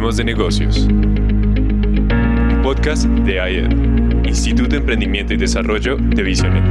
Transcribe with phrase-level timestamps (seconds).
[0.00, 0.78] Hablemos de negocios.
[0.78, 6.64] Un podcast de IED, Instituto de Emprendimiento y Desarrollo de Visionet.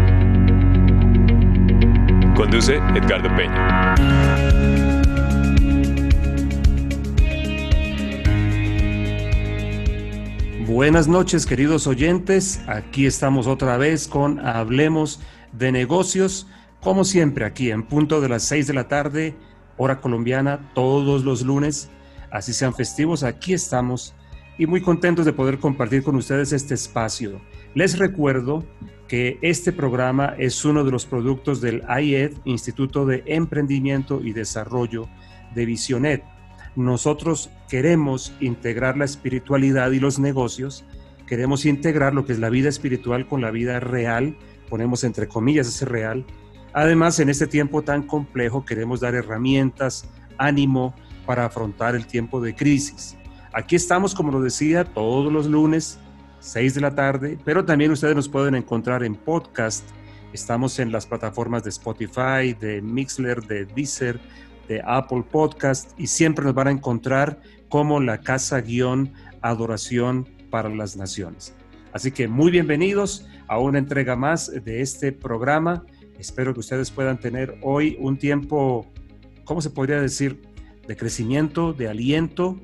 [2.36, 3.94] Conduce Edgardo Peña.
[10.66, 12.64] Buenas noches, queridos oyentes.
[12.66, 15.22] Aquí estamos otra vez con Hablemos
[15.52, 16.48] de negocios,
[16.82, 19.36] como siempre, aquí en punto de las 6 de la tarde,
[19.78, 21.92] hora colombiana, todos los lunes
[22.32, 24.16] así sean festivos, aquí estamos
[24.58, 27.42] y muy contentos de poder compartir con ustedes este espacio.
[27.76, 28.66] Les recuerdo
[29.08, 35.08] que este programa es uno de los productos del IED, Instituto de Emprendimiento y Desarrollo
[35.56, 36.24] de Visionet.
[36.76, 40.86] Nosotros queremos integrar la espiritualidad y los negocios,
[41.26, 44.38] queremos integrar lo que es la vida espiritual con la vida real,
[44.70, 46.26] ponemos entre comillas ese real.
[46.74, 50.94] Además, en este tiempo tan complejo queremos dar herramientas, ánimo,
[51.30, 53.16] para afrontar el tiempo de crisis.
[53.54, 56.00] Aquí estamos, como lo decía, todos los lunes,
[56.40, 59.88] 6 de la tarde, pero también ustedes nos pueden encontrar en podcast.
[60.34, 64.20] Estamos en las plataformas de Spotify, de Mixler, de Deezer,
[64.68, 69.14] de Apple Podcast y siempre nos van a encontrar como la casa guion
[69.44, 71.54] adoración para las naciones.
[71.94, 75.86] Así que muy bienvenidos a una entrega más de este programa.
[76.18, 78.88] Espero que ustedes puedan tener hoy un tiempo,
[79.46, 80.49] ¿cómo se podría decir?
[80.90, 82.60] De crecimiento, de aliento,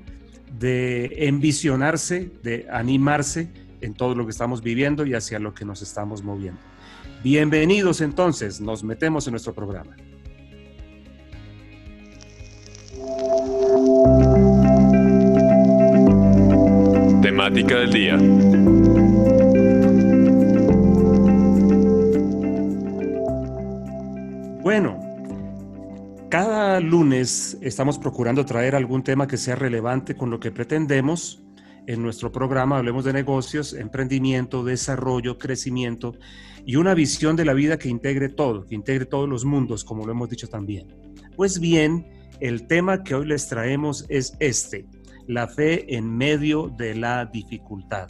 [0.58, 3.50] de envisionarse, de animarse
[3.82, 6.60] en todo lo que estamos viviendo y hacia lo que nos estamos moviendo.
[7.24, 9.96] Bienvenidos entonces, nos metemos en nuestro programa.
[17.22, 18.18] Temática del día.
[24.64, 25.05] Bueno,
[26.30, 31.44] cada lunes estamos procurando traer algún tema que sea relevante con lo que pretendemos
[31.88, 32.78] en nuestro programa.
[32.78, 36.16] Hablemos de negocios, emprendimiento, desarrollo, crecimiento
[36.66, 40.06] y una visión de la vida que integre todo, que integre todos los mundos, como
[40.06, 40.88] lo hemos dicho también.
[41.36, 42.08] Pues bien,
[42.40, 44.88] el tema que hoy les traemos es este,
[45.28, 48.08] la fe en medio de la dificultad.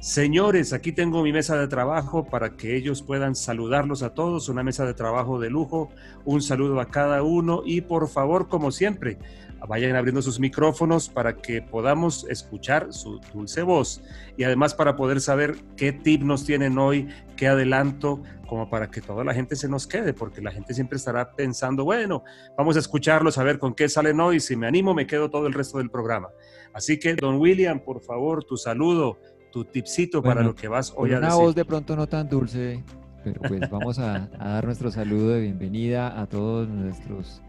[0.00, 4.62] Señores, aquí tengo mi mesa de trabajo para que ellos puedan saludarlos a todos, una
[4.62, 5.90] mesa de trabajo de lujo,
[6.26, 9.18] un saludo a cada uno y por favor, como siempre,
[9.66, 14.02] vayan abriendo sus micrófonos para que podamos escuchar su dulce voz.
[14.36, 19.00] Y además para poder saber qué tip nos tienen hoy, qué adelanto, como para que
[19.00, 22.22] toda la gente se nos quede, porque la gente siempre estará pensando, bueno,
[22.56, 25.46] vamos a escucharlos, a ver con qué salen hoy, si me animo me quedo todo
[25.46, 26.28] el resto del programa.
[26.72, 29.18] Así que, don William, por favor, tu saludo
[29.56, 31.34] tu tipcito para lo que vas hoy a decir.
[31.34, 32.84] Una voz de pronto no tan dulce,
[33.24, 37.40] pero pues vamos a, dar nuestro saludo de bienvenida a todos nuestros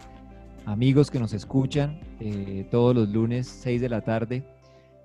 [0.65, 4.45] amigos que nos escuchan eh, todos los lunes, 6 de la tarde.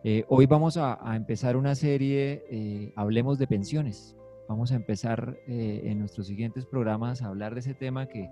[0.04, 4.14] Eh, hoy vamos a, empezar una serie, eh, Hablemos de pensiones.
[4.48, 8.30] Vamos a empezar en nuestros siguientes programas a hablar de ese tema que,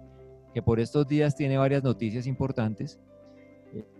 [0.54, 3.00] que por estos días tiene varias noticias importantes.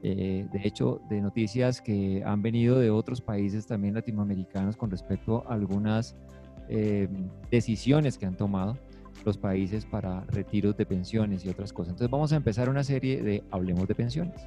[0.03, 5.44] Eh, de hecho, de noticias que han venido de otros países también latinoamericanos con respecto
[5.48, 6.16] a algunas
[6.69, 7.08] eh,
[7.50, 8.78] decisiones que han tomado
[9.25, 11.92] los países para retiros de pensiones y otras cosas.
[11.92, 14.41] Entonces vamos a empezar una serie de Hablemos de pensiones.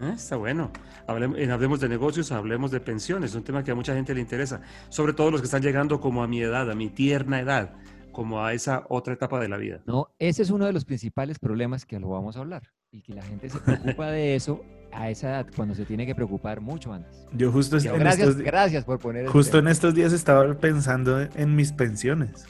[0.00, 0.70] Ah, está bueno.
[1.06, 4.20] Hablemos, hablemos de negocios, hablemos de pensiones, es un tema que a mucha gente le
[4.20, 7.74] interesa, sobre todo los que están llegando como a mi edad, a mi tierna edad,
[8.14, 9.82] como a esa otra etapa de la vida.
[9.84, 13.12] No, ese es uno de los principales problemas que lo vamos a hablar y que
[13.12, 16.92] la gente se preocupa de eso a esa edad, cuando se tiene que preocupar mucho
[16.92, 17.26] antes.
[17.32, 21.56] Yo justo en gracias, estos, gracias por poner Justo en estos días estaba pensando en
[21.56, 22.46] mis pensiones.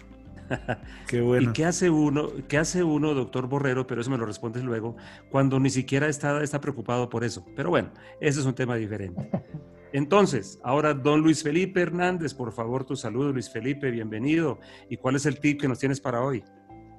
[1.08, 1.50] qué bueno.
[1.50, 4.96] ¿Y qué hace uno, qué hace uno, doctor Borrero, pero eso me lo respondes luego,
[5.30, 7.44] cuando ni siquiera está, está preocupado por eso?
[7.56, 9.30] Pero bueno, ese es un tema diferente.
[9.94, 14.58] Entonces, ahora don Luis Felipe Hernández, por favor, tu saludo, Luis Felipe, bienvenido.
[14.90, 16.42] ¿Y cuál es el tip que nos tienes para hoy?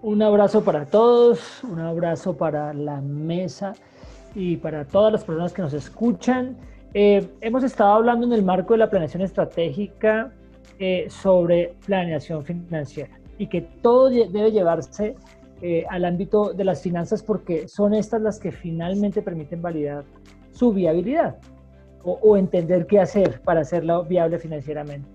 [0.02, 3.74] Un abrazo para todos, un abrazo para la mesa
[4.34, 6.56] y para todas las personas que nos escuchan.
[6.94, 10.32] Eh, hemos estado hablando en el marco de la planeación estratégica
[10.80, 15.18] eh, sobre planeación financiera y que todo debe llevarse
[15.62, 20.06] eh, al ámbito de las finanzas porque son estas las que finalmente permiten validar
[20.54, 21.36] su viabilidad
[22.06, 25.08] o, o entender qué hacer para hacerla viable financieramente.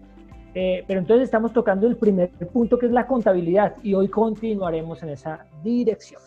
[0.54, 5.02] Eh, pero entonces estamos tocando el primer punto que es la contabilidad y hoy continuaremos
[5.02, 6.20] en esa dirección.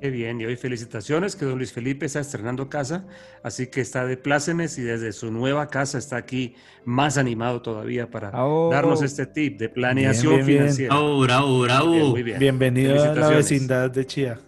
[0.00, 3.06] Qué bien, y hoy felicitaciones que don Luis Felipe está estrenando casa,
[3.42, 8.10] así que está de plácemes y desde su nueva casa está aquí más animado todavía
[8.10, 10.94] para darnos este tip de planeación financiera.
[10.94, 12.14] Bravo, bravo, bravo.
[12.14, 14.38] Bienvenido a la vecindad de Chía.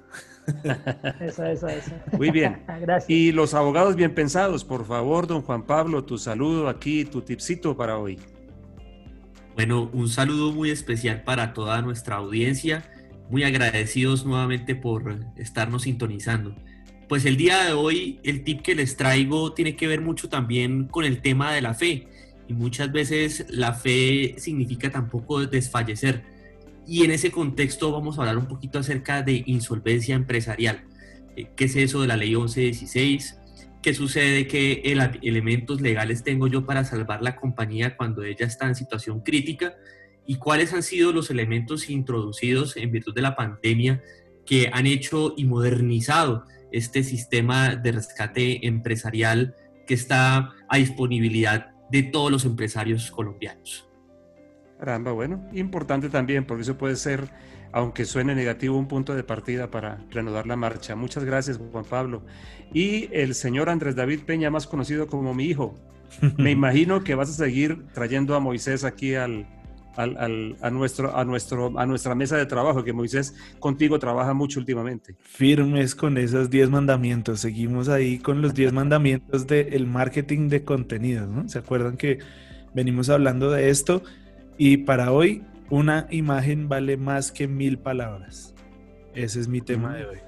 [1.21, 1.91] Eso, eso, eso.
[2.17, 2.63] Muy bien.
[2.81, 3.11] Gracias.
[3.11, 7.77] Y los abogados bien pensados, por favor, don Juan Pablo, tu saludo aquí, tu tipcito
[7.77, 8.19] para hoy.
[9.57, 12.85] Bueno, un saludo muy especial para toda nuestra audiencia.
[13.31, 16.55] Muy agradecidos nuevamente por estarnos sintonizando.
[17.09, 20.87] Pues el día de hoy el tip que les traigo tiene que ver mucho también
[20.89, 22.09] con el tema de la fe.
[22.49, 26.23] Y muchas veces la fe significa tampoco desfallecer.
[26.87, 30.85] Y en ese contexto vamos a hablar un poquito acerca de insolvencia empresarial.
[31.37, 33.39] Eh, ¿Qué es eso de la ley 1116?
[33.83, 34.47] ¿Qué sucede?
[34.47, 34.83] ¿Qué
[35.23, 39.75] elementos legales tengo yo para salvar la compañía cuando ella está en situación crítica?
[40.27, 44.03] ¿Y cuáles han sido los elementos introducidos en virtud de la pandemia
[44.45, 49.55] que han hecho y modernizado este sistema de rescate empresarial
[49.87, 53.89] que está a disponibilidad de todos los empresarios colombianos.
[54.79, 57.31] Caramba, bueno, importante también, porque eso puede ser,
[57.73, 60.95] aunque suene negativo, un punto de partida para reanudar la marcha.
[60.95, 62.23] Muchas gracias, Juan Pablo.
[62.73, 65.75] Y el señor Andrés David Peña, más conocido como mi hijo.
[66.37, 69.47] Me imagino que vas a seguir trayendo a Moisés aquí al,
[69.97, 74.61] al, a, nuestro, a, nuestro, a nuestra mesa de trabajo, que Moisés contigo trabaja mucho
[74.61, 75.17] últimamente.
[75.23, 77.41] Firmes con esos 10 mandamientos.
[77.41, 81.49] Seguimos ahí con los 10 mandamientos del marketing de contenidos, ¿no?
[81.49, 82.19] ¿Se acuerdan que
[82.75, 84.03] venimos hablando de esto?
[84.59, 88.55] Y para hoy, una imagen vale más que mil palabras.
[89.15, 90.19] Ese es mi tema de hoy.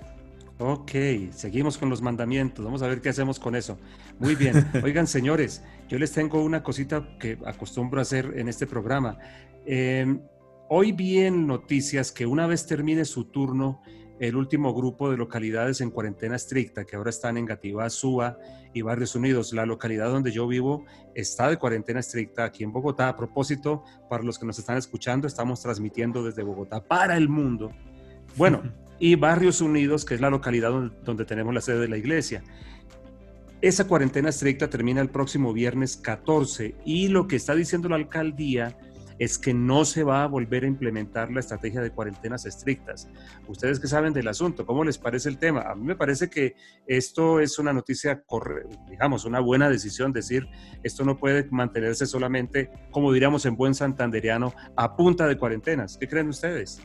[0.58, 0.90] Ok,
[1.30, 2.64] seguimos con los mandamientos.
[2.64, 3.78] Vamos a ver qué hacemos con eso.
[4.18, 4.66] Muy bien.
[4.82, 9.18] Oigan, señores, yo les tengo una cosita que acostumbro a hacer en este programa.
[9.64, 10.20] Em,
[10.68, 13.80] hoy vi en noticias que una vez termine su turno,
[14.20, 18.38] el último grupo de localidades en cuarentena estricta, que ahora están en Gativá, Suba
[18.74, 20.84] y Barrios Unidos, la localidad donde yo vivo
[21.14, 23.08] está de cuarentena estricta aquí en Bogotá.
[23.08, 27.72] A propósito, para los que nos están escuchando, estamos transmitiendo desde Bogotá para el mundo.
[28.36, 28.62] Bueno,
[28.98, 32.42] y Barrios Unidos, que es la localidad donde, donde tenemos la sede de la iglesia.
[33.60, 38.76] Esa cuarentena estricta termina el próximo viernes 14 y lo que está diciendo la alcaldía
[39.18, 43.08] es que no se va a volver a implementar la estrategia de cuarentenas estrictas.
[43.46, 45.62] Ustedes que saben del asunto, ¿cómo les parece el tema?
[45.62, 46.54] A mí me parece que
[46.86, 48.22] esto es una noticia,
[48.88, 50.48] digamos, una buena decisión, decir,
[50.82, 55.96] esto no puede mantenerse solamente, como diríamos en buen santanderiano, a punta de cuarentenas.
[55.98, 56.80] ¿Qué creen ustedes?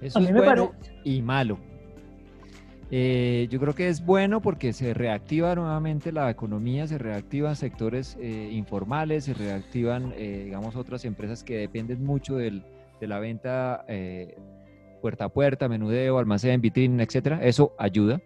[0.00, 0.72] Eso es bueno
[1.04, 1.71] y malo.
[2.94, 8.18] Eh, yo creo que es bueno porque se reactiva nuevamente la economía, se reactivan sectores
[8.20, 12.62] eh, informales, se reactivan, eh, digamos, otras empresas que dependen mucho de
[13.00, 13.86] la venta
[15.00, 17.42] puerta a puerta, menudeo, almacén, vitrina, etcétera.
[17.42, 18.20] Eso ayuda.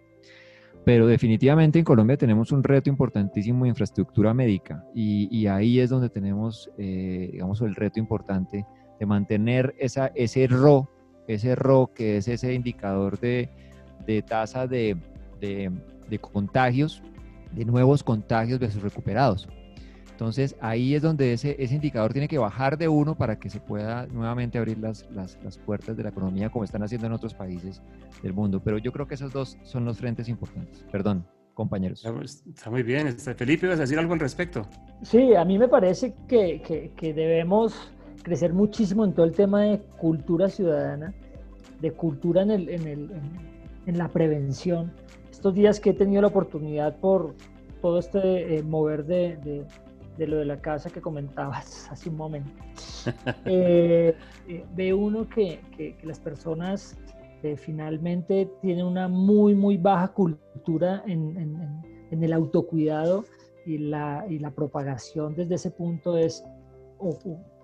[0.83, 6.09] Pero definitivamente en Colombia tenemos un reto importantísimo de infraestructura médica y, ahí es donde
[6.09, 8.65] tenemos, digamos, el reto importante
[8.99, 10.89] de mantener esa, ese RO,
[11.25, 13.49] ese RO que es ese indicador de
[14.05, 14.97] de tasa de,
[16.21, 17.01] contagios,
[17.51, 19.47] de nuevos contagios versus recuperados.
[20.11, 23.59] Entonces ahí es donde ese, ese indicador tiene que bajar de uno para que se
[23.59, 27.83] pueda nuevamente abrir las, las, puertas de la economía como están haciendo en otros países
[28.23, 28.59] del mundo.
[28.63, 30.83] Pero yo creo que esos dos son los frentes importantes.
[30.91, 31.23] Perdón,
[31.53, 32.03] compañeros.
[32.23, 33.05] Está muy bien.
[33.05, 34.63] Este, Felipe, ¿vas a decir algo al respecto?
[35.03, 37.75] Sí, a mí me parece que, que debemos
[38.27, 41.13] crecer muchísimo en todo el tema de cultura ciudadana,
[41.79, 43.56] de cultura en el, en el, en
[43.95, 44.91] la prevención.
[45.31, 47.35] Estos días que he tenido la oportunidad por
[47.81, 49.37] todo este eh, mover de,
[50.17, 52.51] de, lo de la casa que comentabas hace un momento,
[53.45, 54.15] eh,
[54.47, 56.97] eh, ve uno que, que, las personas
[57.55, 63.23] finalmente tienen una muy, muy baja cultura en, en, en el autocuidado
[63.65, 66.43] y la, y la, propagación desde ese punto es,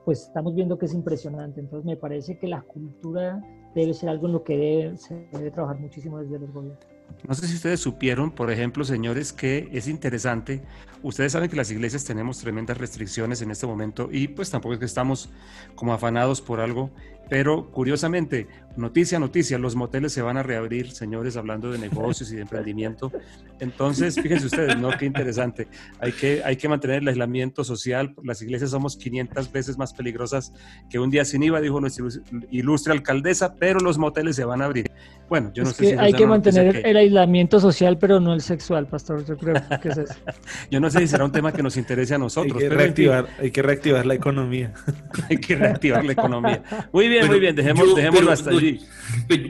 [0.06, 1.62] pues estamos viendo que es impresionante.
[1.62, 3.42] Entonces me parece que la cultura
[3.76, 6.80] debe ser algo en lo que se debe trabajar muchísimo desde los gobiernos.
[7.28, 10.62] No sé si ustedes supieron, por ejemplo, señores, que es interesante.
[11.04, 14.80] Ustedes saben que las iglesias tenemos tremendas restricciones en este momento y pues tampoco es
[14.80, 15.30] que estamos
[15.76, 16.90] como afanados por algo,
[17.34, 18.48] pero curiosamente,
[18.78, 23.12] noticia, noticia, los moteles se van a reabrir, señores, hablando de negocios y de emprendimiento.
[23.60, 24.92] Entonces, fíjense ustedes, ¿no?
[25.00, 25.68] Qué interesante.
[26.00, 28.14] Hay que, hay que mantener el aislamiento social.
[28.24, 30.54] Las iglesias somos 500 veces más peligrosas
[30.92, 32.06] que un día sin IVA, dijo nuestra
[32.52, 34.92] ilustre alcaldesa, pero los moteles se van a abrir.
[35.28, 35.92] Bueno, yo no sé si...
[35.94, 39.26] Hay que mantener el aislamiento social, pero no el sexual, pastor.
[39.26, 40.14] Yo creo que es eso.
[40.70, 42.58] yo no sé si será un tema que nos interese a nosotros.
[42.62, 44.74] Hay que, reactivar, hay que reactivar la economía.
[45.30, 46.62] hay que reactivar la economía.
[46.92, 48.80] Muy bien muy bien, dejemos, dejémoslo hasta allí.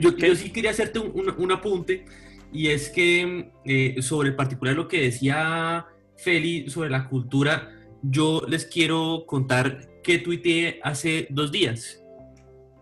[0.00, 2.04] Yo, sí quería hacerte un, apunte,
[2.52, 7.70] y es que eh, sobre el particular lo que decía Feli sobre la cultura,
[8.02, 12.00] yo les quiero contar que tuiteé hace dos días.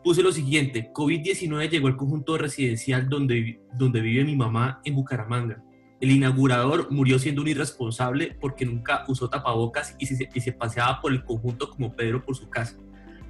[0.04, 5.62] puse lo siguiente, COVID-19 llegó al conjunto residencial donde, donde vive mi mamá en Bucaramanga.
[6.00, 11.00] El inaugurador murió siendo un irresponsable porque nunca usó tapabocas y se, y se paseaba
[11.00, 12.76] por el conjunto como Pedro por su casa.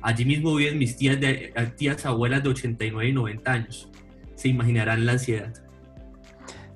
[0.02, 3.90] Allí mismo viven mis tías, de, tías abuelas de 89 y 90 años.
[4.34, 5.52] Se imaginarán la ansiedad.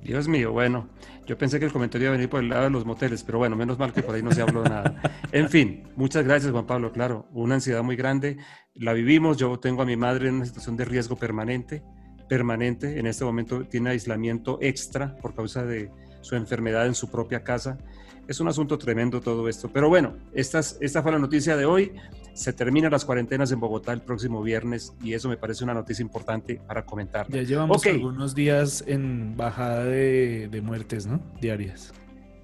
[0.02, 0.88] Dios mío, bueno,
[1.26, 3.38] yo pensé que el comentario iba a venir por el lado de los moteles, pero
[3.38, 5.00] bueno, menos mal que por ahí no se habló nada.
[5.32, 8.36] En fin, muchas gracias Juan Pablo, claro, una ansiedad muy grande,
[8.74, 11.82] la vivimos, yo tengo a mi madre en una situación de riesgo permanente,
[12.28, 15.90] permanente, en este momento tiene aislamiento extra por causa de
[16.20, 17.78] su enfermedad en su propia casa.
[18.28, 19.70] Es un asunto tremendo todo esto.
[19.72, 21.92] Pero bueno, esta, esta fue la noticia de hoy.
[22.36, 26.02] Se terminan las cuarentenas en Bogotá el próximo viernes y eso me parece una noticia
[26.02, 27.26] importante para comentar.
[27.30, 31.20] Ya llevamos algunos días en bajada de, de, muertes, ¿no?
[31.40, 31.94] Diarias.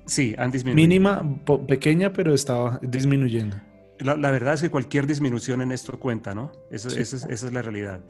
[0.06, 0.88] Sí, han disminuido.
[0.88, 1.22] Mínima,
[1.68, 3.56] pequeña, pero estaba disminuyendo.
[3.99, 6.52] La, la, verdad es que cualquier disminución en esto cuenta, ¿no?
[6.70, 6.99] Eso, sí.
[6.99, 8.00] esa, es, esa es la realidad.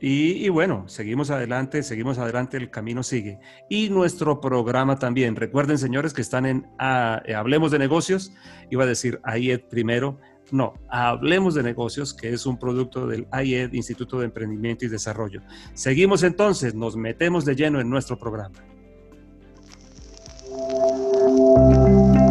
[0.00, 3.38] Y, y, bueno, seguimos adelante, seguimos adelante, el camino sigue.
[3.68, 5.34] Y nuestro programa también.
[5.36, 8.32] Recuerden, señores, que están en eh, Hablemos de Negocios.
[8.70, 10.18] Iba a decir AIED primero.
[10.50, 15.42] No, Hablemos de Negocios, que es un producto del AIED, Instituto de Emprendimiento y Desarrollo.
[15.74, 18.58] Seguimos entonces, nos metemos de lleno en nuestro programa.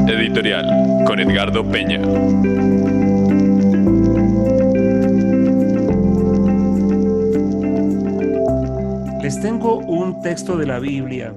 [0.07, 2.01] Editorial con Edgardo Peña.
[9.21, 11.35] Les tengo un texto de la Biblia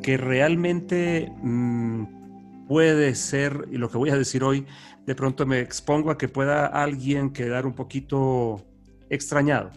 [0.00, 2.04] que realmente mmm,
[2.68, 4.66] puede ser, y lo que voy a decir hoy,
[5.06, 8.64] de pronto me expongo a que pueda alguien quedar un poquito
[9.10, 9.70] extrañado.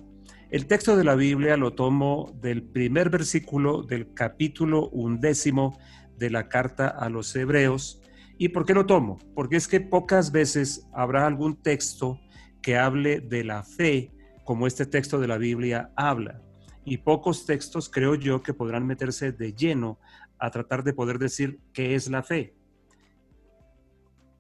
[0.50, 5.78] El texto de la Biblia lo tomo del primer versículo del capítulo undécimo
[6.18, 8.02] de la carta a los hebreos.
[8.38, 9.18] ¿Y por qué lo tomo?
[9.36, 12.20] Porque es que pocas veces habrá algún texto
[12.62, 14.14] que hable de la fe
[14.46, 16.42] como este texto de la Biblia habla
[16.86, 20.00] y pocos textos creo yo que podrán meterse de lleno
[20.40, 22.56] a tratar de poder decir qué es la fe.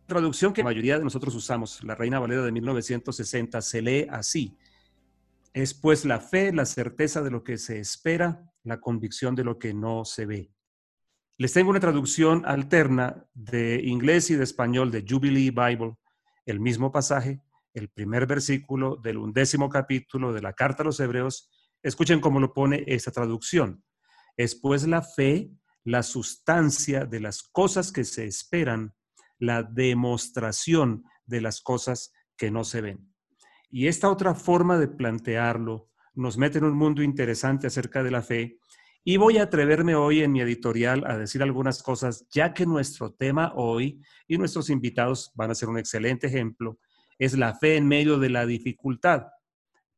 [0.07, 4.57] Traducción que la mayoría de nosotros usamos, la Reina Valera de 1960, se lee así.
[5.53, 9.59] Es pues la fe, la certeza de lo que se espera, la convicción de lo
[9.59, 10.51] que no se ve.
[11.37, 15.97] Les tengo una traducción alterna de inglés y de español de Jubilee Bible,
[16.45, 17.41] el mismo pasaje,
[17.73, 21.51] el primer versículo del undécimo capítulo de la carta a los hebreos,
[21.83, 23.83] Escuchen cómo lo pone esa traducción.
[24.35, 25.51] Es pues la fe,
[25.83, 28.93] la sustancia de las cosas que se esperan,
[29.39, 33.11] la demostración de las cosas que no se ven.
[33.69, 38.21] Y esta otra forma de plantearlo nos mete en un mundo interesante acerca de la
[38.21, 38.59] fe.
[39.03, 43.13] Y voy a atreverme hoy en mi editorial a decir algunas cosas, ya que nuestro
[43.13, 46.79] tema hoy y nuestros invitados van a ser un excelente ejemplo,
[47.19, 49.27] es la fe en medio de la dificultad.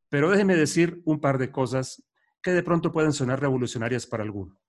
[0.08, 2.02] Pero déjeme decir un par de cosas
[2.42, 4.60] que de pronto pueden sonar revolucionarias para alguno.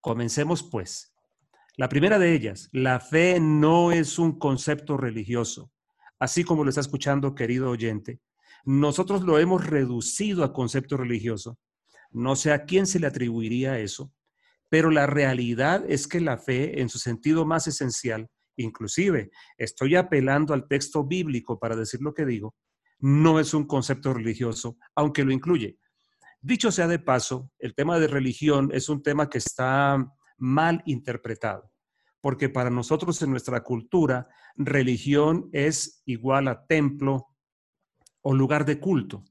[0.00, 1.14] Comencemos pues.
[1.76, 5.70] La primera de ellas, la fe no es un concepto religioso,
[6.18, 8.20] así como lo está escuchando, querido oyente.
[8.64, 11.58] Nosotros lo hemos reducido a concepto religioso.
[12.10, 14.12] No sé a quién se le atribuiría eso,
[14.68, 20.52] pero la realidad es que la fe, en su sentido más esencial, inclusive estoy apelando
[20.52, 22.54] al texto bíblico para decir lo que digo,
[22.98, 25.78] no es un concepto religioso, aunque lo incluye.
[26.42, 30.06] Dicho sea de paso, el tema de religión es un tema que está
[30.40, 31.70] mal interpretado,
[32.20, 37.28] porque para nosotros en nuestra cultura, religión es igual a templo
[38.22, 39.24] o lugar de culto.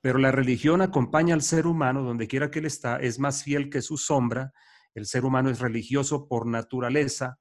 [0.00, 3.68] Pero la religión acompaña al ser humano donde quiera que él está, es más fiel
[3.68, 4.52] que su sombra.
[4.94, 7.38] El ser humano es religioso por naturaleza,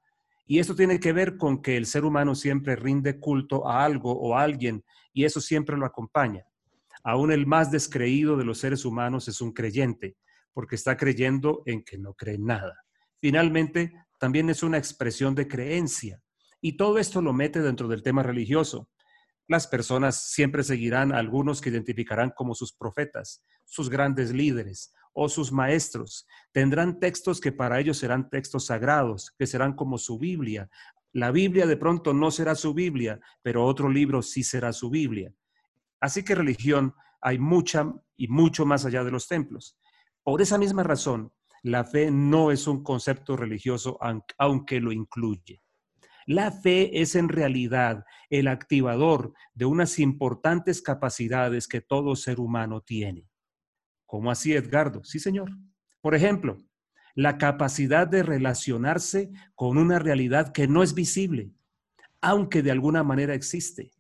[0.50, 4.18] y esto tiene que ver con que el ser humano siempre rinde culto a algo
[4.18, 6.46] o a alguien y eso siempre lo acompaña.
[7.04, 10.16] Aún el más descreído de los seres humanos es un creyente,
[10.54, 12.86] porque está creyendo en que no cree nada.
[13.20, 16.22] Finalmente, también es una expresión de creencia
[16.62, 18.90] y todo esto lo mete dentro del tema religioso.
[19.48, 25.28] Las personas siempre seguirán a algunos que identificarán como sus profetas, sus grandes líderes, o
[25.30, 26.28] sus maestros.
[26.52, 30.70] Tendrán textos que para ellos serán textos sagrados, que serán como su Biblia.
[31.12, 35.34] La Biblia de pronto no será su Biblia, pero otro libro sí será su Biblia.
[36.00, 39.80] Así que religión hay mucha y mucho más allá de los templos.
[40.22, 41.34] Por esa misma razón,
[41.64, 43.98] la fe no es un concepto religioso,
[44.38, 45.62] aunque lo incluye.
[46.26, 52.82] La fe es en realidad el activador de unas importantes capacidades que todo ser humano
[52.82, 53.30] tiene.
[54.06, 55.04] ¿Cómo así, Edgardo?
[55.04, 55.52] Sí, señor.
[56.02, 56.58] Por ejemplo,
[57.16, 61.52] la capacidad de relacionarse con una realidad que no es visible,
[62.22, 63.92] aunque de alguna manera existe.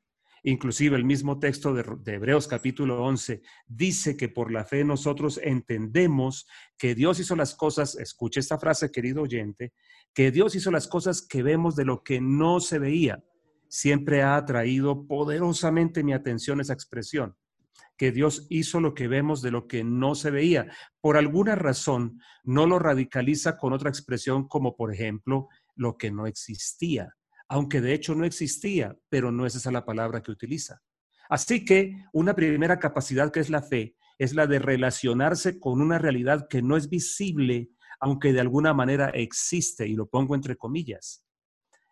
[0.47, 5.41] Inclusive el mismo texto de, de, Hebreos capítulo 11 dice que por la fe nosotros
[5.43, 9.73] entendemos que Dios hizo las cosas, escuche esta frase querido oyente,
[10.13, 13.21] que Dios hizo las cosas que vemos de lo que no se veía.
[13.67, 17.35] Siempre ha atraído poderosamente mi atención esa expresión
[17.97, 20.71] que Dios hizo lo que vemos de lo que no se veía.
[21.01, 26.25] Por alguna razón, no lo radicaliza con otra expresión como, por ejemplo, lo que no
[26.25, 27.16] existía,
[27.47, 30.81] aunque de hecho no existía, pero no es esa la palabra que utiliza.
[31.29, 35.99] Así que una primera capacidad que es la fe es la de relacionarse con una
[35.99, 41.23] realidad que no es visible, aunque de alguna manera existe, y lo pongo entre comillas.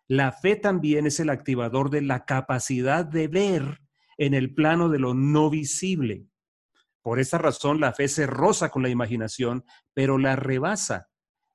[0.08, 3.80] La fe también es el activador de la capacidad de ver
[4.18, 6.26] en el plano de lo no visible.
[7.02, 11.08] Por esta razón, la fe se roza con la imaginación, pero la rebasa.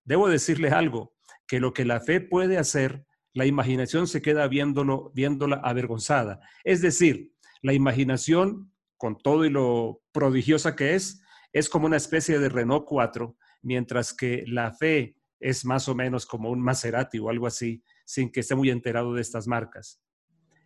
[0.04, 1.14] Debo decirle algo,
[1.48, 6.40] que lo que la fe puede hacer, la imaginación se queda viéndola avergonzada.
[6.64, 11.24] Es decir, la imaginación, con todo y lo prodigiosa que es,
[11.54, 16.26] es como una especie de Renault 4, mientras que la fe es más o menos
[16.26, 20.02] como un Maserati o algo así, sin que esté muy enterado de estas marcas.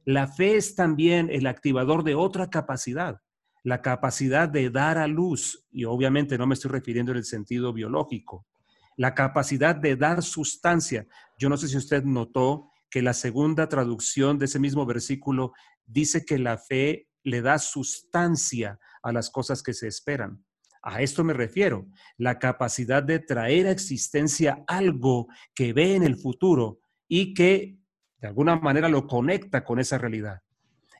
[0.03, 3.21] La fe es también el activador de otra capacidad,
[3.63, 7.73] la capacidad de dar a luz, y obviamente no me estoy refiriendo en el sentido
[7.73, 8.45] biológico,
[8.95, 11.07] la capacidad de dar sustancia.
[11.37, 15.53] Yo no sé si usted notó que la segunda traducción de ese mismo versículo
[15.85, 20.43] dice que la fe le da sustancia a las cosas que se esperan.
[20.81, 21.87] A esto me refiero,
[22.17, 27.79] la capacidad de traer a existencia algo que ve en el futuro y que
[28.21, 30.41] de alguna manera lo conecta con esa realidad.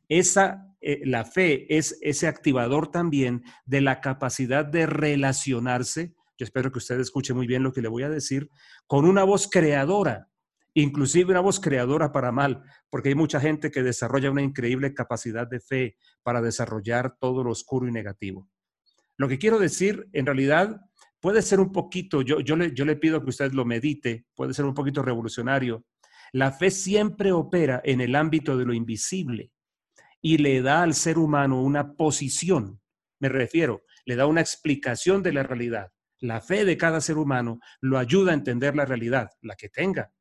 [0.10, 6.72] Esa, eh, la fe es ese activador también de la capacidad de relacionarse, yo espero
[6.72, 8.50] que usted escuche muy bien lo que le voy a decir,
[8.88, 10.30] con una voz creadora,
[10.74, 15.48] inclusive una voz creadora para mal, porque hay mucha gente que desarrolla una increíble capacidad
[15.48, 18.50] de fe para desarrollar todo lo oscuro y negativo.
[19.18, 20.82] Lo que quiero decir, en realidad,
[21.22, 24.54] puede ser un poquito, yo, yo, le, yo le pido que usted lo medite, puede
[24.54, 25.86] ser un poquito revolucionario,
[26.34, 29.52] la fe siempre opera en el ámbito de lo invisible
[30.22, 32.82] y le da al ser humano una posición,
[33.20, 35.92] me refiero, le da una explicación de la realidad.
[36.26, 40.12] La fe de cada ser humano lo ayuda a entender la realidad, la que tenga.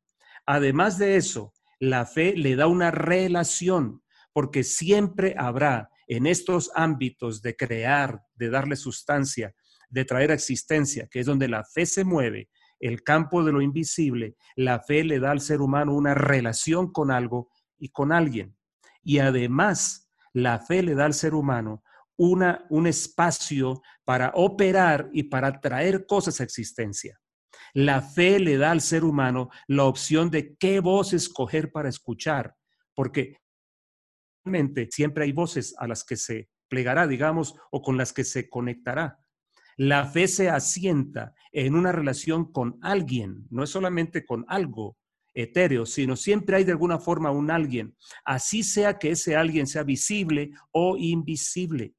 [0.45, 4.03] Además de eso, la fe le da una relación,
[4.35, 9.55] porque siempre habrá en estos ámbitos de crear, de darle sustancia,
[9.89, 14.37] de traer existencia, que es donde la fe se mueve, el campo de lo invisible,
[14.57, 18.59] la fe le da al ser humano una relación con algo y con alguien.
[19.03, 21.83] Y además, la fe le da al ser humano
[22.17, 27.21] una, un espacio para operar y para traer cosas a existencia.
[27.73, 32.55] La fe le da al ser humano la opción de qué voz escoger para escuchar,
[32.95, 33.39] porque
[34.45, 38.49] realmente siempre hay voces a las que se plegará, digamos, o con las que se
[38.49, 39.19] conectará.
[39.77, 44.97] La fe se asienta en una relación con alguien, no es solamente con algo
[45.35, 49.83] etéreo, sino siempre hay de alguna forma un alguien, así sea que ese alguien sea
[49.83, 51.95] visible o invisible.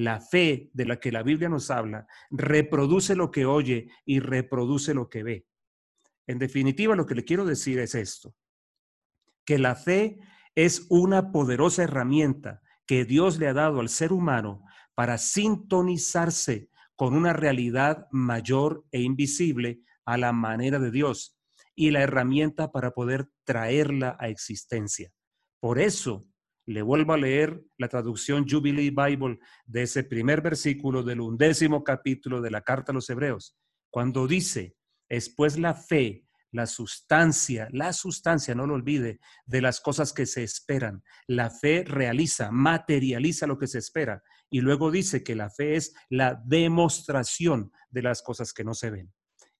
[0.00, 4.94] La fe de la que la Biblia nos habla reproduce lo que oye y reproduce
[4.94, 5.46] lo que ve.
[6.26, 8.34] En definitiva, lo que le quiero decir es esto,
[9.44, 10.18] que la fe
[10.54, 17.14] es una poderosa herramienta que Dios le ha dado al ser humano para sintonizarse con
[17.14, 21.38] una realidad mayor e invisible a la manera de Dios
[21.74, 25.12] y la herramienta para poder traerla a existencia.
[25.60, 26.26] Por eso,
[26.66, 32.40] le vuelvo a leer la traducción Jubilee Bible de ese primer versículo del undécimo capítulo
[32.40, 33.56] de la carta a los Hebreos,
[33.90, 34.76] cuando dice,
[35.08, 40.26] es pues la fe, la sustancia, la sustancia, no lo olvide, de las cosas que
[40.26, 41.02] se esperan.
[41.26, 45.94] La fe realiza, materializa lo que se espera y luego dice que la fe es
[46.08, 49.12] la demostración de las cosas que no se ven.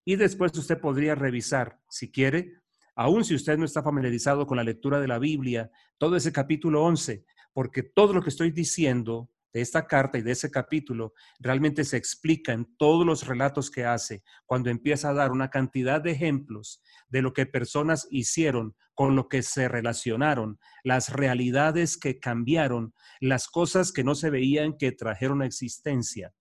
[0.05, 2.60] Y después usted podría revisar, si quiere,
[3.01, 6.85] aun si usted no está familiarizado con la lectura de la Biblia, todo ese capítulo
[6.85, 11.85] 11, porque todo lo que estoy diciendo de esta carta y de ese capítulo realmente
[11.85, 16.11] se explica en todos los relatos que hace cuando empieza a dar una cantidad de
[16.11, 22.93] ejemplos de lo que personas hicieron, con lo que se relacionaron, las realidades que cambiaron,
[23.19, 26.35] las cosas que no se veían que trajeron a existencia.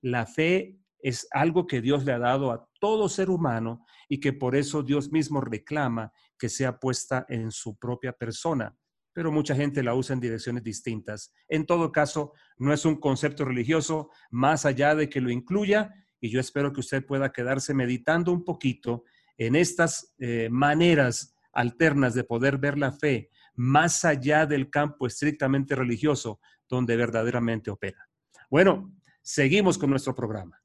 [0.00, 4.32] La fe es algo que Dios le ha dado a todo ser humano y que
[4.32, 8.76] por eso Dios mismo reclama que sea puesta en su propia persona
[9.14, 11.34] pero mucha gente la usa en direcciones distintas.
[11.46, 16.30] En todo caso, no es un concepto religioso, más allá de que lo incluya, y
[16.30, 19.04] yo espero que usted pueda quedarse meditando un poquito
[19.36, 25.74] en estas eh, maneras alternas de poder ver la fe más allá del campo estrictamente
[25.74, 26.40] religioso
[26.70, 28.08] donde verdaderamente opera.
[28.48, 30.61] Bueno, seguimos con nuestro programa.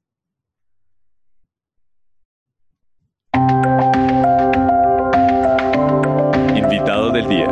[6.54, 7.50] Invitado del día.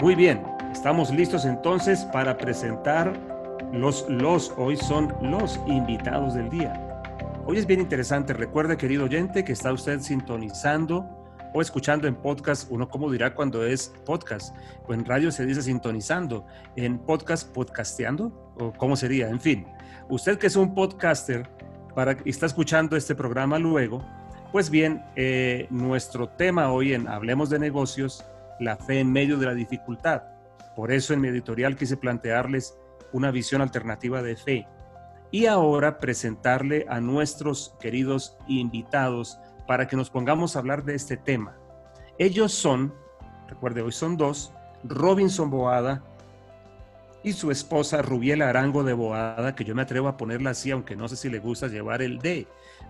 [0.00, 0.42] Muy bien,
[0.72, 3.12] estamos listos entonces para presentar
[3.72, 6.72] los, los, hoy son los invitados del día.
[7.46, 8.32] Hoy es bien interesante.
[8.32, 11.06] Recuerde, querido oyente, que está usted sintonizando
[11.54, 12.70] o escuchando en podcast.
[12.70, 14.54] Uno, como dirá cuando es podcast?
[14.86, 16.44] O en radio se dice sintonizando.
[16.76, 18.52] En podcast, podcasteando.
[18.58, 19.28] ¿O cómo sería?
[19.28, 19.66] En fin,
[20.10, 21.48] usted que es un podcaster
[21.94, 24.04] para, y está escuchando este programa luego,
[24.52, 28.24] pues bien, eh, nuestro tema hoy en Hablemos de Negocios,
[28.60, 30.22] la fe en medio de la dificultad.
[30.76, 32.76] Por eso en mi editorial quise plantearles
[33.12, 34.66] una visión alternativa de fe
[35.30, 41.16] y ahora presentarle a nuestros queridos invitados para que nos pongamos a hablar de este
[41.16, 41.56] tema.
[42.18, 42.94] Ellos son,
[43.48, 44.52] recuerde, hoy son dos,
[44.84, 46.02] Robinson Boada
[47.22, 50.96] y su esposa Rubiela Arango de Boada, que yo me atrevo a ponerla así, aunque
[50.96, 52.46] no sé si le gusta llevar el D.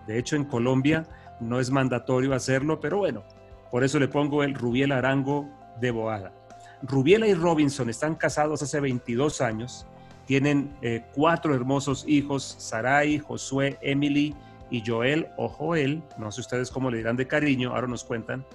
[0.07, 1.07] De hecho, en Colombia
[1.39, 3.23] no es mandatorio hacerlo, pero bueno,
[3.71, 6.33] por eso le pongo el Rubiela Arango de Boada.
[6.81, 9.87] Rubiela y Robinson están casados hace 22 años
[10.25, 14.35] tienen eh, cuatro hermosos hijos, Sarai, Josué, Emily
[14.69, 18.45] y Joel o Joel, no sé ustedes cómo le dirán de cariño, ahora nos cuentan.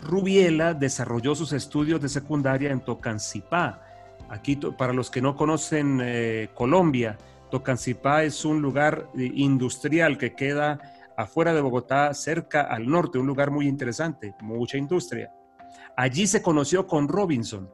[0.00, 3.80] Rubiela desarrolló sus estudios de secundaria en Tocancipá.
[4.28, 7.16] Aquí, para los que no conocen eh, Colombia,
[7.50, 10.80] Tocancipá es un lugar eh, industrial que queda
[11.16, 15.32] afuera de Bogotá, cerca al norte, un lugar muy interesante, mucha industria.
[15.96, 17.70] Allí se conoció con Robinson,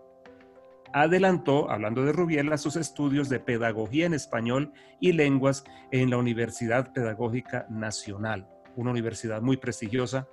[0.92, 6.92] adelantó, hablando de Rubiela, sus estudios de pedagogía en español y lenguas en la Universidad
[6.92, 10.28] Pedagógica Nacional, una universidad muy prestigiosa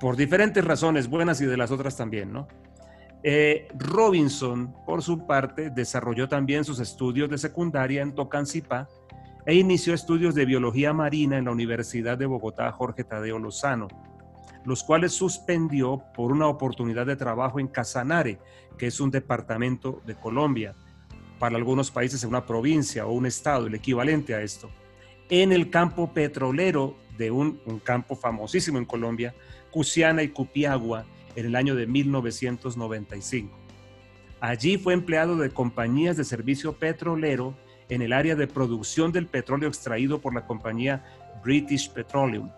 [0.00, 2.48] por diferentes razones, buenas y de las otras también, ¿no?
[3.22, 8.86] Eh, Robinson, por su parte, desarrolló también sus estudios de secundaria en Tocancipá
[9.46, 13.88] e inició estudios de biología marina en la Universidad de Bogotá Jorge Tadeo Lozano
[14.64, 18.38] los cuales suspendió por una oportunidad de trabajo en Casanare,
[18.78, 20.74] que es un departamento de Colombia.
[21.38, 24.70] Para algunos países es una provincia o un estado, el equivalente a esto.
[25.28, 29.34] En el campo petrolero de un, campo famosísimo en Colombia,
[29.70, 31.04] Cusiana y Cupiagua,
[31.36, 33.56] en el año de 1995.
[34.40, 37.54] Allí fue empleado de compañías de servicio petrolero
[37.88, 41.04] en el área de producción del petróleo extraído por la compañía
[41.42, 42.50] British Petroleum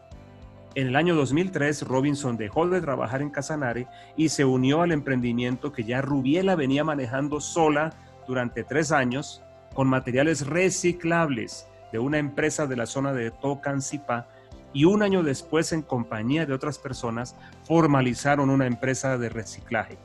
[0.77, 5.73] en el año 2003, Robinson dejó de trabajar en Casanare y se unió al emprendimiento
[5.73, 7.95] que ya Rubiela venía manejando sola
[8.29, 14.29] durante tres años con materiales reciclables de una empresa de la zona de Tocancipá
[14.75, 19.97] y un año después en compañía de otras personas formalizaron una empresa de reciclaje.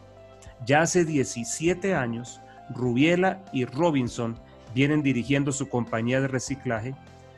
[0.65, 4.37] Ya hace 17 años, Rubiela y Robinson
[4.73, 6.95] vienen dirigiendo su compañía de reciclaje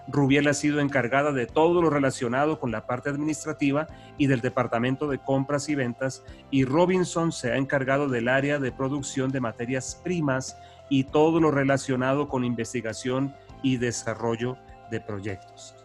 [0.08, 3.88] Rubiel ha sido encargada de todo lo relacionado con la parte administrativa
[4.18, 8.72] y del departamento de compras y ventas y Robinson se ha encargado del área de
[8.72, 10.58] producción de materias primas
[10.89, 14.58] y todo lo relacionado con investigación y desarrollo
[14.92, 15.76] de proyectos.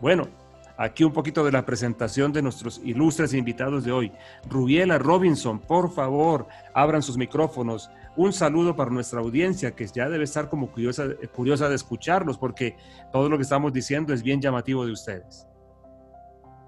[0.00, 0.28] Bueno,
[0.76, 4.12] aquí un poquito de la presentación de nuestros ilustres invitados de hoy.
[4.48, 10.24] Rubiela Robinson, por favor, abran sus micrófonos un saludo para nuestra audiencia que ya debe
[10.24, 12.76] estar como curiosa, curiosa de escucharlos porque
[13.12, 15.46] todo lo que estamos diciendo es bien llamativo de ustedes.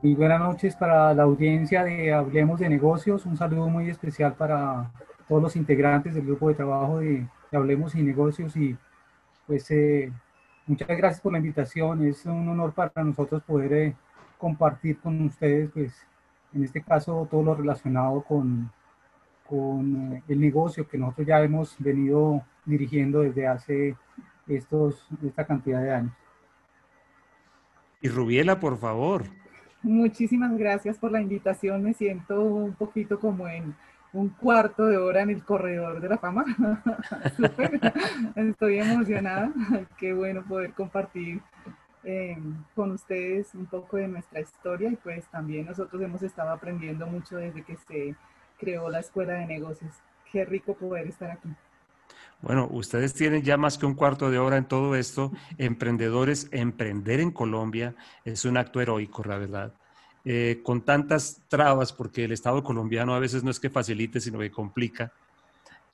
[0.00, 3.26] Muy buenas noches para la audiencia de Hablemos de Negocios.
[3.26, 4.92] Un saludo muy especial para
[5.26, 8.76] todos los integrantes del grupo de trabajo de, Hablemos y Negocios y
[9.48, 10.12] pues eh,
[10.68, 12.06] muchas gracias por la invitación.
[12.06, 13.96] Es un honor para nosotros poder eh,
[14.38, 15.92] compartir con ustedes pues
[16.54, 18.70] en este caso todo lo relacionado con
[19.50, 23.96] con eh, el negocio que nosotros ya hemos venido dirigiendo desde hace
[24.46, 26.12] estos, esta cantidad de años.
[28.00, 29.24] Y Rubiela, por favor.
[29.82, 31.82] Muchísimas gracias por la invitación.
[31.82, 33.74] Me siento un poquito como en
[34.12, 36.44] un cuarto de hora en el corredor de la fama.
[38.36, 39.52] Estoy emocionada.
[39.98, 41.40] Qué bueno poder compartir
[42.04, 42.38] eh,
[42.74, 47.36] con ustedes un poco de nuestra historia y pues también nosotros hemos estado aprendiendo mucho
[47.36, 48.14] desde que se
[48.60, 49.92] creó la Escuela de Negocios.
[50.30, 51.48] Qué rico poder estar aquí.
[52.42, 55.32] Bueno, ustedes tienen ya más que un cuarto de hora en todo esto.
[55.58, 57.94] Emprendedores, emprender en Colombia
[58.24, 59.74] es un acto heroico, la verdad.
[60.24, 64.38] Eh, con tantas trabas, porque el Estado colombiano a veces no es que facilite, sino
[64.38, 65.12] que complica.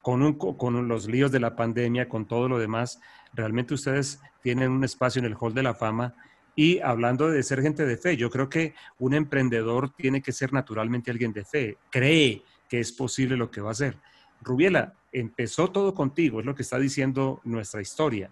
[0.03, 3.01] con, con los líos de la pandemia, con todo lo demás,
[3.33, 6.15] realmente ustedes tienen un espacio en el Hall de la Fama.
[6.55, 10.53] Y hablando de ser gente de fe, yo creo que un emprendedor tiene que ser
[10.53, 13.97] naturalmente alguien de fe, cree que es posible lo que va a hacer.
[14.43, 18.31] Rubiela, empezó todo contigo, es lo que está diciendo nuestra historia.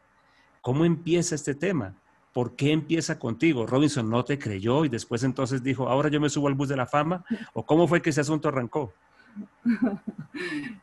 [0.60, 1.94] ¿Cómo empieza este tema?
[2.32, 3.66] ¿Por qué empieza contigo?
[3.66, 6.76] Robinson no te creyó y después entonces dijo, ahora yo me subo al bus de
[6.76, 7.24] la fama.
[7.52, 8.92] ¿O cómo fue que ese asunto arrancó?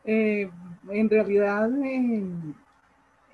[0.04, 0.50] Eh,
[0.88, 2.24] en realidad, eh,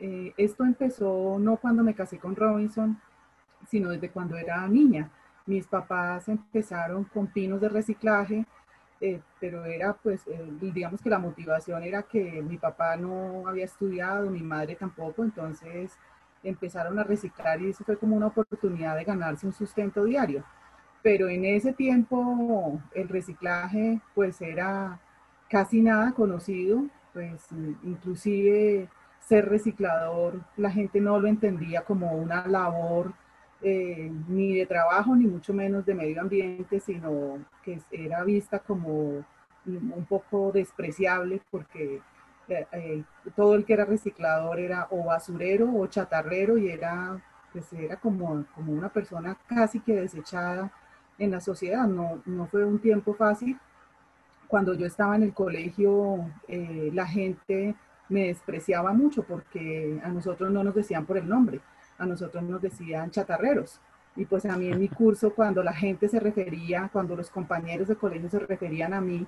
[0.01, 2.99] eh, esto empezó no cuando me casé con Robinson,
[3.69, 5.11] sino desde cuando era niña.
[5.47, 8.45] Mis papás empezaron con pinos de reciclaje,
[9.41, 10.25] pero era pues,
[10.61, 15.93] digamos que la motivación era que mi papá no había estudiado, mi madre tampoco, entonces
[16.43, 20.45] empezaron a reciclar y eso fue como una oportunidad de ganarse un sustento diario.
[21.03, 25.01] Pero en ese tiempo el reciclaje pues era
[25.49, 27.47] casi nada conocido, pues
[27.85, 28.89] inclusive
[29.21, 33.13] ser reciclador la gente no lo entendía como una labor
[33.61, 39.25] eh, ni de trabajo ni mucho menos de medio ambiente, sino que era vista como
[39.67, 42.01] un poco despreciable porque
[42.49, 43.03] eh, eh,
[43.35, 47.21] todo el que era reciclador era o basurero o chatarrero y era,
[47.53, 50.71] pues era como, como una persona casi que desechada
[51.19, 51.87] en la sociedad.
[51.87, 53.59] No, no fue un tiempo fácil.
[54.47, 57.75] Cuando yo estaba en el colegio, la gente
[58.09, 61.61] me despreciaba mucho porque a nosotros no nos decían por el nombre,
[61.99, 63.81] a nosotros nos decían chatarreros.
[64.17, 67.89] Y pues a mí en mi curso, cuando la gente se refería, cuando los compañeros
[67.89, 69.27] de colegio se referían a mí,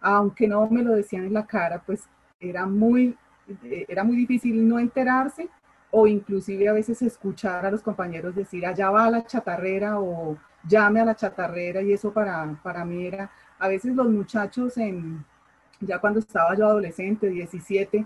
[0.00, 2.08] aunque no me lo decían en la cara, pues
[2.40, 3.16] era muy,
[3.64, 5.48] eh, era muy difícil no enterarse
[5.90, 11.00] o inclusive a veces escuchar a los compañeros decir, allá va la chatarrera o llame
[11.00, 15.24] a la chatarrera y eso para, para mí era, a veces los muchachos en,
[15.80, 18.04] ya cuando estaba yo adolescente, 17,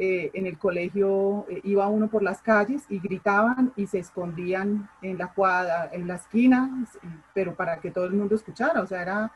[0.00, 4.88] eh, en el colegio eh, iba uno por las calles y gritaban y se escondían
[5.02, 6.86] en la cuadra, en la esquina,
[7.34, 9.32] pero para que todo el mundo escuchara, o sea, era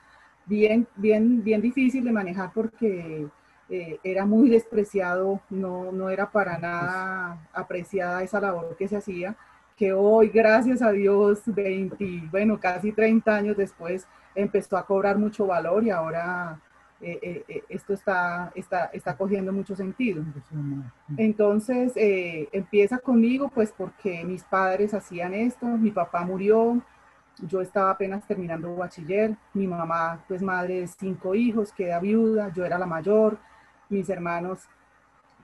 [0.47, 3.27] bien, bien, bien difícil de manejar porque
[3.69, 9.35] eh, era muy despreciado, no, no era para nada apreciada esa labor que se hacía,
[9.77, 15.47] que hoy, gracias a Dios, 20, bueno, casi 30 años después, empezó a cobrar mucho
[15.47, 16.61] valor y ahora
[17.03, 20.25] eh, eh, esto está, está, está cogiendo mucho sentido.
[21.17, 21.93] Entonces,
[22.53, 26.81] empieza conmigo, pues porque mis padres hacían esto, mi papá murió,
[27.49, 32.65] yo estaba apenas terminando bachiller, mi mamá, pues madre de cinco hijos, queda viuda, yo
[32.65, 33.39] era la mayor,
[33.89, 34.69] mis hermanos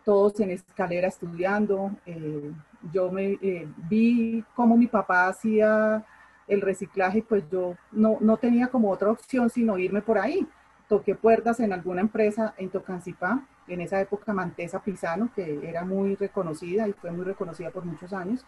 [0.08, 1.90] todos en escalera estudiando.
[2.06, 2.50] Eh,
[2.94, 6.02] yo me eh, vi cómo mi papá hacía
[6.46, 10.48] el reciclaje, pues yo no, no, tenía como otra opción sino irme por ahí.
[10.88, 16.14] Toqué puertas en alguna empresa en Tocancipá, en esa época Mantesa Pisano, que era muy
[16.14, 18.44] reconocida y fue muy reconocida por muchos años.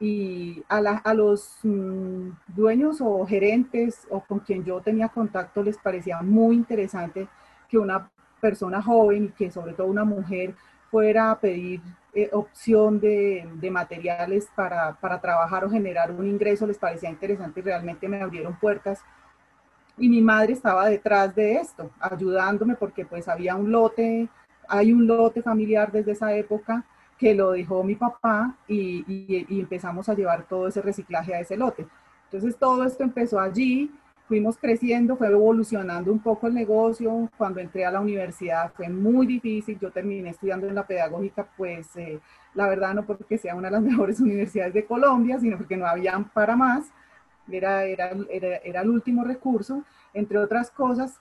[0.00, 5.76] Y a, a los mm, dueños o gerentes o con quien yo tenía contacto les
[5.76, 7.28] parecía muy interesante
[7.68, 8.10] que una
[8.40, 10.54] persona joven y que sobre todo una mujer
[10.90, 11.80] fuera a pedir
[12.14, 17.60] eh, opción de, de materiales para, para, trabajar o generar un ingreso, les parecía interesante
[17.60, 19.00] y realmente me abrieron puertas.
[19.98, 24.28] Y mi madre estaba detrás de esto, ayudándome porque pues había un lote,
[24.68, 26.84] hay un lote familiar desde esa época
[27.18, 31.40] que lo dejó mi papá y, y, y empezamos a llevar todo ese reciclaje a
[31.40, 31.86] ese lote.
[32.24, 33.90] Entonces todo esto empezó allí,
[34.28, 37.30] fuimos creciendo, fue evolucionando un poco el negocio.
[37.36, 39.78] Cuando entré a la universidad fue muy difícil.
[39.78, 42.20] Yo terminé estudiando en la pedagógica, pues eh,
[42.54, 45.86] la verdad no porque sea una de las mejores universidades de Colombia, sino porque no
[45.86, 46.86] habían para más.
[47.50, 49.84] Era, era, era, era el último recurso.
[50.14, 51.20] Entre otras cosas,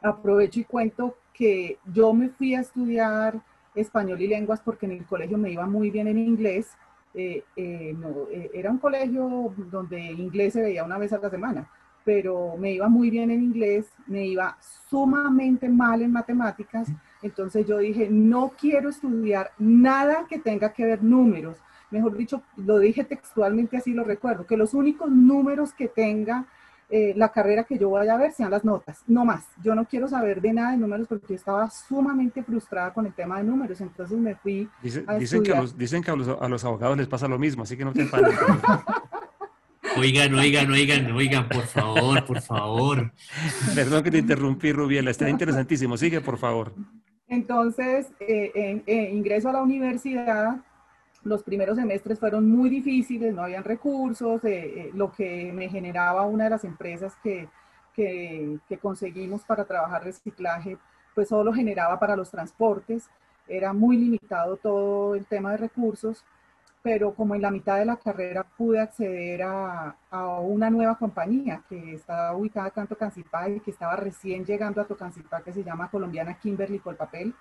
[0.00, 3.40] aprovecho y cuento que yo me fui a estudiar
[3.74, 6.72] español y lenguas porque en el colegio me iba muy bien en inglés.
[7.14, 11.68] Eh, eh, no, era un colegio donde inglés se veía una vez a la semana
[12.04, 14.56] pero me iba muy bien en inglés, me iba
[14.88, 16.88] sumamente mal en matemáticas,
[17.22, 21.58] entonces yo dije, no quiero estudiar nada que tenga que ver números.
[21.92, 26.46] Mejor dicho, lo dije textualmente así, lo recuerdo, que los únicos números que tenga
[26.94, 29.46] eh, la carrera que yo vaya a ver sean las notas, no más.
[29.62, 33.38] Yo no quiero saber de nada de números porque estaba sumamente frustrada con el tema
[33.38, 34.68] de números, entonces me fui
[35.06, 37.76] a dicen, que a los, dicen que a los, abogados les pasa lo mismo, así
[37.76, 38.34] que no te empanes.
[39.96, 43.12] Oigan, oigan, oigan, oigan, por favor, por favor.
[43.74, 45.98] Perdón que te interrumpí, Rubiela, está interesantísimo.
[45.98, 46.72] Sigue, por favor.
[47.28, 50.56] Entonces, eh, eh, ingreso a la universidad.
[51.24, 54.44] Los primeros semestres fueron muy difíciles, no habían recursos.
[54.44, 57.48] Eh, lo que me generaba una de las empresas que,
[57.94, 60.78] que, que conseguimos para trabajar reciclaje,
[61.14, 63.08] pues solo generaba para los transportes,
[63.46, 66.24] era muy limitado todo el tema de recursos,
[66.82, 71.62] pero como en la mitad de la carrera pude acceder a, a una nueva compañía
[71.68, 75.62] que estaba ubicada acá en Tocancipá y que estaba recién llegando a Tocancipá, que se
[75.62, 77.34] llama Colombiana Kimberly Colpapel.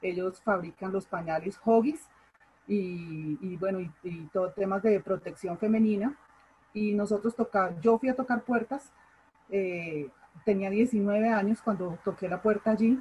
[0.00, 2.08] Ellos fabrican los pañales Hoggies
[2.66, 6.16] y, y bueno, y, y todo temas de protección femenina.
[6.72, 8.90] Y nosotros tocar, yo fui a tocar puertas,
[9.50, 10.08] eh,
[10.44, 12.98] tenía 19 años cuando toqué la puerta allí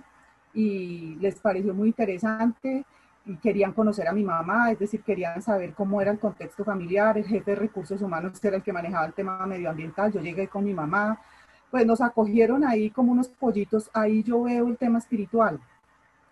[0.54, 2.86] y les pareció muy interesante
[3.26, 7.18] y querían conocer a mi mamá, es decir, querían saber cómo era el contexto familiar,
[7.18, 10.66] el jefe de recursos humanos era el que manejaba el tema medioambiental, yo llegué con
[10.66, 11.20] mi mamá,
[11.72, 15.60] pues nos acogieron ahí como unos pollitos, ahí yo veo el tema espiritual,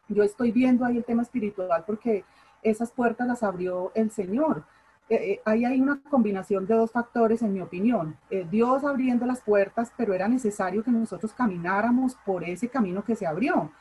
[0.09, 2.25] yo estoy viendo ahí el tema espiritual porque
[2.63, 4.63] esas puertas las abrió el Señor.
[5.10, 8.17] Eh, eh, ahí hay una combinación de dos factores, en mi opinión.
[8.30, 13.15] Eh, Dios abriendo las puertas, pero era necesario que nosotros camináramos por ese camino que
[13.15, 13.71] se abrió.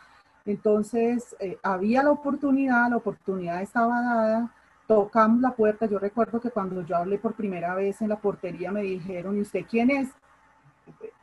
[0.45, 4.55] Entonces, eh, había la oportunidad, la oportunidad estaba dada,
[4.87, 5.87] tocamos la puerta.
[5.87, 9.43] Yo recuerdo que cuando yo hablé por primera vez en la portería me dijeron, ¿y
[9.43, 10.09] usted quién es?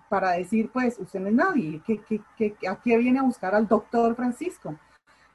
[0.10, 3.54] Para decir, pues, usted no es nadie, ¿Qué, qué, qué, a qué viene a buscar
[3.54, 4.76] al doctor Francisco?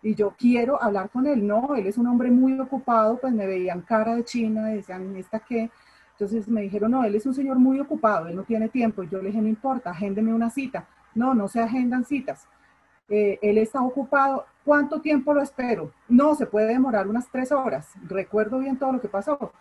[0.03, 1.47] Y yo quiero hablar con él.
[1.47, 5.41] No, él es un hombre muy ocupado, pues me veían cara de china, decían, ¿esta
[5.41, 5.71] qué?
[6.12, 9.03] Entonces me dijeron, no, él es un señor muy ocupado, él no tiene tiempo.
[9.03, 10.87] Y yo le dije, no importa, agéndeme una cita.
[11.15, 12.47] No, no se agendan citas.
[13.09, 14.47] Eh, él está ocupado.
[14.65, 15.93] ¿Cuánto tiempo lo espero?
[16.09, 17.91] No, se puede demorar unas tres horas.
[18.09, 19.53] Recuerdo bien todo lo que pasó.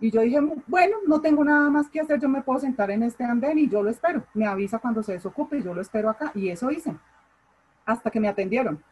[0.00, 3.02] Y yo dije, bueno, no tengo nada más que hacer, yo me puedo sentar en
[3.02, 4.24] este andén y yo lo espero.
[4.34, 6.32] Me avisa cuando se desocupe y yo lo espero acá.
[6.34, 6.94] Y eso hice,
[7.84, 8.82] hasta que me atendieron.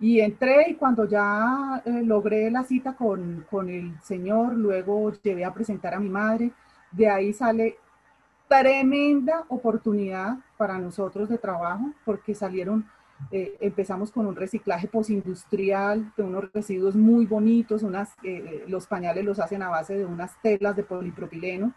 [0.00, 5.44] Y entré y cuando ya eh, logré la cita con, con el señor, luego llevé
[5.44, 6.50] a presentar a mi madre.
[6.90, 7.78] De ahí sale
[8.48, 12.84] tremenda oportunidad para nosotros de trabajo, porque salieron
[13.30, 19.24] eh, empezamos con un reciclaje postindustrial de unos residuos muy bonitos, unas, eh, los pañales
[19.24, 21.72] los hacen a base de unas telas de polipropileno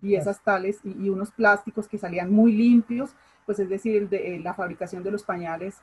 [0.00, 3.14] y esas tales y, y unos plásticos que salían muy limpios,
[3.44, 5.76] pues es decir, de, eh, la fabricación de los pañales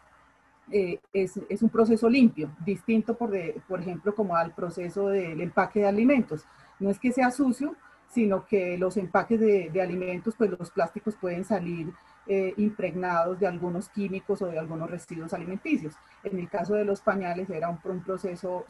[0.72, 5.42] eh, es, es, un proceso limpio, distinto por, de, por ejemplo como al proceso del
[5.42, 6.46] empaque de alimentos.
[6.80, 7.76] No es que sea sucio,
[8.08, 11.94] sino que los empaques de, de alimentos, pues los plásticos pueden salir
[12.26, 15.94] eh, impregnados de algunos químicos o de algunos residuos alimenticios.
[16.24, 18.66] En el caso de los pañales era un, proceso,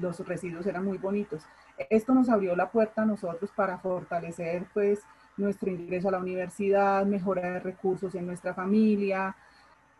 [0.00, 1.42] los residuos eran muy bonitos.
[1.90, 5.00] Esto nos abrió la puerta a nosotros para fortalecer pues
[5.36, 9.36] nuestro ingreso a la universidad, mejorar recursos en nuestra familia.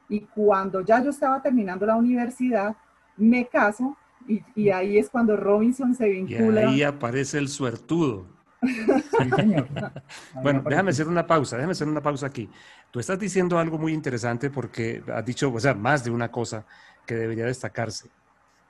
[0.08, 2.76] Y cuando ya yo estaba terminando la universidad,
[3.16, 3.96] me caso
[4.28, 6.62] y, y ahí es cuando Robinson se vincula.
[6.62, 8.26] Y ahí aparece el suertudo.
[10.42, 12.48] bueno, déjame hacer una pausa, déjame hacer una pausa aquí.
[12.90, 16.64] Tú estás diciendo algo muy interesante porque has dicho, o sea, más de una cosa
[17.06, 18.08] que debería destacarse.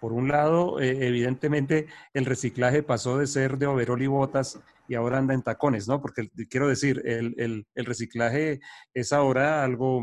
[0.01, 4.94] Por un lado, eh, evidentemente, el reciclaje pasó de ser de overol y botas y
[4.94, 6.01] ahora anda en tacones, ¿no?
[6.01, 7.35] Porque quiero decir, el,
[7.75, 8.61] el, reciclaje
[8.92, 10.03] es ahora algo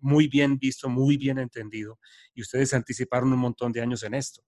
[0.00, 1.98] muy bien visto, muy bien entendido,
[2.34, 4.42] y ustedes anticiparon un montón de años en esto.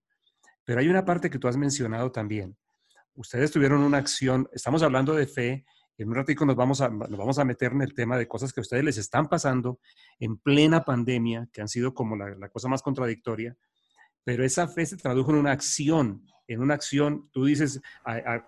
[0.64, 2.56] Pero hay una parte que tú has mencionado también,
[3.14, 5.64] ustedes tuvieron una acción, estamos hablando de fe,
[5.98, 8.52] en un ratito nos vamos, a, nos vamos a meter en el tema de cosas
[8.52, 9.80] que a ustedes les están pasando
[10.20, 13.56] en plena pandemia, que han sido como la cosa más contradictoria,
[14.28, 17.80] pero esa fe se tradujo en una acción, en una acción, tú dices,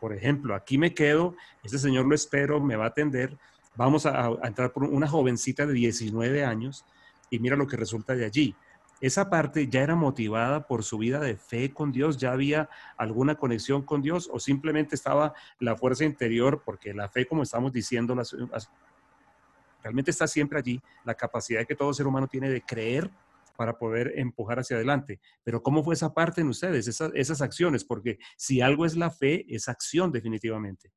[0.01, 3.39] por ejemplo, aquí me quedo, este señor lo espero, me va a atender,
[3.77, 6.85] vamos a, a entrar por una jovencita de 19 años
[7.29, 8.57] y mira lo que resulta de allí.
[9.01, 13.35] Esa parte ya era motivada por su vida de fe con Dios, ya había alguna
[13.35, 18.15] conexión con Dios o simplemente estaba la fuerza interior, porque la fe, como estamos diciendo,
[19.83, 23.11] realmente está siempre allí, la capacidad que todo ser humano tiene de creer
[23.61, 25.21] para poder empujar hacia adelante.
[25.45, 27.85] Pero ¿cómo fue esa parte en ustedes, esas, acciones?
[27.85, 30.91] Porque si algo es la fe, es acción definitivamente.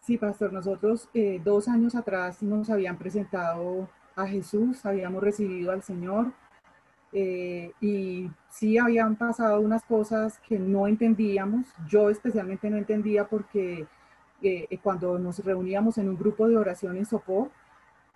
[0.00, 5.84] Sí, pastor, nosotros eh, dos años atrás nos habían presentado a Jesús, habíamos recibido al
[5.84, 6.32] Señor,
[7.12, 11.68] eh, y sí habían pasado unas cosas que no entendíamos.
[11.86, 13.86] Yo especialmente no entendía porque
[14.42, 17.52] eh, cuando nos reuníamos en un grupo de oración en Sopó,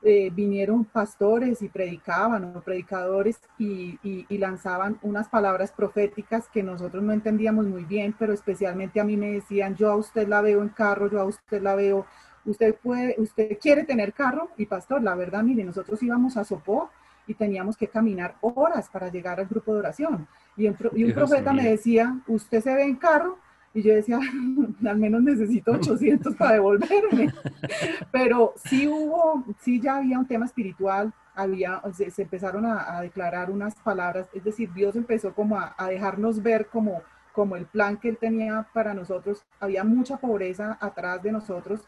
[0.06, 6.62] eh, vinieron pastores y predicaban, o predicadores, y, y, y, lanzaban unas palabras proféticas que
[6.62, 10.42] nosotros no entendíamos muy bien, pero especialmente a mí me decían, yo a usted la
[10.42, 12.04] veo en carro, yo a usted la veo,
[12.44, 16.90] usted puede, usted quiere tener carro, y pastor, la verdad, mire, nosotros íbamos a Sopó,
[17.26, 20.28] y teníamos que caminar horas para llegar al grupo de oración.
[20.56, 23.38] Y un profeta me decía, usted se ve en carro,
[23.74, 24.20] y yo decía,
[24.86, 27.34] al menos necesito 800 para devolverme.
[28.12, 33.74] Pero sí hubo, sí ya había un tema espiritual, había, se, empezaron a, declarar unas
[33.74, 37.02] palabras, es decir, Dios empezó como a, a, dejarnos ver como,
[37.32, 39.44] como el plan que Él tenía para nosotros.
[39.58, 41.80] Había mucha pobreza atrás de nosotros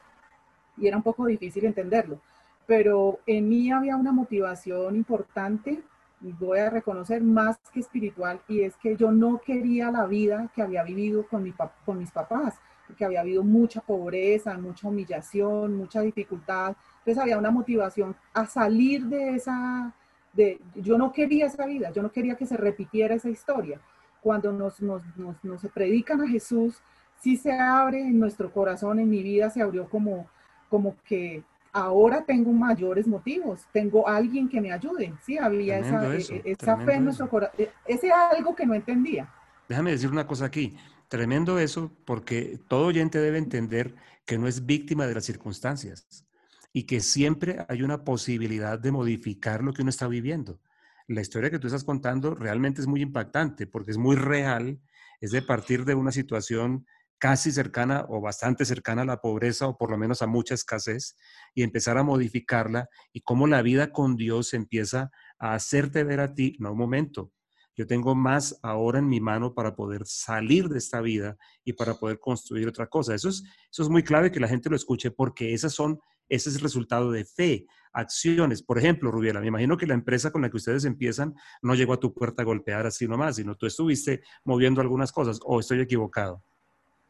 [0.77, 2.21] y era un poco difícil entenderlo,
[2.67, 5.83] pero en mí había una motivación importante
[6.21, 10.63] voy a reconocer más que espiritual y es que yo no quería la vida que
[10.63, 11.55] había vivido con, mi,
[11.85, 12.55] con mis papás,
[12.97, 16.77] que había habido mucha pobreza, mucha humillación, mucha dificultad.
[16.99, 19.93] Entonces había una motivación a salir de esa,
[20.33, 23.81] de, yo no quería esa vida, yo no quería que se repitiera esa historia.
[24.23, 26.81] Cuando nos, nos, nos, nos predican a Jesús,
[27.21, 30.29] sí se abre en nuestro corazón, en mi vida se abrió como,
[30.69, 31.45] como que
[31.77, 35.13] ahora tengo mayores motivos, tengo alguien que me ayude.
[35.25, 38.75] Sí, había esa, e, e, esa fe en nuestro corazón, e, ese algo que no
[38.75, 39.31] entendía.
[39.69, 40.77] Déjame decir una cosa aquí.
[41.09, 46.27] Tremendo eso, porque todo oyente debe entender que no es víctima de las circunstancias
[46.73, 50.59] y que siempre hay una posibilidad de modificar lo que uno está viviendo.
[51.07, 54.81] La historia que tú estás contando realmente es muy impactante porque es muy real,
[55.21, 56.87] es de partir de una situación
[57.19, 61.17] casi cercana o bastante cercana a la pobreza o por lo menos a mucha escasez
[61.55, 66.35] y empezar a modificarla y cómo la vida con Dios empieza a hacerte ver a
[66.35, 67.33] ti, no un momento,
[67.77, 71.95] yo tengo más ahora en mi mano para poder salir de esta vida y para
[71.95, 73.15] poder construir otra cosa.
[73.15, 76.01] Eso es, eso es muy clave que la gente lo escuche porque esas son,
[76.31, 78.63] ese es el resultado de fe, acciones.
[78.63, 81.93] Por ejemplo, Rubiela, me imagino que la empresa con la que ustedes empiezan no llegó
[81.93, 85.81] a tu puerta a golpear así nomás, sino tú estuviste moviendo algunas cosas o estoy
[85.81, 86.43] equivocado.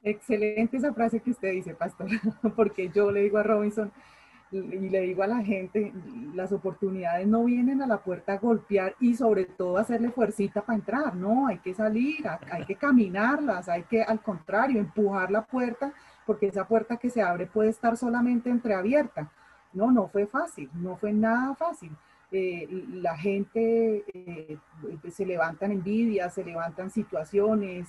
[0.07, 2.07] Excelente esa frase que usted dice, pastor,
[2.55, 3.91] porque yo le digo a Robinson,
[4.53, 5.93] y le digo a la gente,
[6.33, 10.79] las oportunidades no vienen a la puerta a golpear y sobre todo hacerle fuercita para
[10.79, 15.93] entrar, no, hay que salir, hay que caminarlas, hay que al contrario empujar la puerta
[16.25, 19.29] porque esa puerta que se abre puede estar solamente entreabierta.
[19.73, 21.91] No, no fue fácil, no fue nada fácil.
[22.33, 24.59] Eh, la gente eh,
[25.11, 27.89] se levantan envidias, se levantan situaciones,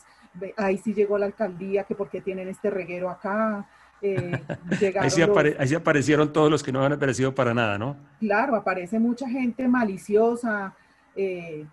[0.58, 3.68] ahí sí llegó la alcaldía, que por qué tienen este reguero acá,
[4.02, 4.40] eh,
[5.00, 7.98] ahí, sí aparecieron todos los que no han aparecido para nada, ¿no?
[8.20, 10.76] Claro, aparece mucha gente maliciosa,
[11.16, 11.66] eh,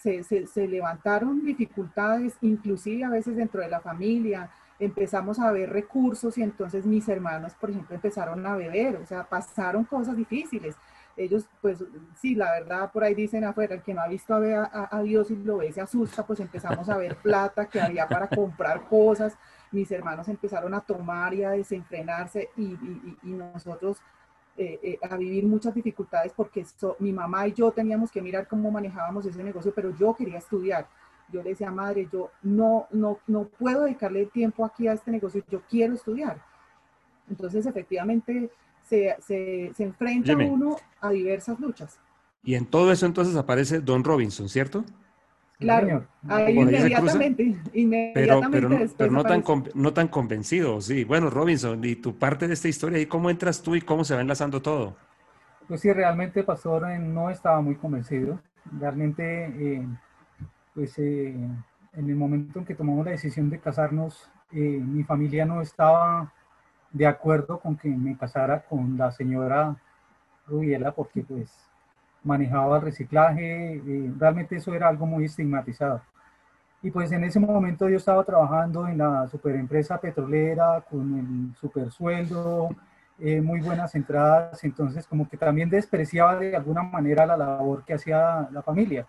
[0.00, 4.48] se, levantaron dificultades, inclusive a veces dentro de la familia,
[4.78, 9.24] empezamos a ver recursos y entonces mis hermanos, por ejemplo, empezaron a beber, o sea,
[9.24, 10.76] pasaron cosas difíciles.
[11.16, 11.84] Ellos, pues
[12.20, 15.30] sí, la verdad, por ahí dicen afuera, el que no ha visto a, a Dios
[15.30, 19.36] y lo ve se asusta, pues empezamos a ver plata que había para comprar cosas
[19.72, 22.76] mis hermanos empezaron a tomar y a desenfrenarse y,
[23.22, 23.98] nosotros
[24.56, 26.64] eh, eh, a vivir muchas dificultades porque
[26.98, 30.86] mi mamá y yo teníamos que mirar cómo manejábamos ese negocio, pero yo quería estudiar.
[31.32, 35.42] Yo le decía, madre, yo no, no, no puedo dedicarle tiempo aquí a este negocio,
[35.48, 36.42] yo quiero estudiar.
[37.30, 38.50] Entonces, efectivamente,
[38.92, 41.98] se, se, se enfrenta uno a diversas luchas.
[42.44, 44.84] Y en todo eso entonces aparece Don Robinson, ¿cierto?
[45.58, 47.56] Claro, ahí inmediatamente,
[48.12, 48.40] pero,
[48.98, 51.04] pero, no, tan, no tan convencido, sí.
[51.04, 54.14] Bueno, Robinson, y tu parte de esta historia, ¿y cómo entras tú y cómo se
[54.14, 54.96] va enlazando todo?
[55.68, 58.40] Pues sí, realmente, Pastor, eh, no estaba muy convencido.
[58.78, 59.86] Realmente, eh,
[60.74, 65.62] pues eh, en el momento en que tomamos la decisión de casarnos, mi familia no
[65.62, 66.30] estaba
[66.92, 69.76] de acuerdo con que me casara con la señora
[70.46, 71.50] Rubiela, porque pues
[72.24, 76.02] manejaba el reciclaje, eh, realmente eso era algo muy estigmatizado.
[76.82, 81.90] Y pues en ese momento yo estaba trabajando en la superempresa petrolera con el super
[81.90, 82.70] sueldo,
[83.18, 87.94] eh, muy buenas entradas, entonces como que también despreciaba de alguna manera la labor que
[87.94, 89.06] hacía la familia.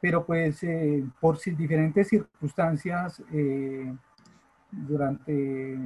[0.00, 3.22] Pero pues eh, por diferentes circunstancias,
[4.70, 5.78] durante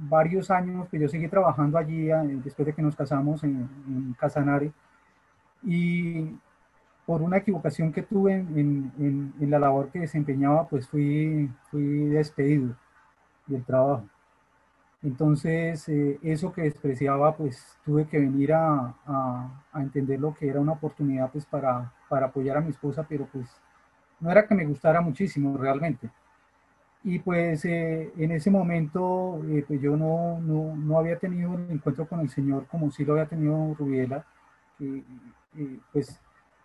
[0.00, 2.08] varios años, que yo seguí trabajando allí
[2.44, 4.72] después de que nos casamos en, en Casanare,
[5.62, 6.36] y
[7.06, 8.92] por una equivocación que tuve en,
[9.40, 12.76] en, la labor que desempeñaba, pues fui, fui despedido
[13.46, 14.04] del trabajo.
[15.02, 20.48] Entonces, eh, eso que despreciaba, pues tuve que venir a, a, a, entender lo que
[20.48, 23.48] era una oportunidad pues para, para apoyar a mi esposa, pero pues
[24.20, 26.10] no era que me gustara muchísimo realmente.
[27.08, 31.70] Y pues eh, en ese momento, eh, pues yo no, no, no, había tenido el
[31.70, 34.24] encuentro con el Señor como sí lo había tenido Rubiela
[35.92, 36.20] pues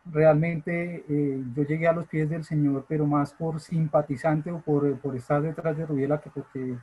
[0.06, 4.98] realmente eh, yo llegué a los pies del Señor, pero más por simpatizante o por,
[5.00, 6.78] por estar detrás de Rubiela que porque,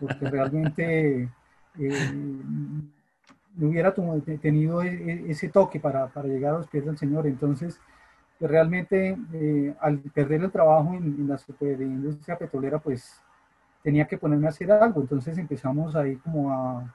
[0.00, 1.28] porque realmente
[1.78, 2.12] eh,
[3.60, 3.94] hubiera
[4.40, 7.26] tenido e, e, ese toque para, para, llegar a los pies del Señor.
[7.26, 7.80] Entonces,
[8.40, 11.38] realmente eh, al perder el trabajo en, la
[11.84, 13.20] industria petrolera, pues
[13.82, 15.00] tenía que ponerme a hacer algo.
[15.00, 16.94] Entonces empezamos ahí como a,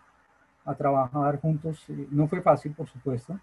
[0.65, 1.85] a trabajar juntos.
[2.11, 3.39] No fue fácil, por supuesto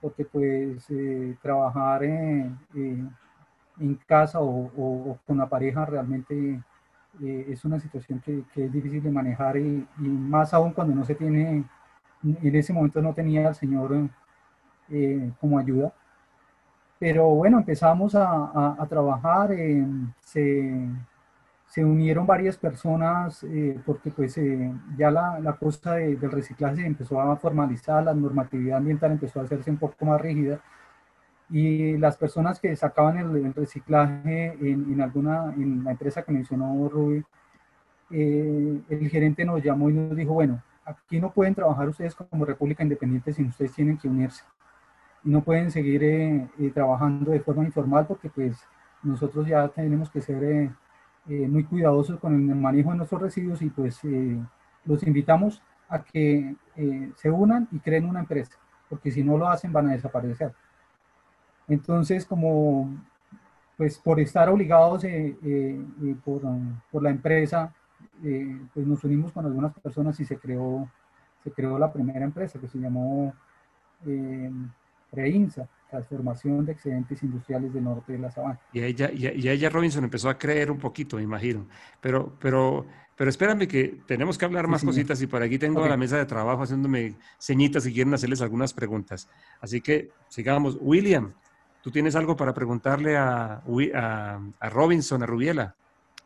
[0.00, 6.60] porque pues eh, trabajar en, en casa o, con la pareja realmente
[7.20, 11.64] es una situación que, es difícil de manejar y, más aún cuando no se tiene,
[12.22, 14.08] en ese momento no tenía al Señor
[15.40, 15.92] como ayuda.
[17.00, 19.50] Pero bueno, empezamos a, a, trabajar,
[20.20, 20.86] se,
[21.66, 27.18] se unieron varias personas eh, porque pues eh, ya la, la cosa del reciclaje empezó
[27.20, 30.60] a formalizar, la normatividad ambiental empezó a hacerse un poco más rígida
[31.48, 36.88] y las personas que sacaban el, reciclaje en, en, alguna, en la empresa que mencionó
[36.88, 37.24] Rubí,
[38.10, 42.44] eh, el gerente nos llamó y nos dijo, bueno, aquí no pueden trabajar ustedes como
[42.44, 44.44] República Independiente si ustedes tienen que unirse
[45.22, 48.56] no pueden seguir trabajando de forma informal porque pues
[49.02, 50.70] nosotros ya tenemos que ser
[51.28, 54.38] eh, muy cuidadosos con el manejo de nuestros residuos y pues eh,
[54.84, 58.56] los invitamos a que eh, se unan y creen una empresa,
[58.88, 60.52] porque si no lo hacen van a desaparecer.
[61.68, 62.90] Entonces, como
[63.76, 65.04] pues por estar obligados
[66.24, 66.42] por,
[66.90, 67.72] por, la empresa,
[68.74, 70.86] pues nos unimos con algunas personas y se creó,
[71.42, 73.32] se creó la primera empresa que se llamó
[75.12, 78.58] Reinsa transformación de excedentes industriales del norte de la sabana.
[78.72, 81.66] Y ella, y, ella Robinson empezó a creer un poquito, me imagino.
[82.00, 82.86] Pero, pero,
[83.16, 86.16] pero espérame que tenemos que hablar más cositas y por aquí tengo a la mesa
[86.16, 89.28] de trabajo haciéndome señitas y quieren hacerles algunas preguntas.
[89.60, 90.78] Así que sigamos.
[90.80, 91.34] William,
[91.82, 93.62] ¿tú tienes algo para preguntarle a,
[93.94, 95.74] a, Robinson, a Rubiela?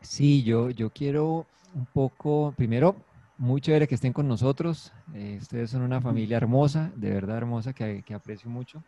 [0.01, 2.95] Sí, yo, yo quiero un poco, primero,
[3.37, 4.93] muy chévere que estén con nosotros.
[5.13, 8.83] Eh, ustedes son una familia hermosa, de verdad hermosa, que, que aprecio mucho.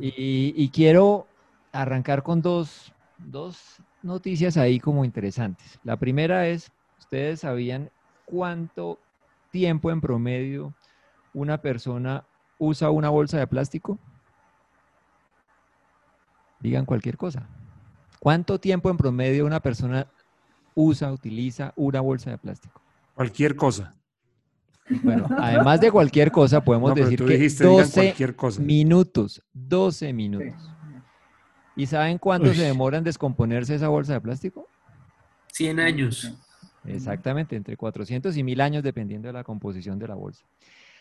[0.00, 1.26] Y, quiero
[1.72, 2.92] arrancar con dos,
[4.02, 5.78] noticias ahí como interesantes.
[5.82, 7.90] La primera es, ¿ustedes sabían
[8.26, 8.98] cuánto
[9.50, 10.74] tiempo en promedio
[11.32, 12.26] una persona
[12.58, 13.98] usa una bolsa de plástico?
[16.60, 17.48] Digan cualquier cosa.
[18.20, 20.06] ¿Cuánto tiempo en promedio una persona
[20.74, 22.81] usa, utiliza una bolsa de plástico?
[23.14, 23.94] Cualquier cosa.
[25.02, 28.14] Bueno, además de cualquier cosa, podemos decir que 12
[28.60, 30.54] minutos, 12 minutos.
[31.76, 34.68] ¿Y saben cuánto se demora en descomponerse esa bolsa de plástico?
[35.52, 36.34] 100 años.
[36.84, 40.44] Exactamente, entre 400 y 1000 años dependiendo de la composición de la bolsa.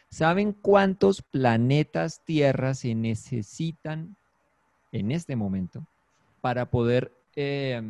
[0.09, 4.15] ¿Saben cuántos planetas Tierra se necesitan
[4.91, 5.85] en este momento
[6.41, 7.81] para poder eh,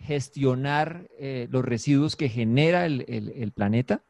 [0.00, 4.02] gestionar eh, los residuos que genera el planeta?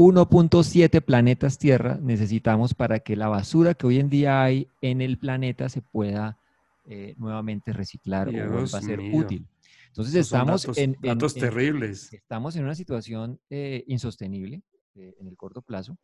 [0.00, 5.18] 1.7 planetas Tierra necesitamos para que la basura que hoy en día hay en el
[5.18, 6.38] planeta se pueda
[6.86, 9.46] eh, nuevamente reciclar o vuelva a ser útil.
[9.88, 12.10] Entonces estamos en, datos terribles.
[12.14, 14.62] estamos en una situación eh, insostenible
[14.94, 15.98] eh, en el corto plazo.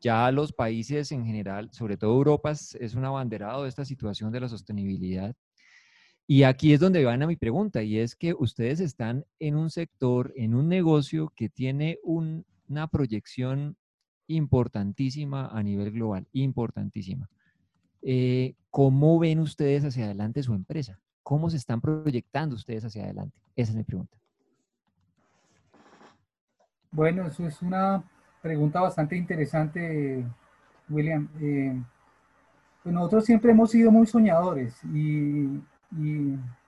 [0.00, 4.40] Ya los países en general, sobre todo Europa, es un abanderado de esta situación de
[4.40, 5.36] la sostenibilidad.
[6.30, 9.70] Y aquí es donde van a mi pregunta, y es que ustedes están en un
[9.70, 13.78] sector, en un negocio que tiene un, una proyección
[14.26, 17.30] importantísima a nivel global, importantísima.
[18.02, 21.00] Eh, ¿Cómo ven ustedes hacia adelante su empresa?
[21.22, 23.34] ¿Cómo se están proyectando ustedes hacia adelante?
[23.56, 24.18] Esa es mi pregunta.
[26.90, 28.04] Bueno, eso es una
[28.42, 30.26] pregunta bastante interesante,
[30.90, 31.26] William.
[32.82, 35.58] Pues nosotros siempre hemos sido muy soñadores y,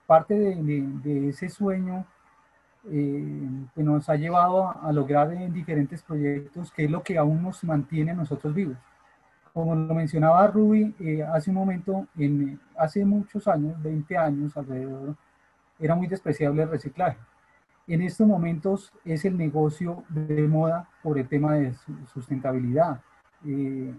[0.05, 2.05] parte de ese sueño
[2.89, 7.43] eh, que nos ha llevado a, lograr en diferentes proyectos, que es lo que aún
[7.43, 8.75] nos mantiene a nosotros vivos.
[9.53, 15.15] Como lo mencionaba Ruby eh, hace un momento, en, hace muchos años, 20 años alrededor,
[15.79, 17.17] era muy despreciable el reciclaje.
[17.87, 21.75] En estos momentos es el negocio de moda por el tema de
[22.11, 22.99] sustentabilidad
[23.45, 23.93] eh,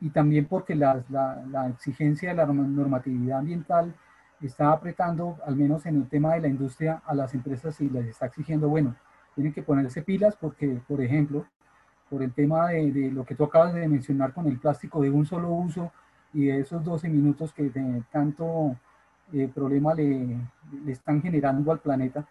[0.00, 3.94] y también porque la, la, la exigencia de la normatividad ambiental
[4.46, 8.06] está apretando, al menos en el tema de la industria, a las empresas y les
[8.06, 8.94] está exigiendo, bueno,
[9.34, 11.46] tienen que ponerse pilas porque, por ejemplo,
[12.08, 15.26] por el tema de, lo que tú acabas de mencionar con el plástico de un
[15.26, 15.92] solo uso
[16.32, 18.76] y de esos 12 minutos que de tanto
[19.32, 20.36] eh, problema le,
[20.86, 22.26] están generando al planeta,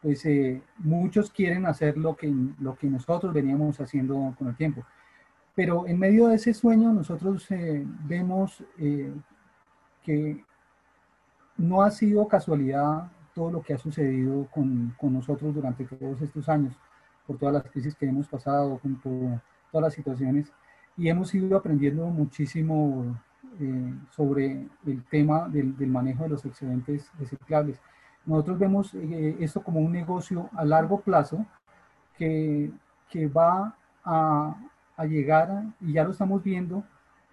[0.00, 4.82] pues eh, muchos quieren hacer lo que, lo que nosotros veníamos haciendo con el tiempo.
[5.54, 8.64] Pero en medio de ese sueño nosotros eh, vemos
[10.02, 10.42] que
[11.60, 16.48] no ha sido casualidad todo lo que ha sucedido con, con, nosotros durante todos estos
[16.48, 16.74] años,
[17.26, 18.98] por todas las crisis que hemos pasado, con
[19.70, 20.52] todas las situaciones,
[20.96, 23.16] y hemos ido aprendiendo muchísimo
[23.60, 27.78] eh, sobre el tema del, del, manejo de los excedentes reciclables.
[28.24, 31.46] Nosotros vemos eh, esto como un negocio a largo plazo
[32.16, 32.70] que,
[33.10, 34.56] que va a,
[34.96, 36.84] a llegar, y ya lo estamos viendo,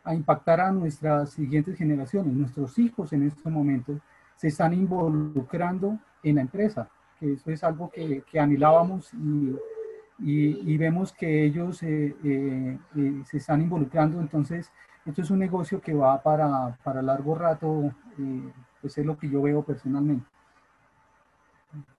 [0.03, 2.33] a impactar a nuestras siguientes generaciones.
[2.33, 3.99] Nuestros hijos en este momento
[4.37, 9.55] se están involucrando en la empresa, que eso es algo que, que anhelábamos y,
[10.19, 14.19] y, vemos que ellos eh, eh, eh, se están involucrando.
[14.19, 14.71] Entonces,
[15.05, 17.93] esto es un negocio que va para, para largo rato,
[18.81, 20.25] pues es lo que yo veo personalmente.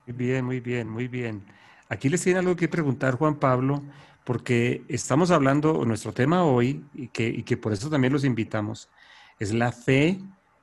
[0.07, 1.45] Muy bien, muy bien, muy bien.
[1.89, 3.83] Aquí les tiene algo que preguntar Juan Pablo,
[4.25, 8.91] porque estamos hablando, nuestro tema hoy, y que, y que por eso también los invitamos,
[9.39, 10.19] es la fe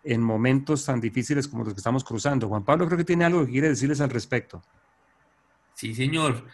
[0.05, 2.47] en momentos tan difíciles como los que estamos cruzando.
[2.47, 4.61] Juan Pablo creo que tiene algo que quiere decirles al respecto.
[5.73, 6.45] Sí, señor.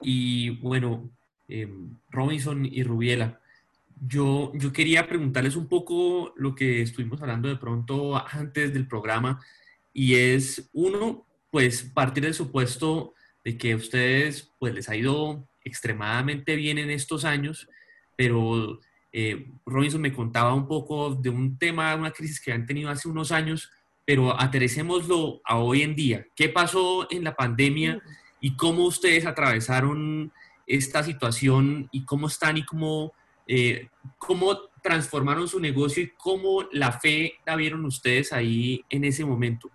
[0.00, 1.10] Y bueno,
[1.48, 1.68] eh,
[2.10, 3.40] Robinson y Rubiela,
[4.06, 9.40] yo, yo quería preguntarles un poco lo que estuvimos hablando de pronto antes del programa,
[9.92, 15.46] y es uno, pues partir del supuesto de que a ustedes pues les ha ido
[15.64, 17.68] extremadamente bien en estos años,
[18.16, 18.80] pero
[19.12, 23.08] eh, Robinson me contaba un poco de un tema, una crisis que han tenido hace
[23.08, 23.70] unos años,
[24.06, 26.26] pero aterricémoslo a hoy en día.
[26.34, 28.00] ¿Qué pasó en la pandemia
[28.40, 30.32] y cómo ustedes atravesaron
[30.66, 33.12] esta situación y cómo están y cómo,
[33.46, 39.24] eh, cómo transformaron su negocio y cómo la fe la vieron ustedes ahí en ese
[39.24, 39.70] momento.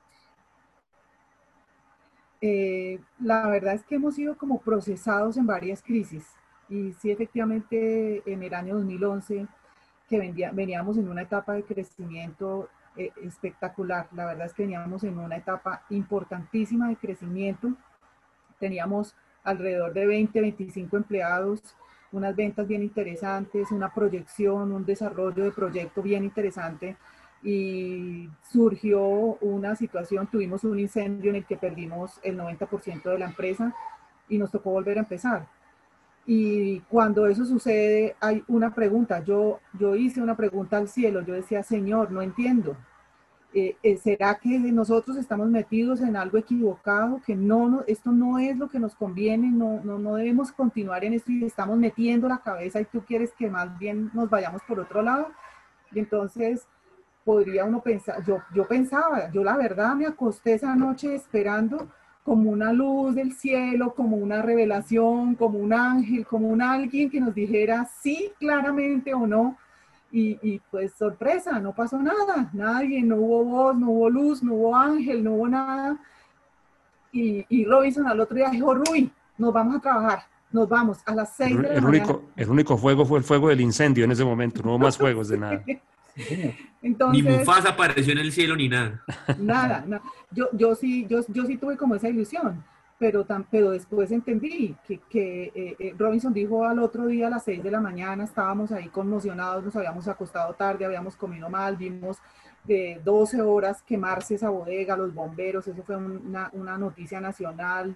[2.41, 6.23] Eh, la verdad es que hemos sido como procesados en varias crisis
[6.70, 9.47] y sí efectivamente en el año 2011
[10.09, 15.20] que veníamos en una etapa de crecimiento eh, espectacular, la verdad es que veníamos en
[15.20, 17.74] una etapa importantísima de crecimiento
[18.59, 21.61] teníamos alrededor de 20, 25 empleados,
[22.11, 26.97] unas ventas bien interesantes, una proyección, un desarrollo de proyecto bien interesante
[27.43, 33.26] y surgió una situación, tuvimos un incendio en el que perdimos el 90% de la
[33.26, 33.74] empresa
[34.28, 35.47] y nos tocó volver a empezar.
[36.30, 39.23] Y cuando eso sucede, hay una pregunta.
[39.23, 41.21] Yo, yo hice una pregunta al cielo.
[41.21, 42.75] Yo decía, Señor, no entiendo.
[43.53, 47.21] Eh, eh, ¿será que nosotros estamos metidos en algo equivocado?
[47.25, 51.13] Que no, esto no es lo que nos conviene, no, no, no, debemos continuar en
[51.13, 54.82] esto y estamos metiendo la cabeza y tú quieres que más bien nos vayamos por
[54.82, 55.30] otro lado.
[55.93, 56.67] Y entonces
[57.23, 61.89] podría uno pensar, yo, yo pensaba, yo la verdad me acosté esa noche esperando
[62.28, 67.21] como una luz del cielo, como una revelación, como un ángel, como un alguien que
[67.21, 69.57] nos dijera sí claramente o no
[70.11, 74.75] y, pues sorpresa, no pasó nada, nadie, no hubo voz, no hubo luz, no hubo
[74.75, 75.97] ángel, no hubo nada.
[77.13, 80.19] Y, y Robinson al otro día dijo, Rui, nos vamos a trabajar,
[80.51, 83.47] nos vamos a las seis de la el Único, el único fuego fue el fuego
[83.47, 85.63] del incendio en ese momento, no hubo más fuegos de nada.
[86.82, 89.03] ni Mufasa apareció en el cielo ni nada.
[89.38, 89.86] Nada,
[90.32, 92.63] Yo, yo, sí, yo, yo sí tuve como esa ilusión
[92.99, 97.30] pero, tan, pero después entendí que, que eh, eh, Robinson dijo al otro día a
[97.30, 101.78] las 6 de la mañana, estábamos ahí conmocionados, nos habíamos acostado tarde, habíamos comido mal,
[101.78, 102.18] vimos
[102.63, 107.95] de 12 horas quemarse esa bodega, los bomberos, eso fue una, una noticia nacional,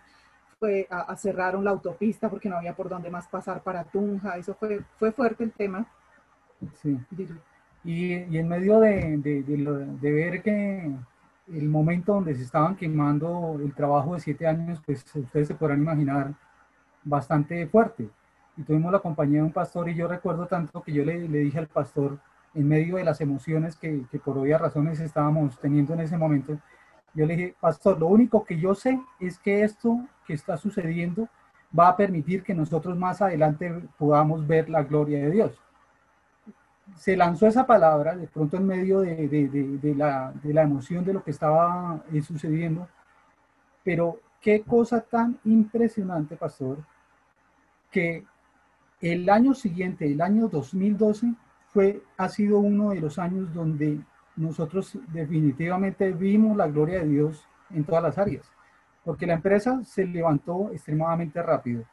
[0.59, 4.53] fue, a, cerraron la autopista porque no había por dónde más pasar para Tunja, eso
[4.53, 5.87] fue, fue fuerte el tema.
[6.75, 6.95] Sí.
[7.83, 10.91] Y, y en medio de, de, de ver que
[11.47, 15.81] el momento donde se estaban quemando el trabajo de siete años, pues ustedes se podrán
[15.81, 16.33] imaginar
[17.03, 18.09] bastante fuerte.
[18.57, 21.39] Y tuvimos la compañía de un pastor y yo recuerdo tanto que yo le, le
[21.39, 22.19] dije al pastor,
[22.53, 26.59] en medio de las emociones que, que, por obvias razones estábamos teniendo en ese momento,
[27.13, 31.27] yo le dije, pastor, lo único que yo sé es que esto que está sucediendo
[31.77, 35.61] va a permitir que nosotros más adelante podamos ver la gloria de Dios
[36.95, 41.31] se lanzó esa palabra de pronto en medio de, la, la, emoción de lo que
[41.31, 42.87] estaba eh, sucediendo,
[43.83, 46.77] pero qué cosa tan impresionante, pastor,
[47.89, 48.25] que
[49.01, 51.33] el año siguiente, el año 2012,
[51.73, 53.99] fue, ha sido uno de los años donde
[54.35, 58.45] nosotros definitivamente vimos la gloria de Dios en todas las áreas,
[59.03, 61.83] porque la empresa se levantó extremadamente rápido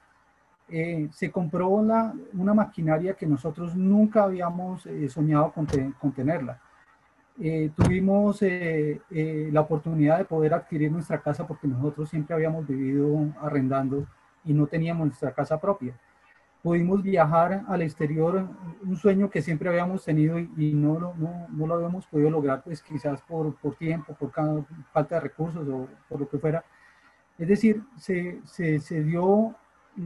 [0.70, 5.66] eh, se compró una, una, maquinaria que nosotros nunca habíamos eh, soñado con,
[6.12, 6.60] tenerla.
[7.40, 13.08] Eh, tuvimos la oportunidad de poder adquirir nuestra casa porque nosotros siempre habíamos vivido
[13.40, 14.06] arrendando
[14.44, 15.94] y no teníamos nuestra casa propia.
[16.62, 18.48] Pudimos viajar al exterior,
[18.82, 22.82] un sueño que siempre habíamos tenido y, no, no, no, lo habíamos podido lograr, pues
[22.82, 24.32] quizás por, por tiempo, por
[24.92, 26.64] falta de recursos o por lo que fuera.
[27.38, 29.54] Es decir, se, se, se dio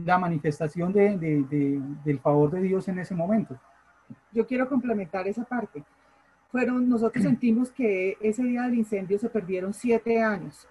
[0.05, 3.59] la manifestación de, de, del favor de Dios en ese momento.
[4.31, 5.83] Yo quiero complementar esa parte.
[6.51, 10.67] Fueron, nosotros sentimos que ese día del incendio se perdieron siete años.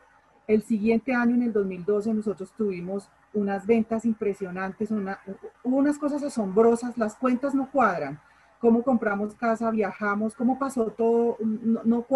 [0.46, 5.18] El siguiente año, en el 2012, nosotros tuvimos unas ventas impresionantes, una,
[5.62, 8.20] unas cosas asombrosas, las cuentas no cuadran
[8.62, 12.06] cómo compramos casa, viajamos, cómo pasó todo, no, no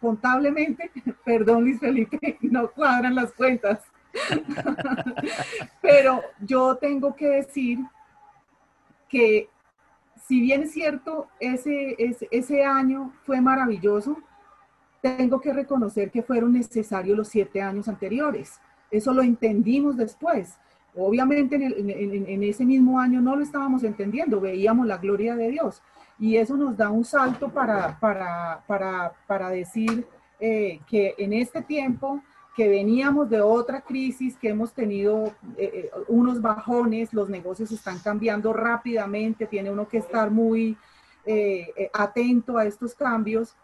[0.00, 0.90] contablemente,
[1.24, 3.78] perdón Luis Felipe, no cuadran las cuentas.
[5.82, 7.78] Pero yo tengo que decir
[9.08, 9.48] que
[10.26, 14.16] si bien es cierto, ese, ese, ese, año fue maravilloso,
[15.00, 18.60] tengo que reconocer que fueron necesarios los siete años anteriores.
[18.90, 20.56] Eso lo entendimos después.
[20.94, 25.82] Obviamente en, ese mismo año no lo estábamos entendiendo, veíamos la gloria de Dios.
[26.18, 30.06] Y eso nos da un salto para, para, para, para decir
[30.38, 32.22] eh, que en este tiempo
[32.56, 35.26] que veníamos de otra crisis, que hemos tenido
[35.56, 40.76] eh, eh, unos bajones, los negocios están cambiando rápidamente, tiene uno que estar muy
[41.24, 43.56] eh, atento a estos cambios.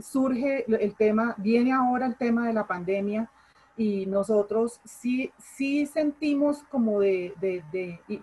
[0.00, 3.28] surge el tema, viene ahora el tema de la pandemia
[3.76, 7.34] y nosotros sí, sí sentimos como de,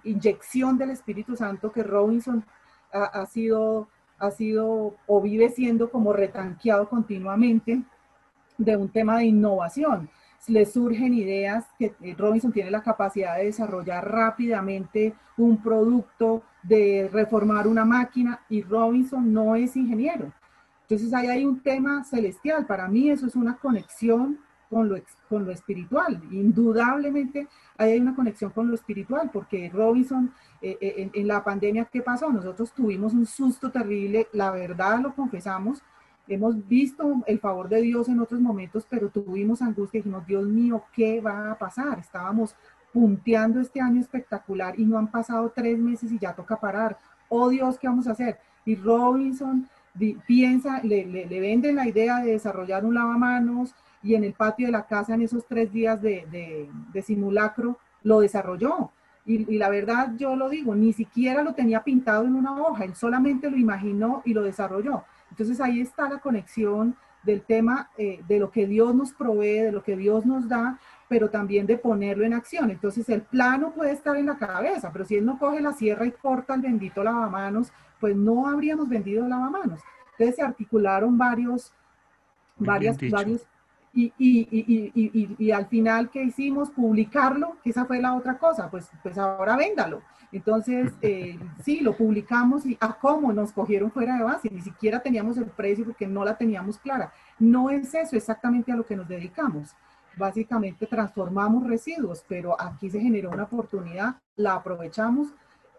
[0.06, 2.46] inyección del Espíritu Santo que Robinson
[2.94, 7.84] ha, ha, sido, ha sido o vive siendo como retanqueado continuamente
[8.64, 10.10] de un tema de innovación.
[10.48, 17.10] Le surgen ideas que eh, Robinson tiene la capacidad de desarrollar rápidamente un producto, de
[17.12, 20.32] reformar una máquina y Robinson no es ingeniero.
[20.84, 22.66] Entonces ahí hay un tema celestial.
[22.66, 24.40] Para mí eso es una conexión
[24.70, 24.98] con lo,
[25.30, 26.22] con lo espiritual.
[26.32, 27.48] Indudablemente
[27.78, 32.02] hay una conexión con lo espiritual, porque Robinson, eh, eh, en, en, la pandemia, ¿qué
[32.02, 32.32] pasó?
[32.32, 35.84] Nosotros tuvimos un susto terrible, la verdad lo confesamos,
[36.28, 40.46] Hemos visto el favor de Dios en otros momentos, pero tuvimos angustia y dijimos, Dios
[40.46, 42.00] mío, ¿qué va a pasar?
[42.00, 42.56] Estábamos
[42.94, 46.98] punteando este año espectacular y no han pasado tres meses y ya toca parar.
[47.30, 48.38] Oh Dios, ¿qué vamos a hacer?
[48.66, 49.68] Y Robinson
[50.26, 54.72] piensa, le, le, venden la idea de desarrollar un lavamanos y en el patio de
[54.72, 58.92] la casa en esos tres días de, de, simulacro lo desarrolló.
[59.26, 62.86] Y, y, la verdad, yo lo digo, ni siquiera lo tenía pintado en una hoja,
[62.86, 65.04] él solamente lo imaginó y lo desarrolló.
[65.32, 69.72] Entonces ahí está la conexión del tema eh, de lo que Dios nos provee, de
[69.72, 72.72] lo que Dios nos da, pero también de ponerlo en acción.
[72.72, 76.06] Entonces el plano puede estar en la cabeza, pero si Él no coge la sierra
[76.06, 79.82] y corta el bendito lavamanos, pues no habríamos vendido lavamanos.
[80.12, 81.74] Entonces se articularon varios,
[82.58, 83.46] varias, varios,
[83.94, 86.70] y, y, y, y, al final, ¿qué hicimos?
[86.70, 90.02] Publicarlo, que esa fue la otra cosa, pues, pues ahora véndalo.
[90.32, 94.62] Entonces, eh, sí, lo publicamos y a ah, cómo nos cogieron fuera de base, ni
[94.62, 97.12] siquiera teníamos el precio porque no la teníamos clara.
[97.38, 99.76] No es eso exactamente a lo que nos dedicamos.
[100.16, 105.30] Básicamente transformamos residuos, pero aquí se generó una oportunidad, la aprovechamos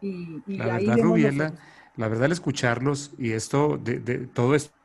[0.01, 1.53] y, y la ahí verdad, Rubiela,
[1.97, 4.82] la verdad al escucharlos y esto, de, de todo esto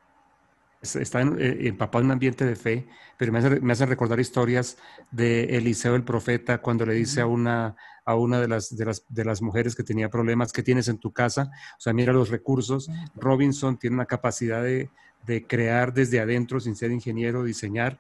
[0.82, 4.78] está eh, empapado en un ambiente de fe, pero me hace, me hace recordar historias
[5.12, 7.76] de Eliseo el profeta cuando le dice a una,
[8.06, 10.98] a una de, las, de, las, de las mujeres que tenía problemas, ¿qué tienes en
[10.98, 11.52] tu casa?
[11.78, 12.90] O sea, mira los recursos.
[13.16, 14.90] Robinson tiene una capacidad de,
[15.26, 18.00] de crear desde adentro sin ser ingeniero, diseñar.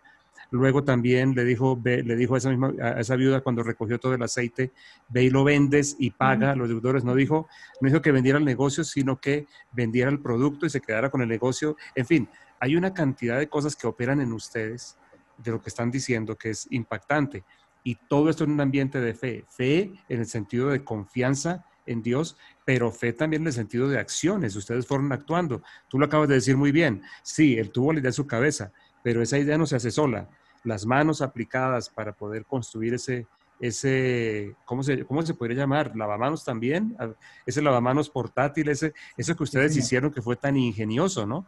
[0.49, 4.13] Luego también le dijo, le dijo a esa, misma, a esa viuda cuando recogió todo
[4.13, 4.71] el aceite,
[5.09, 7.03] ve y lo vendes y paga a los deudores.
[7.03, 7.49] No dijo,
[7.81, 11.21] no dijo que vendiera el negocio, sino que vendiera el producto y se quedara con
[11.21, 11.75] el negocio.
[11.95, 14.97] En fin, hay una cantidad de cosas que operan en ustedes
[15.37, 17.43] de lo que están diciendo que es impactante.
[17.83, 19.45] Y todo esto en un ambiente de fe.
[19.47, 23.99] Fe en el sentido de confianza en Dios, pero fe también en el sentido de
[23.99, 24.55] acciones.
[24.55, 25.61] Ustedes fueron actuando.
[25.87, 27.01] Tú lo acabas de decir muy bien.
[27.23, 28.71] Sí, él tuvo la idea en su cabeza,
[29.03, 30.29] pero esa idea no se hace sola.
[30.63, 33.25] Las manos aplicadas para poder construir ese,
[33.59, 35.95] ese ¿cómo se, cómo se podría llamar?
[35.95, 36.97] ¿Lavamanos también?
[37.45, 41.45] Ese lavamanos portátil, ese, eso que ustedes hicieron que fue tan ingenioso, ¿no?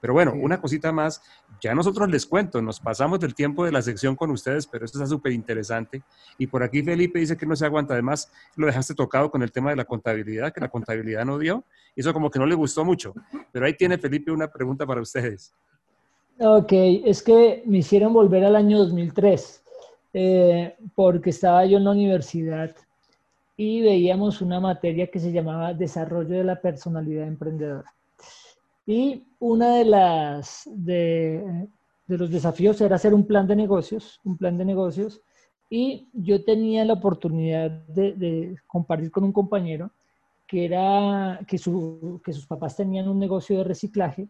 [0.00, 1.22] Pero bueno, una cosita más,
[1.60, 4.98] ya nosotros les cuento, nos pasamos del tiempo de la sección con ustedes, pero esto
[4.98, 6.02] está súper interesante.
[6.38, 9.52] Y por aquí Felipe dice que no se aguanta, además lo dejaste tocado con el
[9.52, 12.54] tema de la contabilidad, que la contabilidad no dio, y eso como que no le
[12.54, 13.14] gustó mucho.
[13.52, 15.52] Pero ahí tiene Felipe una pregunta para ustedes.
[16.38, 19.62] Ok, es que me hicieron volver al año 2003,
[20.14, 22.74] eh, porque estaba yo en la universidad
[23.58, 27.92] y veíamos una materia que se llamaba Desarrollo de la Personalidad Emprendedora.
[28.86, 31.68] Y una de las de,
[32.06, 35.20] los desafíos era hacer un plan de negocios, un plan de negocios.
[35.68, 39.92] Y yo tenía la oportunidad de, compartir con un compañero
[40.46, 41.56] que era que,
[42.24, 44.28] que, sus papás tenían un negocio de reciclaje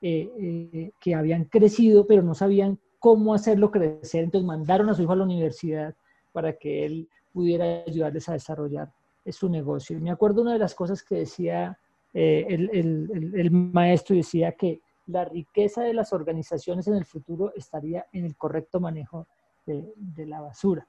[0.00, 4.24] eh, eh, que habían crecido, pero no sabían cómo hacerlo crecer.
[4.24, 5.94] Entonces mandaron a su hijo a la universidad
[6.32, 8.92] para que él pudiera ayudarles a desarrollar
[9.32, 9.98] su negocio.
[9.98, 11.78] Y me acuerdo una de las cosas que decía
[12.18, 18.24] eh, el, maestro decía que la riqueza de las organizaciones en el futuro estaría en
[18.24, 19.26] el correcto manejo
[19.66, 20.88] de, la basura.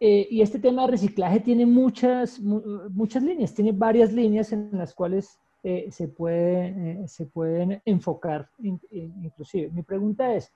[0.00, 4.94] Eh, y este tema de reciclaje tiene muchas, muchas líneas, tiene varias líneas en las
[4.94, 9.68] cuales eh, se, puede, se pueden enfocar inclusive.
[9.70, 10.50] Mi pregunta es,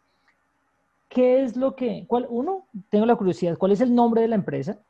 [1.07, 4.37] ¿qué es lo que, cuál, uno, tengo la curiosidad, ¿cuál es el nombre de la
[4.37, 4.81] empresa?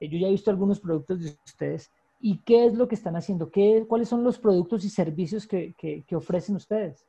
[0.00, 1.90] yo ya he visto algunos productos de ustedes.
[2.20, 3.50] ¿Y qué es lo que están haciendo?
[3.50, 7.04] ¿Qué, ¿Cuáles son los productos y servicios que, que, ofrecen ustedes?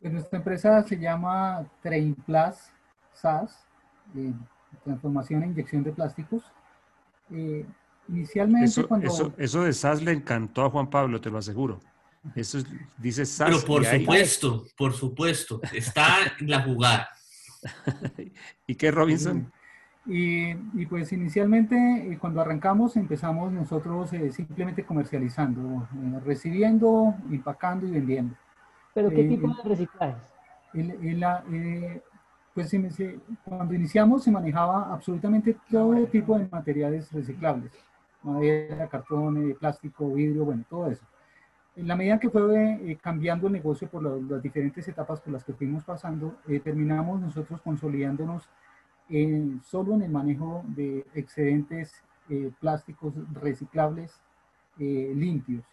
[0.00, 2.56] Pues nuestra empresa se llama Plus
[3.12, 3.66] SAS,
[4.16, 4.32] eh,
[4.82, 6.42] transformación e inyección de plásticos.
[7.30, 7.66] Eh,
[8.08, 9.08] inicialmente eso, cuando...
[9.08, 11.80] Eso, eso, de SAS le encantó a Juan Pablo, te lo aseguro.
[12.34, 12.58] Eso
[12.96, 13.48] dice SAS.
[13.48, 17.08] Pero por supuesto, por supuesto, está en la jugada.
[18.66, 19.52] ¿Y qué, Robinson?
[20.06, 27.92] Y, pues inicialmente eh, cuando arrancamos empezamos nosotros eh, simplemente comercializando, eh, recibiendo, empacando y
[27.92, 28.34] vendiendo.
[28.92, 30.14] ¿Pero qué tipo de reciclaje?
[32.52, 32.72] pues
[33.44, 37.72] cuando iniciamos se manejaba absolutamente todo tipo de materiales reciclables,
[38.22, 41.04] madera, cartón, plástico, vidrio, bueno, todo eso.
[41.76, 45.52] En la medida que fue cambiando el negocio por las diferentes etapas por las que
[45.52, 48.48] fuimos pasando, terminamos nosotros consolidándonos
[49.62, 51.92] solo en el manejo de excedentes
[52.30, 54.20] eh, plásticos reciclables
[54.78, 55.64] eh, limpios.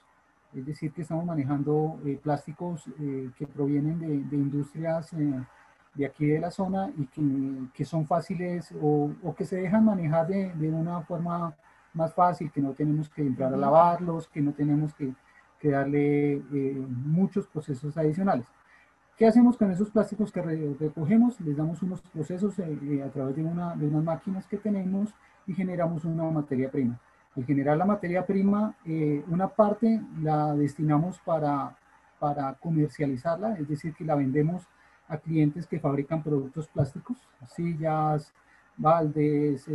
[0.54, 2.84] Es decir, que estamos manejando eh, plásticos
[3.38, 5.16] que provienen de, industrias
[5.94, 7.22] de aquí de la zona y que,
[7.74, 11.56] que son fáciles o, o, que se dejan manejar de, de, una forma
[11.94, 15.14] más fácil, que no tenemos que entrar a lavarlos, que no tenemos que,
[15.58, 16.42] que darle
[16.90, 18.46] muchos procesos adicionales.
[19.22, 21.40] ¿Qué hacemos con esos plásticos que recogemos?
[21.42, 25.14] Les damos unos procesos eh, eh, a través de, una, de unas máquinas que tenemos
[25.46, 27.00] y generamos una materia prima.
[27.38, 31.78] Al generar la materia prima, eh, una parte la destinamos para,
[32.18, 34.68] para comercializarla, es decir, que la vendemos
[35.08, 38.34] a clientes que fabrican productos plásticos, sillas,
[38.76, 39.70] baldes,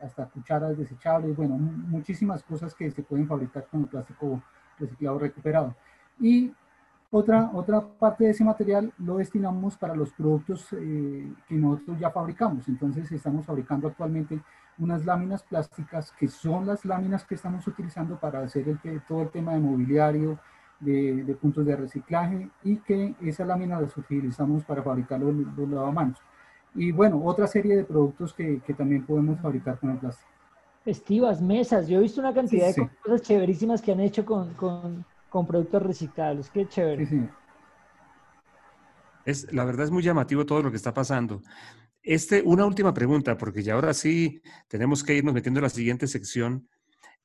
[0.00, 4.42] hasta cucharas desechables, bueno, muchísimas cosas que se pueden fabricar con el plástico
[4.78, 5.76] reciclado recuperado.
[6.18, 6.50] Y
[7.16, 12.10] otra, otra parte de ese material lo destinamos para los productos eh, que nosotros ya
[12.10, 12.66] fabricamos.
[12.66, 14.40] Entonces estamos fabricando actualmente
[14.78, 19.28] unas láminas plásticas que son las láminas que estamos utilizando para hacer el, todo el
[19.28, 20.40] tema de mobiliario,
[20.80, 26.18] de, puntos de reciclaje y que esa lámina las utilizamos para fabricar los, los lavamanos.
[26.74, 30.28] Y bueno, otra serie de productos que, que, también podemos fabricar con el plástico.
[30.82, 31.86] Festivas, mesas.
[31.86, 35.04] Yo he visto una cantidad de cosas chéverísimas que han hecho con, con
[35.34, 36.48] con productos reciclables.
[36.48, 37.28] Qué chévere.
[39.24, 41.42] Es, la verdad es muy llamativo todo lo que está pasando.
[42.00, 46.06] Este, una última pregunta, porque ya ahora sí tenemos que irnos metiendo en la siguiente
[46.06, 46.68] sección.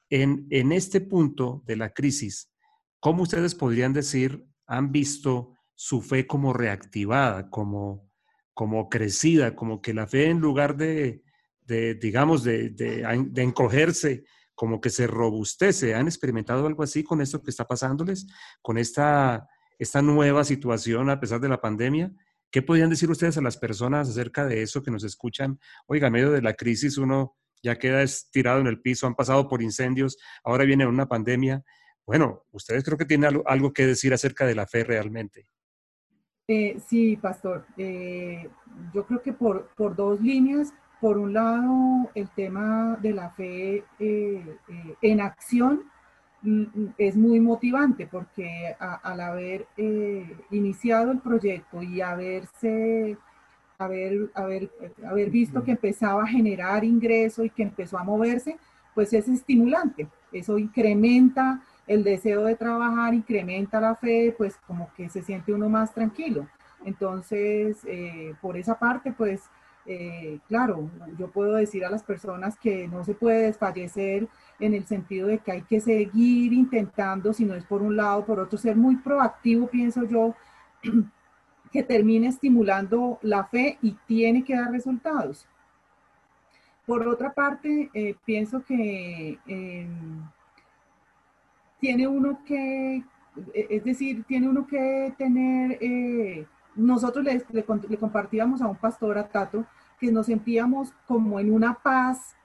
[0.09, 2.51] En, en este punto de la crisis,
[2.99, 8.09] ¿cómo ustedes podrían decir han visto su fe como reactivada, como,
[8.55, 11.21] como crecida, como que la fe en lugar de,
[11.61, 14.23] de digamos, de, de, de encogerse,
[14.59, 15.95] como que se robustece.
[15.95, 18.27] ¿Han experimentado algo así con esto que está pasándoles,
[18.61, 19.47] con esta,
[19.77, 22.11] esta nueva situación a pesar de la pandemia?
[22.51, 25.61] ¿Qué podrían decir ustedes a las personas acerca de eso que nos escuchan?
[25.87, 29.47] Oiga, en medio de la crisis uno ya queda estirado en el piso, han pasado
[29.47, 31.63] por incendios, ahora viene una pandemia.
[32.05, 35.47] Bueno, ustedes creo que tienen algo, que decir acerca de la fe realmente.
[36.49, 37.65] Eh, sí, pastor.
[37.77, 38.49] Eh,
[38.93, 43.77] yo creo que por, por dos líneas por un lado, el tema de la fe
[43.77, 45.83] eh, eh, en acción
[46.41, 53.17] mm, mm, es muy motivante porque al haber eh, iniciado el proyecto y haberse,
[53.77, 54.69] haber, haber,
[55.07, 58.57] haber visto que empezaba a generar ingreso y que empezó a moverse,
[58.93, 60.07] pues es estimulante.
[60.33, 65.69] Eso incrementa el deseo de trabajar, incrementa la fe, pues como que se siente uno
[65.69, 66.47] más tranquilo.
[66.85, 67.77] Entonces,
[68.41, 69.41] por esa parte, pues
[69.85, 74.27] eh, claro, yo puedo decir a las personas que no se puede desfallecer
[74.59, 78.25] en el sentido de que hay que seguir intentando, si no es por un lado,
[78.25, 80.35] por otro, ser muy proactivo, pienso yo,
[81.71, 85.47] que termine estimulando la fe y tiene que dar resultados.
[86.85, 90.23] Por otra parte, eh, pienso que em,
[91.79, 93.03] tiene uno que,
[93.53, 96.45] es decir, tiene uno que tener eh,
[96.79, 99.65] nosotros le, compartíamos a un pastor, a Tato,
[99.99, 102.35] que nos sentíamos como en una paz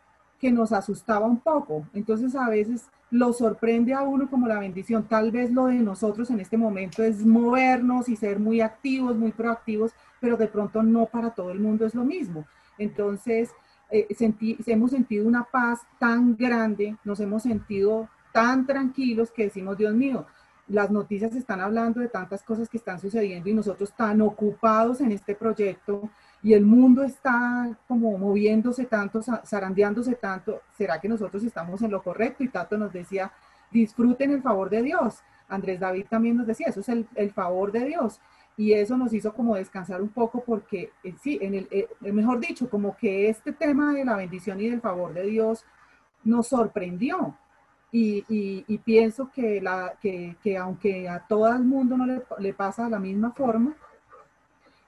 [0.40, 1.86] que nos asustaba un poco.
[1.94, 5.04] Entonces a veces lo sorprende a uno como la bendición.
[5.04, 9.32] Tal vez lo de nosotros en este momento es movernos y ser muy activos, muy
[9.32, 12.44] proactivos, pero de pronto no para todo el mundo es lo mismo.
[12.76, 13.50] Entonces
[13.90, 14.08] eh,
[14.66, 20.26] hemos sentido una paz tan grande, nos hemos sentido tan tranquilos que decimos, Dios mío,
[20.68, 25.12] las noticias están hablando de tantas cosas que están sucediendo y nosotros tan ocupados en
[25.12, 26.10] este proyecto
[26.42, 32.02] y el mundo está como moviéndose tanto, zarandeándose tanto, ¿será que nosotros estamos en lo
[32.02, 32.44] correcto?
[32.44, 33.32] Y Tato nos decía,
[33.70, 35.22] disfruten el favor de Dios.
[35.48, 38.20] Andrés David también nos decía, eso es el, el favor de Dios.
[38.56, 42.40] Y eso nos hizo como descansar un poco porque, eh, sí, en el, eh, mejor
[42.40, 45.64] dicho, como que este tema de la bendición y del favor de Dios
[46.22, 47.36] nos sorprendió.
[47.96, 48.24] Y,
[48.66, 52.06] y, pienso que, la, que, que, aunque a todo el mundo no
[52.40, 53.72] le, pasa de la misma forma,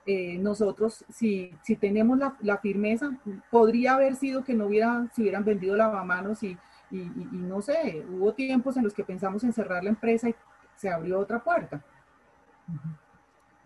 [0.07, 3.17] eh, nosotros, si, si tenemos la, firmeza,
[3.49, 6.59] podría haber sido que no hubiera, se hubieran vendido lavamanos y,
[6.91, 10.35] y, y, no sé, hubo tiempos en los que pensamos en cerrar la empresa y
[10.75, 11.81] se abrió otra puerta.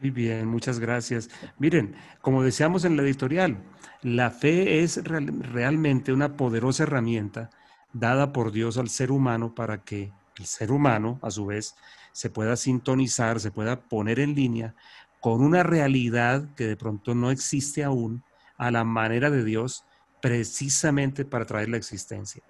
[0.00, 1.30] Muy bien, muchas gracias.
[1.58, 3.56] Miren, como decíamos en la editorial,
[4.02, 7.48] la fe es realmente una poderosa herramienta
[7.92, 11.76] dada por Dios al ser humano para que el ser humano, a su vez,
[12.12, 14.74] se pueda sintonizar, se pueda poner en línea
[15.20, 18.22] con una realidad que de pronto no existe aún
[18.56, 19.84] a la manera de Dios,
[20.20, 22.42] precisamente para traer la existencia.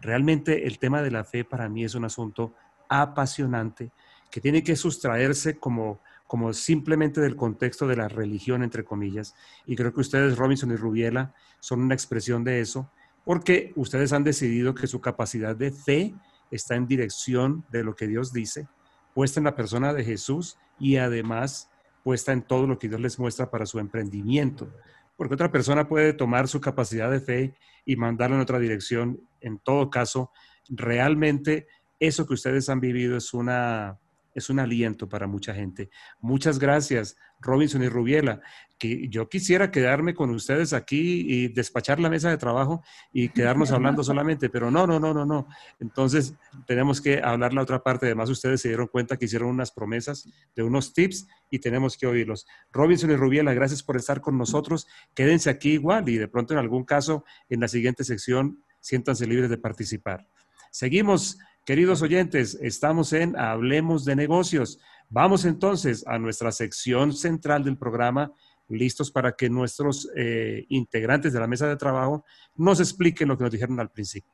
[0.00, 2.54] Realmente el tema de la fe para mí es un asunto
[2.88, 3.90] apasionante
[4.30, 9.34] que tiene que sustraerse como, como simplemente del contexto de la religión, entre comillas.
[9.66, 12.90] Y creo que ustedes, Robinson y Rubiela, son una expresión de eso,
[13.30, 16.12] porque ustedes han decidido que su capacidad de fe
[16.50, 18.66] está en dirección de lo que Dios dice,
[19.14, 21.70] puesta en la persona de Jesús y además
[22.02, 24.68] puesta en todo lo que Dios les muestra para su emprendimiento.
[25.16, 27.54] Porque otra persona puede tomar su capacidad de fe
[27.84, 29.20] y mandarla en otra dirección.
[29.40, 30.32] En todo caso,
[30.68, 31.68] realmente
[32.00, 33.96] eso que ustedes han vivido es una
[34.34, 35.90] es un aliento para mucha gente.
[36.20, 38.40] Muchas gracias, Robinson y Rubiela.
[38.78, 43.70] Que yo quisiera quedarme con ustedes aquí y despachar la mesa de trabajo y quedarnos
[43.72, 45.46] hablando solamente, pero no, no, no, no, no.
[45.78, 46.34] Entonces
[46.66, 48.06] tenemos que hablar la otra parte.
[48.06, 52.06] Además, ustedes se dieron cuenta que hicieron unas promesas de unos tips y tenemos que
[52.06, 52.46] oírlos.
[52.72, 54.86] Robinson y Rubiela, gracias por estar con nosotros.
[55.14, 59.50] Quédense aquí igual y de pronto en algún caso en la siguiente sección siéntanse libres
[59.50, 60.26] de participar.
[60.70, 64.80] Seguimos Queridos oyentes, estamos en Hablemos de negocios.
[65.10, 68.32] Vamos entonces a nuestra sección central del programa,
[68.68, 72.24] listos para que nuestros eh, integrantes de la mesa de trabajo
[72.56, 74.32] nos expliquen lo que nos dijeron al principio.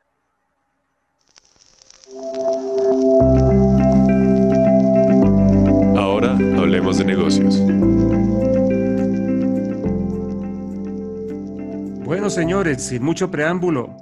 [5.96, 7.60] Ahora hablemos de negocios.
[12.04, 13.96] Bueno, señores, sin mucho preámbulo,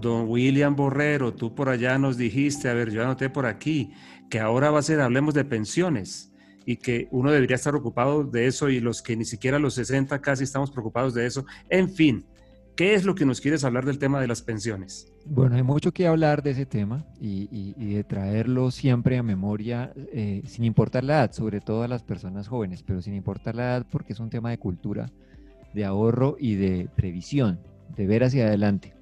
[0.00, 3.92] Don William Borrero, tú por allá nos dijiste, a ver, yo anoté por aquí,
[4.28, 6.32] que ahora va a ser, hablemos de pensiones
[6.66, 10.20] y que uno debería estar ocupado de eso y los que ni siquiera los 60
[10.20, 11.46] casi estamos preocupados de eso.
[11.70, 12.26] En fin,
[12.74, 15.12] ¿qué es lo que nos quieres hablar del tema de las pensiones?
[15.24, 20.42] Bueno, hay mucho que hablar de ese tema y, de traerlo siempre a memoria, eh,
[20.46, 23.86] sin importar la edad, sobre todo a las personas jóvenes, pero sin importar la edad
[23.90, 25.10] porque es un tema de cultura,
[25.72, 27.60] de ahorro y de previsión,
[27.96, 28.95] de ver hacia adelante.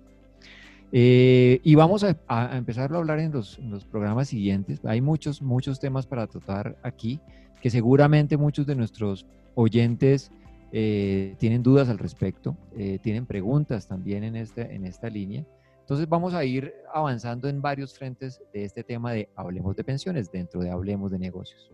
[0.96, 3.58] Eh, y vamos a, a, empezarlo a hablar en los,
[3.90, 4.78] programas siguientes.
[4.84, 7.20] Hay muchos, muchos temas para tratar aquí
[7.60, 9.26] que seguramente muchos de nuestros
[9.56, 10.30] oyentes
[10.70, 15.44] eh, tienen dudas al respecto, eh, tienen preguntas también en, este, en esta línea.
[15.80, 20.30] Entonces vamos a ir avanzando en varios frentes de este tema de Hablemos de pensiones
[20.30, 21.72] dentro de Hablemos de negocios.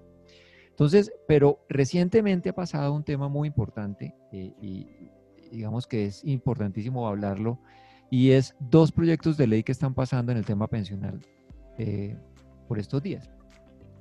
[0.70, 4.86] Entonces, pero recientemente ha pasado un tema muy importante y
[5.52, 7.58] digamos que es importantísimo hablarlo
[8.10, 11.20] y es dos proyectos de ley que están pasando en el tema pensional
[11.78, 12.16] eh,
[12.68, 13.30] por estos días.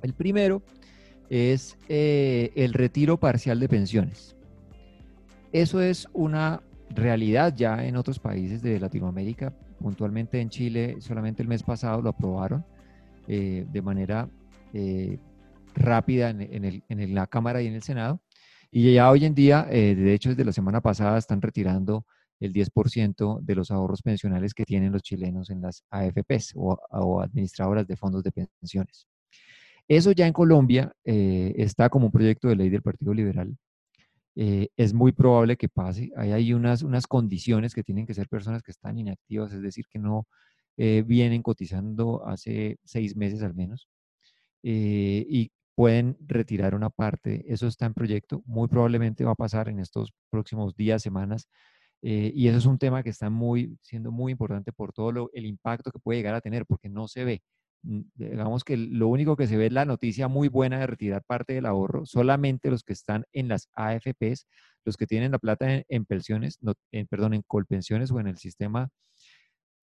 [0.02, 0.62] El primero
[1.28, 4.36] es eh, el retiro parcial de pensiones.
[5.52, 11.48] Eso es una realidad ya en otros países de Latinoamérica, puntualmente en Chile, solamente el
[11.48, 12.64] mes pasado lo aprobaron
[13.28, 14.28] eh, de manera
[15.74, 18.20] rápida en, en, la Cámara y en el Senado.
[18.72, 22.06] Y ya hoy en día, de hecho desde la semana pasada, están retirando
[22.40, 27.86] el 10% de los ahorros pensionales que tienen los chilenos en las AFPs o, administradoras
[27.86, 29.06] de fondos de pensiones.
[29.86, 33.56] Eso ya en Colombia eh, está como un proyecto de ley del Partido Liberal.
[34.36, 36.10] Eh, es muy probable que pase.
[36.16, 39.84] Hay, hay unas, unas condiciones que tienen que ser personas que están inactivas, es decir,
[39.90, 40.26] que no
[40.76, 43.88] eh, vienen cotizando hace seis meses al menos
[44.62, 47.44] y pueden retirar una parte.
[47.48, 48.42] Eso está en proyecto.
[48.44, 51.48] Muy probablemente va a pasar en estos próximos días, semanas,
[52.02, 55.46] eh, y eso es un tema que está muy, siendo muy importante por todo el
[55.46, 57.42] impacto que puede llegar a tener, porque no se ve.
[57.82, 61.22] Mm, digamos que lo único que se ve es la noticia muy buena de retirar
[61.24, 64.46] parte del ahorro, solamente los que están en las AFPs,
[64.84, 66.58] los que tienen la plata en, pensiones,
[66.92, 68.88] en, perdón, en colpensiones o en el sistema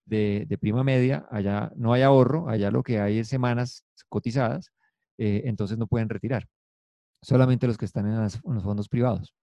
[0.06, 4.72] de, prima media, allá no hay ahorro, allá lo que hay es semanas cotizadas,
[5.18, 6.46] eh, entonces no pueden retirar.
[7.22, 9.34] Solamente los que están en los fondos privados.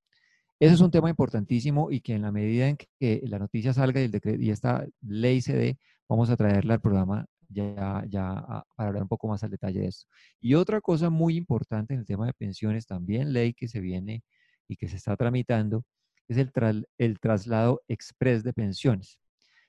[0.59, 3.99] Eso es un tema importantísimo y que en la medida en que la noticia salga
[4.01, 8.63] y, el decreto, y esta ley se dé, vamos a traerla al programa ya, ya
[8.75, 10.07] para hablar un poco más al detalle de esto.
[10.39, 14.23] Y otra cosa muy importante en el tema de pensiones, también ley que se viene
[14.67, 15.83] y que se está tramitando,
[16.27, 16.51] es el,
[16.97, 19.19] el traslado express de pensiones.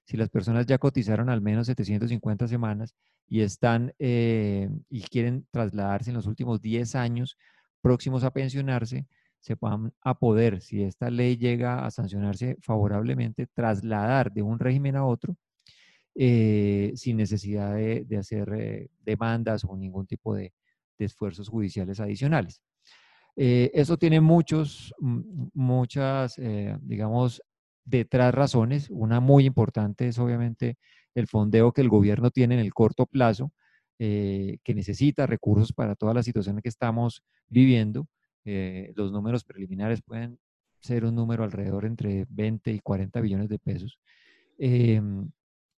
[0.05, 2.95] Si las personas ya cotizaron al menos 750 semanas
[3.29, 7.37] y están eh, y quieren trasladarse en los últimos 10 años
[7.81, 9.07] próximos a pensionarse,
[9.47, 14.97] se van a poder, si esta ley llega a sancionarse favorablemente, trasladar de un régimen
[14.97, 15.37] a otro
[16.17, 20.53] eh, sin necesidad de, hacer eh, demandas o ningún tipo de,
[20.99, 22.61] esfuerzos judiciales adicionales.
[23.37, 26.41] Eh, eso tiene muchos, muchas,
[26.81, 27.43] digamos,
[27.85, 28.89] detrás razones.
[28.91, 30.79] Una muy importante es obviamente
[31.15, 33.53] el fondeo que el gobierno tiene en el corto plazo,
[33.99, 38.09] que necesita recursos para toda la situación que estamos viviendo.
[38.95, 40.39] Los números preliminares pueden
[40.81, 43.99] ser un número alrededor entre 20 y 40 billones de pesos.
[44.59, 45.31] Em,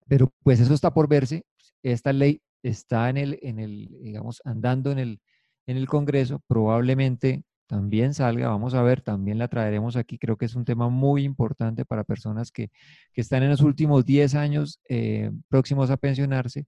[0.08, 1.46] pero pues eso está por verse.
[1.84, 5.22] Esta ley está en el, en el digamos, andando en el,
[5.68, 6.42] en el Congreso.
[6.48, 10.18] Probablemente también salga, vamos a ver, también la traeremos aquí.
[10.18, 12.70] Creo que es un tema muy importante para personas que,
[13.14, 16.66] que están en los últimos 10 años eh, próximos a pensionarse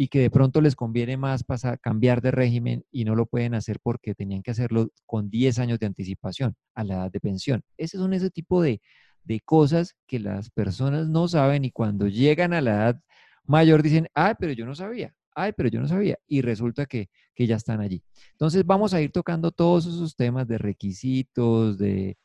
[0.00, 3.54] y que de pronto les conviene más pasar, cambiar de régimen y no lo pueden
[3.54, 7.62] hacer porque tenían que hacerlo con 10 años de anticipación a la edad de pensión.
[7.76, 8.80] Ese son ese tipo de,
[9.24, 13.00] de cosas que las personas no saben y cuando llegan a la edad
[13.44, 17.08] mayor dicen, ay, pero yo no sabía, ay, pero yo no sabía, y resulta que,
[17.36, 18.00] ya están allí.
[18.32, 22.16] Entonces vamos a ir tocando todos esos temas de requisitos, de,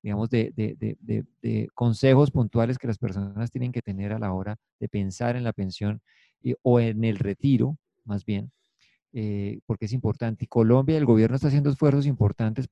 [0.00, 4.88] digamos, de, de, consejos puntuales que las personas tienen que tener a la hora de
[4.88, 6.00] pensar en la pensión
[6.62, 8.52] o en el retiro, más bien,
[9.12, 10.44] eh, porque es importante.
[10.44, 12.68] Y Colombia, el gobierno está haciendo esfuerzos importantes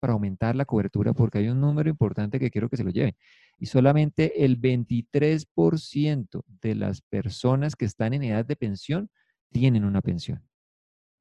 [0.00, 3.16] para aumentar la cobertura porque hay un número importante que quiero que se lo lleven.
[3.58, 9.08] Y solamente el 23% de las personas que están en edad de pensión
[9.50, 10.46] tienen una pensión.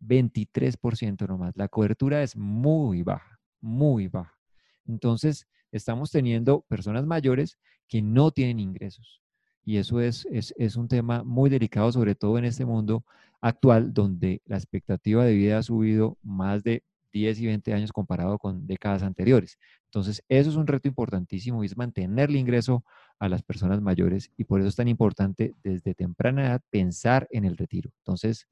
[0.01, 1.55] 23% nomás.
[1.55, 4.37] La cobertura es muy baja, muy baja.
[4.85, 9.22] Entonces, estamos teniendo personas mayores que no tienen ingresos.
[9.65, 13.05] Y eso es, es, es, un tema muy delicado, sobre todo en este mundo
[13.41, 16.83] actual, donde la expectativa de vida ha subido más de
[17.13, 19.57] 10 y 20 años comparado con décadas anteriores.
[19.85, 22.83] Entonces, eso es un reto importantísimo y es mantener el ingreso
[23.19, 27.45] a las personas mayores y por eso es tan importante desde temprana edad pensar en
[27.45, 27.91] el retiro.
[27.99, 28.47] Entonces,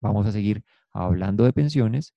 [0.00, 0.62] vamos a seguir
[0.92, 2.14] hablando de pensiones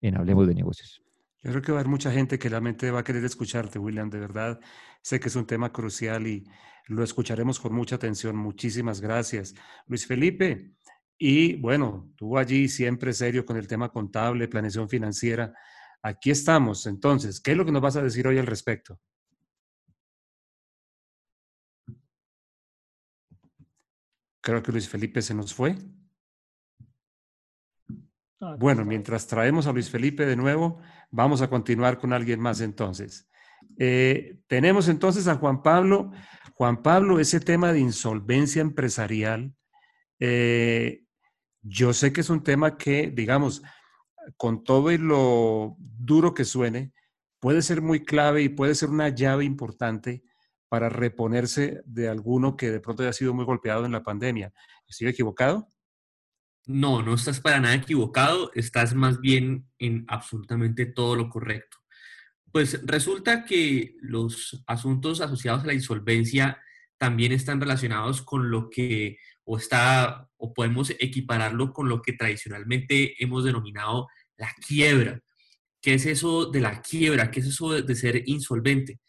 [0.00, 1.03] en Hablemos de Negocios.
[1.44, 4.08] Yo creo que va a haber mucha gente que realmente va a querer escucharte, William.
[4.08, 4.58] De verdad,
[5.02, 6.42] sé que es un tema crucial y
[6.86, 8.34] lo escucharemos con mucha atención.
[8.34, 9.54] Muchísimas gracias.
[9.86, 10.72] Luis Felipe,
[11.18, 15.52] y bueno, tú allí siempre serio con el tema contable, planeación financiera.
[16.02, 16.86] Aquí estamos.
[16.86, 18.98] Entonces, ¿qué es lo que nos vas a decir hoy al respecto?
[24.40, 25.76] Creo que Luis Felipe se nos fue.
[28.40, 30.80] Ah, bueno, mientras traemos a Luis Felipe de nuevo,
[31.10, 33.28] vamos a continuar con alguien más entonces.
[33.78, 36.12] Eh, tenemos entonces a Juan Pablo.
[36.54, 39.54] Juan Pablo, ese tema de insolvencia empresarial,
[40.20, 41.02] eh,
[41.62, 43.62] yo sé que es un tema que, digamos,
[44.36, 46.92] con todo y lo duro que suene,
[47.40, 50.22] puede ser muy clave y puede ser una llave importante
[50.68, 54.52] para reponerse de alguno que de pronto haya sido muy golpeado en la pandemia.
[54.86, 55.68] ¿Estoy equivocado?
[56.66, 61.78] No, no estás para nada equivocado, estás más bien en absolutamente todo lo correcto.
[62.50, 66.58] Pues resulta que los asuntos asociados a la insolvencia
[66.96, 73.22] también están relacionados con lo que o está o podemos equipararlo con lo que tradicionalmente
[73.22, 75.20] hemos denominado la quiebra.
[75.82, 77.30] ¿Qué es eso de la quiebra?
[77.30, 79.00] ¿Qué es eso de, ser insolvente?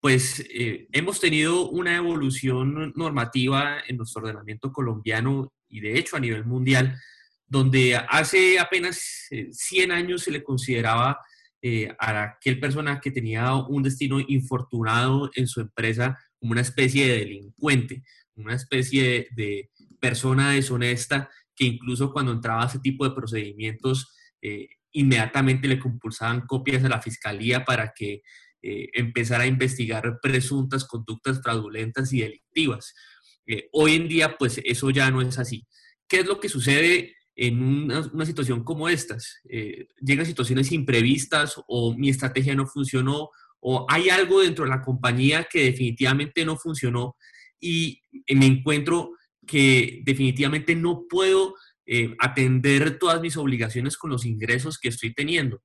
[0.00, 6.20] Pues eh, hemos tenido una evolución normativa en nuestro ordenamiento colombiano y de hecho a
[6.20, 6.96] nivel mundial,
[7.48, 11.18] donde hace apenas 100 eh, años se le consideraba
[11.60, 17.08] eh, a aquel persona que tenía un destino infortunado en su empresa como una especie
[17.08, 18.04] de delincuente,
[18.36, 19.70] una especie de,
[20.00, 26.42] persona deshonesta que incluso cuando entraba a ese tipo de procedimientos, eh, inmediatamente le compulsaban
[26.46, 28.20] copias a la fiscalía para que
[28.66, 32.94] empezara a investigar presuntas conductas fraudulentas y delictivas.
[33.46, 35.66] Eh, hoy en día, pues eso ya no es así.
[36.08, 39.40] ¿Qué es lo que sucede en una, situación como estas?
[40.00, 43.30] llegan situaciones imprevistas o mi estrategia no funcionó
[43.60, 47.16] o hay algo dentro de la compañía que definitivamente no funcionó
[47.58, 49.12] y me encuentro
[49.46, 51.54] que definitivamente no puedo
[51.86, 55.62] eh, atender todas mis obligaciones con los ingresos que estoy teniendo.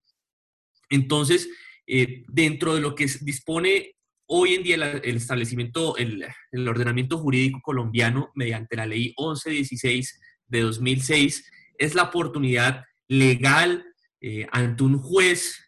[0.90, 1.50] Entonces,
[1.88, 3.96] eh, dentro de lo que dispone
[4.32, 6.24] hoy en día el, establecimiento, el,
[6.68, 13.86] ordenamiento jurídico colombiano mediante la ley 1116 de 2006, es la oportunidad legal
[14.22, 15.60] eh, ante un juez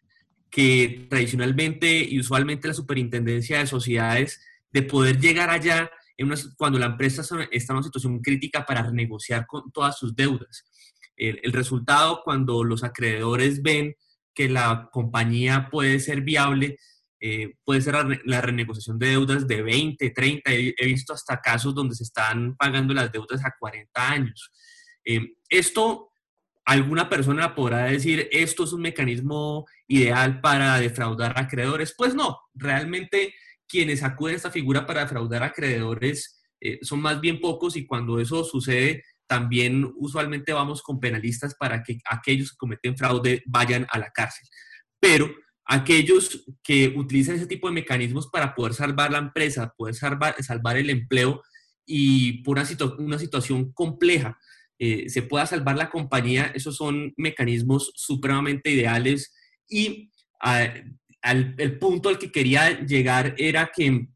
[0.52, 5.90] que tradicionalmente y usualmente la superintendencia de sociedades de poder llegar allá
[6.56, 7.22] cuando la empresa
[7.52, 10.66] está en una situación crítica para renegociar con todas sus deudas.
[11.16, 13.96] El, resultado cuando los acreedores ven
[14.34, 16.78] que la compañía puede ser viable,
[17.24, 17.94] eh, puede ser
[18.26, 22.96] la, renegociación de deudas de 20, 30, he, visto hasta casos donde se están pagando
[22.96, 24.52] las deudas a 40 años.
[25.06, 26.10] Eh, esto
[26.66, 31.94] alguna persona podrá decir, esto es un mecanismo ideal para defraudar a acreedores.
[31.96, 33.36] Pues no, realmente
[33.68, 37.86] quienes acuden a esta figura para defraudar a acreedores eh, son más bien pocos y
[37.86, 43.86] cuando eso sucede, también usualmente vamos con penalistas para que aquellos que cometen fraude vayan
[43.92, 44.48] a la cárcel.
[45.00, 45.30] Pero
[45.66, 50.78] aquellos que utilizan ese tipo de mecanismos para poder salvar la empresa, poder salvar, salvar
[50.78, 51.42] el empleo
[51.86, 52.68] y por una,
[52.98, 54.38] una situación compleja,
[54.80, 59.34] eh, se pueda salvar la compañía, esos son mecanismos supremamente ideales
[59.70, 60.12] y
[60.42, 60.68] ah,
[61.24, 64.08] el punto al que quería llegar era que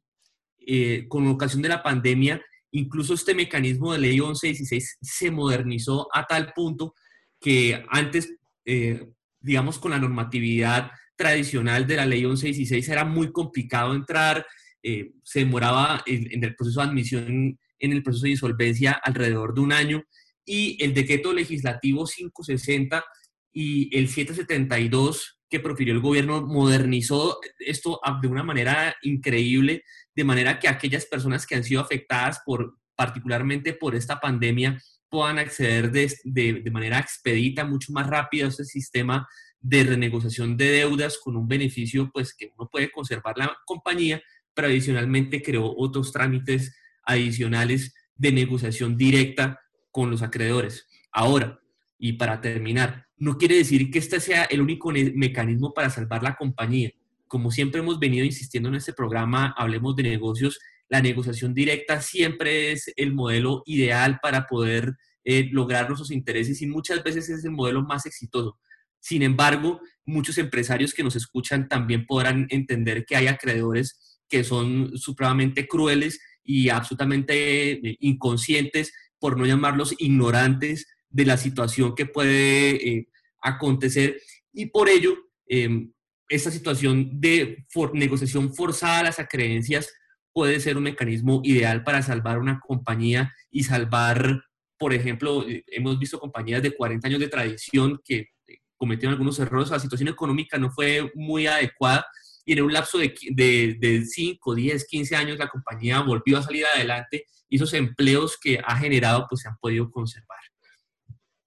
[0.67, 2.41] eh, con ocasión de la pandemia,
[2.71, 6.95] incluso este mecanismo de ley 1116 se modernizó a tal punto
[7.39, 8.33] que antes,
[8.65, 9.07] eh,
[9.39, 14.45] digamos, con la normatividad tradicional de la ley 1116 era muy complicado entrar,
[14.81, 19.71] se demoraba en, el proceso de admisión, en el proceso de insolvencia alrededor de un
[19.71, 20.03] año
[20.45, 23.03] y el decreto legislativo 560
[23.51, 29.83] y el 772 que profirió el gobierno modernizó esto de una manera increíble,
[30.15, 35.39] de manera que aquellas personas que han sido afectadas por particularmente por esta pandemia puedan
[35.39, 39.27] acceder de, de, manera expedita, mucho más rápida a este sistema
[39.65, 44.21] de renegociación de deudas con un beneficio pues que uno puede conservar la compañía,
[44.53, 49.59] pero adicionalmente creó otros trámites adicionales de negociación directa
[49.89, 50.87] con los acreedores.
[51.11, 51.59] Ahora,
[51.97, 56.35] y para terminar, no quiere decir que este sea el único mecanismo para salvar la
[56.35, 56.91] compañía.
[57.27, 60.59] Como siempre hemos venido insistiendo en este programa, hablemos de negocios,
[60.89, 64.93] la negociación directa siempre es el modelo ideal para poder
[65.23, 68.59] eh, lograr nuestros intereses y muchas veces es el modelo más exitoso.
[69.05, 74.97] Sin embargo, muchos empresarios que nos escuchan también podrán entender que hay acreedores que son
[74.97, 82.71] supremamente crueles y absolutamente eh, inconscientes por no llamarlos ignorantes de la situación que puede
[82.71, 83.07] eh,
[83.43, 84.19] acontecer.
[84.51, 85.15] Y por ello
[85.45, 85.93] em,
[86.27, 87.63] esta situación de
[87.93, 89.93] negociación forzada a las acreencias
[90.33, 94.45] puede ser un mecanismo ideal para salvar una compañía y salvar,
[94.79, 98.29] por ejemplo, eh, hemos visto compañías de 40 años de tradición que
[98.77, 102.05] cometieron algunos errores, la situación económica no fue muy adecuada
[102.45, 106.43] y en un lapso de, de, de 5, 10, 15 años la compañía volvió a
[106.43, 110.39] salir adelante y esos empleos que ha generado pues se han podido conservar.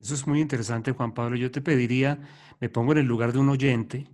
[0.01, 1.37] Eso es muy interesante, Juan Pablo.
[1.37, 2.21] Yo te pediría,
[2.61, 4.09] me pongo en el lugar de un oyente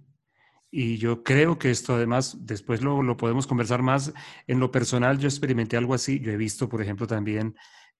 [0.70, 4.12] y yo creo que esto además, después lo, lo podemos conversar más.
[4.46, 6.20] En lo personal, yo experimenté algo así.
[6.20, 7.54] Yo he visto, por ejemplo, también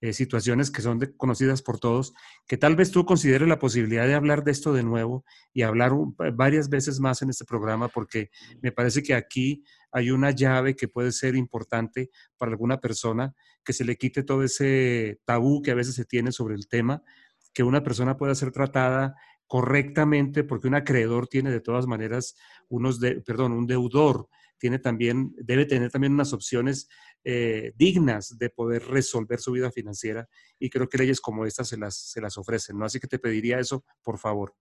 [0.05, 2.13] eh, situaciones que son conocidas por todos,
[2.47, 5.25] que tal vez tú consideres la posibilidad de hablar de esto de nuevo
[5.55, 5.93] y hablar
[6.35, 8.29] varias veces más en este programa, porque
[8.61, 13.73] me parece que aquí hay una llave que puede ser importante para alguna persona, que
[13.73, 17.03] se le quite todo ese tabú que a veces se tiene sobre el tema,
[17.55, 19.15] que una persona pueda ser tratada
[19.47, 22.37] correctamente, porque un acreedor tiene de todas maneras
[22.69, 24.29] unos, de, perdón, un deudor
[24.59, 26.89] tiene también, debe tener también unas opciones
[27.25, 30.29] eh, dignas de poder resolver su vida financiera
[30.59, 32.85] y creo que leyes como estas se las, se las ofrecen, ¿no?
[32.85, 34.55] Así que te pediría eso, por favor.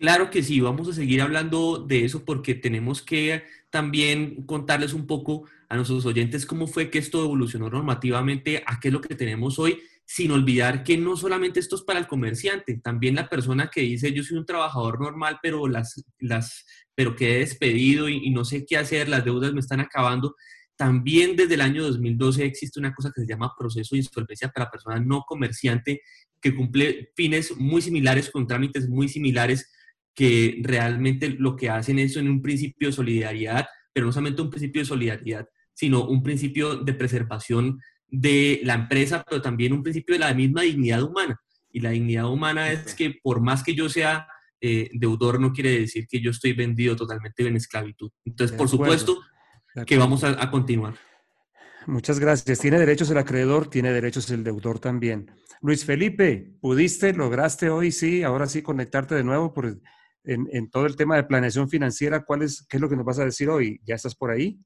[0.00, 5.06] Claro que sí, vamos a seguir hablando de eso porque tenemos que también contarles un
[5.06, 9.14] poco a nuestros oyentes cómo fue que esto evolucionó normativamente a qué es lo que
[9.14, 13.70] tenemos hoy, sin olvidar que no solamente esto es para el comerciante, también la persona
[13.70, 16.64] que dice yo soy un trabajador normal, pero las, las
[16.94, 20.34] pero quedé despedido y, y no sé qué hacer, las deudas me están acabando.
[20.80, 24.70] También desde el año 2012 existe una cosa que se llama proceso de insolvencia para
[24.70, 26.00] personas no comerciante
[26.40, 29.70] que cumple fines muy similares con trámites muy similares
[30.14, 34.48] que realmente lo que hacen es en un principio de solidaridad, pero no solamente un
[34.48, 37.78] principio de solidaridad, sino un principio de preservación
[38.08, 41.38] de la empresa, pero también un principio de la misma dignidad humana.
[41.70, 44.26] Y la dignidad humana es que por más que yo sea
[44.62, 48.10] eh, deudor, no quiere decir que yo estoy vendido totalmente en esclavitud.
[48.24, 49.20] Entonces, por supuesto,
[49.86, 50.94] que vamos a, continuar.
[51.86, 52.58] Muchas gracias.
[52.58, 55.30] Tiene derechos el acreedor, tiene derechos el deudor también.
[55.62, 59.80] Luis Felipe, ¿pudiste, lograste hoy, sí, ahora sí, conectarte de nuevo por,
[60.24, 62.24] en, todo el tema de planeación financiera?
[62.24, 63.80] ¿Cuál es, ¿Qué es lo que nos vas a decir hoy?
[63.84, 64.58] ¿Ya estás por ahí?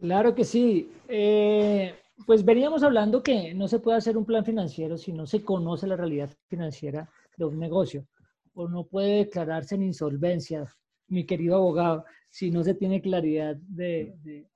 [0.00, 0.90] Claro que sí.
[1.08, 1.94] Eh,
[2.26, 5.86] pues veníamos hablando que no se puede hacer un plan financiero si no se conoce
[5.86, 8.06] la realidad financiera de un negocio,
[8.54, 10.64] o no puede declararse en insolvencia,
[11.10, 14.46] mi querido abogado, si no se tiene claridad de,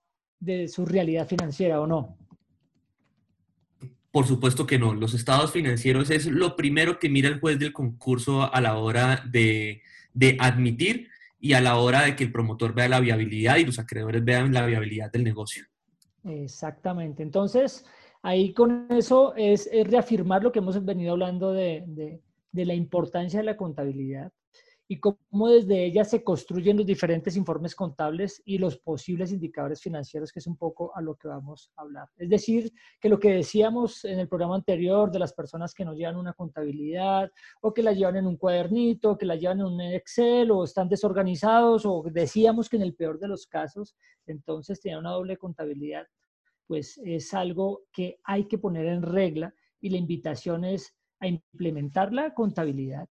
[0.41, 2.17] de su realidad financiera o no.
[4.11, 4.95] Por supuesto que no.
[4.95, 9.25] Los estados financieros es lo primero que mira el juez del concurso a la hora
[9.29, 9.83] de,
[10.13, 11.09] de admitir
[11.41, 14.55] y a la hora de que el promotor vea la viabilidad y los acreedores vean
[14.55, 15.65] la viabilidad del negocio.
[16.23, 17.23] Exactamente.
[17.23, 17.85] Entonces,
[18.23, 22.23] ahí con eso es, reafirmar lo que hemos venido hablando de, de,
[22.53, 24.33] de, la importancia de la contabilidad
[24.87, 30.31] y cómo desde ella se construyen los diferentes informes contables y los posibles indicadores financieros,
[30.31, 32.09] que es un poco a lo que vamos a hablar.
[32.19, 35.97] Es decir, que lo que decíamos en el programa anterior de las personas que nos
[35.97, 37.31] llevan una contabilidad
[37.63, 40.89] o que la llevan en un cuadernito, que la llevan en un Excel o están
[40.89, 43.97] desorganizados o decíamos que en el peor de los casos,
[44.27, 46.07] entonces tienen una doble contabilidad,
[46.67, 52.13] pues es algo que hay que poner en regla y la invitación es a implementar
[52.13, 53.09] la contabilidad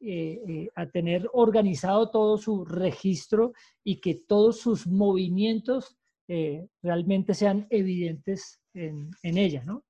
[0.00, 3.52] eh, eh, a tener organizado todo su registro
[3.82, 5.98] y que todos sus movimientos
[6.28, 9.64] eh, realmente sean evidentes en, ella.
[9.64, 9.84] ¿no?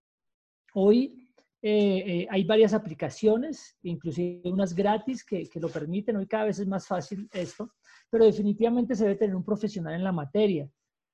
[0.73, 1.29] Hoy
[1.63, 6.17] hay varias aplicaciones, inclusive unas gratis que, que, lo permiten.
[6.17, 7.75] Hoy cada vez es más fácil esto,
[8.09, 10.71] pero definitivamente se debe tener un profesional en la materia.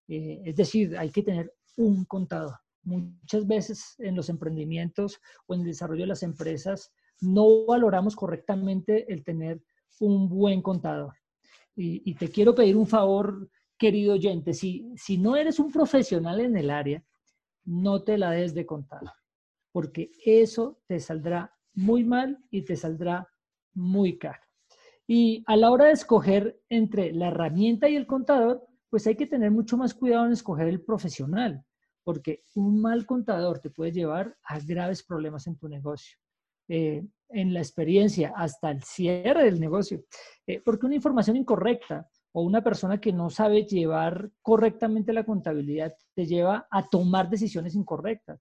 [0.07, 2.55] es decir, hay que tener un contador.
[2.85, 6.93] Muchas veces en los emprendimientos o en el desarrollo de las empresas
[7.25, 9.63] no valoramos correctamente el tener
[10.01, 11.15] un buen contador.
[11.77, 16.57] Y, te quiero pedir un favor, querido oyente, si, si no eres un profesional en
[16.57, 17.05] el área,
[17.65, 19.11] no te la des de contador,
[19.73, 23.29] porque eso te saldrá muy mal y te saldrá
[23.73, 24.41] muy caro.
[25.07, 29.27] Y a la hora de escoger entre la herramienta y el contador, pues hay que
[29.27, 31.65] tener mucho más cuidado en escoger el profesional,
[32.05, 36.17] porque un mal contador te puede llevar a graves problemas en tu negocio.
[36.69, 37.05] Eh,
[37.35, 40.05] en la experiencia hasta el cierre del negocio.
[40.47, 45.93] Eh, porque una información incorrecta o una persona que no sabe llevar correctamente la contabilidad
[46.15, 48.41] te lleva a tomar decisiones incorrectas,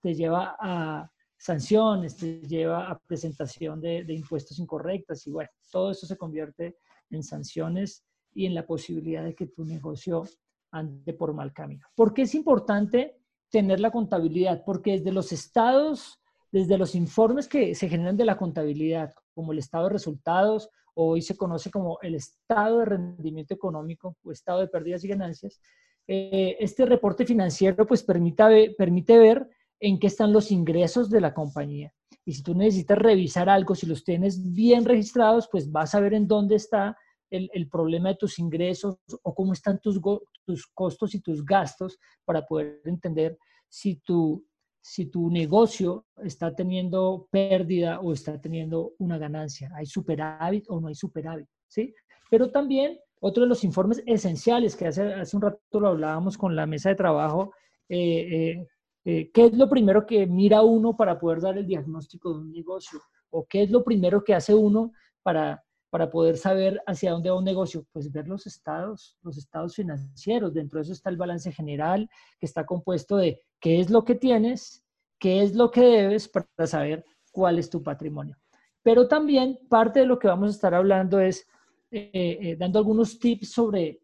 [0.00, 5.90] te lleva a sanciones, te lleva a presentación de, de impuestos incorrectas y bueno, todo
[5.90, 6.78] eso se convierte
[7.10, 8.04] en sanciones
[8.34, 10.24] y en la posibilidad de que tu negocio
[10.70, 11.86] ande por mal camino.
[11.94, 13.18] ¿Por qué es importante
[13.50, 14.62] tener la contabilidad?
[14.64, 16.21] Porque desde los estados
[16.52, 21.22] desde los informes que se generan de la contabilidad, como el estado de resultados, hoy
[21.22, 25.58] se conoce como el estado de rendimiento económico o estado de pérdidas y ganancias,
[26.06, 29.48] eh, este reporte financiero pues permite, permite ver
[29.80, 31.92] en qué están los ingresos de la compañía.
[32.24, 36.12] Y si tú necesitas revisar algo, si los tienes bien registrados, pues vas a ver
[36.12, 36.96] en dónde está
[37.30, 39.98] el, el problema de tus ingresos o cómo están tus,
[40.44, 43.38] tus costos y tus gastos para poder entender
[43.70, 44.44] si tu
[44.82, 49.70] si tu negocio está teniendo pérdida o está teniendo una ganancia.
[49.76, 51.46] ¿Hay superávit o no hay superávit?
[51.68, 51.94] ¿sí?
[52.28, 56.56] Pero también otro de los informes esenciales que hace, hace un rato lo hablábamos con
[56.56, 57.52] la mesa de trabajo,
[57.88, 58.66] eh, eh,
[59.04, 62.52] eh, ¿qué es lo primero que mira uno para poder dar el diagnóstico de un
[62.52, 63.00] negocio?
[63.30, 64.92] ¿O qué es lo primero que hace uno
[65.22, 65.62] para,
[65.92, 67.84] para poder saber hacia dónde va un negocio?
[67.92, 70.54] Pues ver los estados, los estados financieros.
[70.54, 72.08] Dentro de eso está el balance general,
[72.40, 74.82] que está compuesto de qué es lo que tienes,
[75.18, 78.38] qué es lo que debes para saber cuál es tu patrimonio.
[78.82, 81.46] Pero también parte de lo que vamos a estar hablando es
[81.90, 84.00] eh, eh, dando algunos tips sobre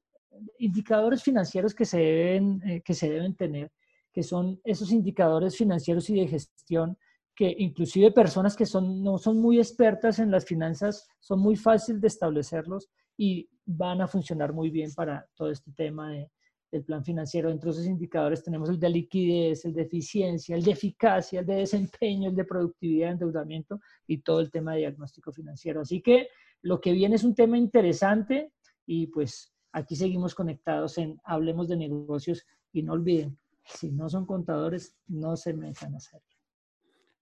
[0.58, 3.72] indicadores financieros que se, deben, eh, que se deben tener,
[4.12, 6.98] que son esos indicadores financieros y de gestión
[7.38, 12.00] que inclusive personas que son, no son muy expertas en las finanzas son muy fáciles
[12.00, 16.32] de establecerlos y van a funcionar muy bien para todo este tema de,
[16.72, 17.48] del plan financiero.
[17.48, 21.46] Dentro de esos indicadores tenemos el de liquidez, el de eficiencia, el de eficacia, el
[21.46, 23.78] de desempeño, el de productividad, endeudamiento
[24.08, 25.82] y todo el tema de diagnóstico financiero.
[25.82, 26.30] Así que
[26.62, 28.50] lo que viene es un tema interesante
[28.84, 34.26] y pues aquí seguimos conectados en Hablemos de Negocios y no olviden, si no son
[34.26, 36.20] contadores, no se metan a hacer.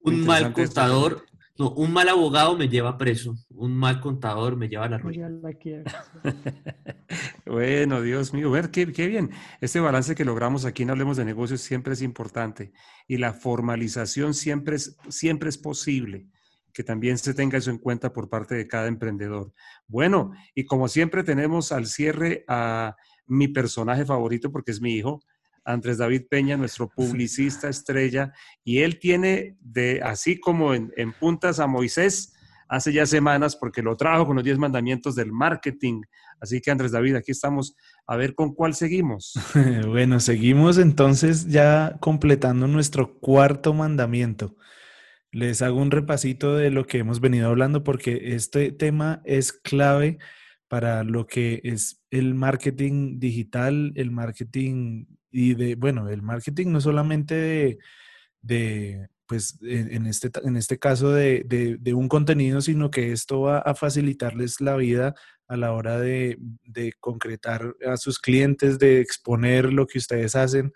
[0.07, 1.27] Un mal contador,
[1.59, 5.29] no, un mal abogado me lleva preso, un mal contador me lleva a la ruina.
[7.47, 9.31] bueno, Dios mío, ver qué, qué, bien.
[9.61, 12.73] Este balance que logramos aquí en Hablemos de Negocios siempre es importante
[13.09, 16.29] y la formalización siempre es, siempre es posible
[16.73, 19.55] que también se tenga eso en cuenta por parte de cada emprendedor.
[19.89, 22.95] Bueno, y como siempre tenemos al cierre a
[23.27, 25.23] mi personaje favorito porque es mi hijo,
[25.67, 28.33] Andrés David Peña, nuestro publicista estrella,
[28.65, 32.33] y él tiene de, así como en, puntas a Moisés,
[32.69, 36.03] hace ya semanas porque lo trajo con los 10 mandamientos del marketing.
[36.41, 37.77] Así que Andrés David, aquí estamos
[38.07, 39.35] a ver con cuál seguimos.
[39.87, 44.57] bueno, seguimos entonces ya completando nuestro cuarto mandamiento.
[45.31, 50.19] Les hago un repasito de lo que hemos venido hablando porque este tema es clave
[50.69, 55.07] para lo que es el marketing digital, el marketing
[55.37, 57.79] y de, bueno, el marketing no solamente
[58.41, 63.75] de, pues en este, en este caso de, un contenido, sino que esto va a
[63.75, 65.15] facilitarles la vida
[65.47, 70.73] a la hora de, de, concretar a sus clientes, de exponer lo que ustedes hacen,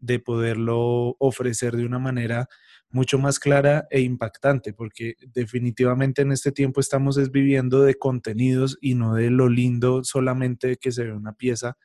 [0.00, 2.48] de poderlo ofrecer de una manera
[2.88, 8.96] mucho más clara e impactante, porque definitivamente en este tiempo estamos viviendo de contenidos y
[8.96, 11.76] no de lo lindo solamente que se ve una pieza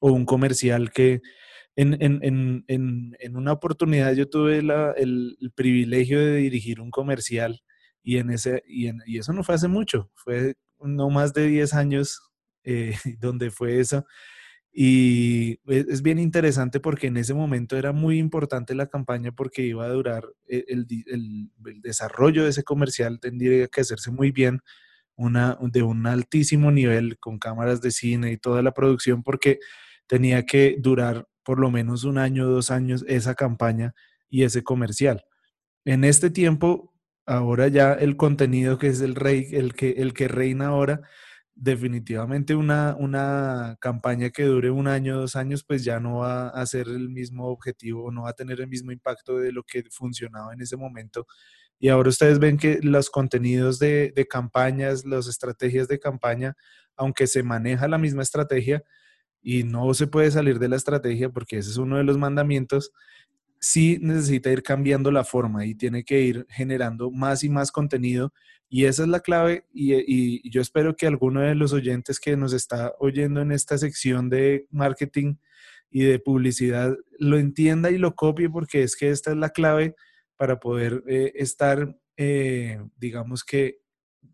[0.00, 1.20] o un comercial que
[1.78, 7.62] en, en, en, en una oportunidad yo tuve la, el, privilegio de dirigir un comercial
[8.02, 11.74] y, en ese, y, y, eso no fue hace mucho, fue no más de 10
[11.74, 12.20] años
[12.64, 14.04] eh, donde fue eso.
[14.72, 19.84] Y es bien interesante porque en ese momento era muy importante la campaña porque iba
[19.84, 24.60] a durar e, el, el, el desarrollo de ese comercial, tendría que hacerse muy bien,
[25.16, 29.58] una, de un altísimo nivel con cámaras de cine y toda la producción porque
[30.06, 33.94] tenía que durar por lo menos un año, dos años esa campaña
[34.28, 35.24] y ese comercial.
[35.86, 36.92] En este tiempo,
[37.24, 41.00] ahora ya el contenido que es el rey, el que, el que reina ahora,
[41.54, 46.66] definitivamente una, una campaña que dure un año, dos años, pues ya no va a
[46.66, 50.52] ser el mismo objetivo, no va a tener el mismo impacto de lo que funcionaba
[50.52, 51.26] en ese momento.
[51.78, 56.56] Y ahora ustedes ven que los contenidos de, de campañas, las estrategias de campaña,
[56.94, 58.84] aunque se maneja la misma estrategia
[59.50, 62.92] y no se puede salir de la estrategia porque ese es uno de los mandamientos,
[63.58, 68.34] sí necesita ir cambiando la forma y tiene que ir generando más y más contenido
[68.68, 72.52] y esa es la clave y, yo espero que alguno de los oyentes que nos
[72.52, 75.36] está oyendo en esta sección de marketing
[75.90, 79.94] y de publicidad lo entienda y lo copie porque es que esta es la clave
[80.36, 83.78] para poder eh, estar, eh, digamos que,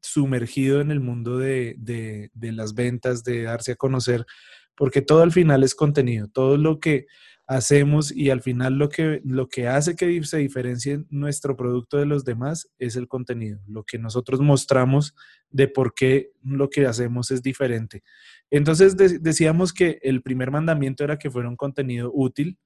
[0.03, 4.27] sumergido en el mundo de, de las ventas, de darse a conocer,
[4.77, 7.07] porque todo al final es contenido, todo lo que
[7.47, 12.07] hacemos y al final lo que, lo que hace que se diferencie nuestro producto de
[12.07, 15.15] los demás es el contenido, lo que nosotros mostramos
[15.51, 18.03] de por qué lo que hacemos es diferente.
[18.51, 22.59] Entonces decíamos que el primer mandamiento era que fuera un contenido útil,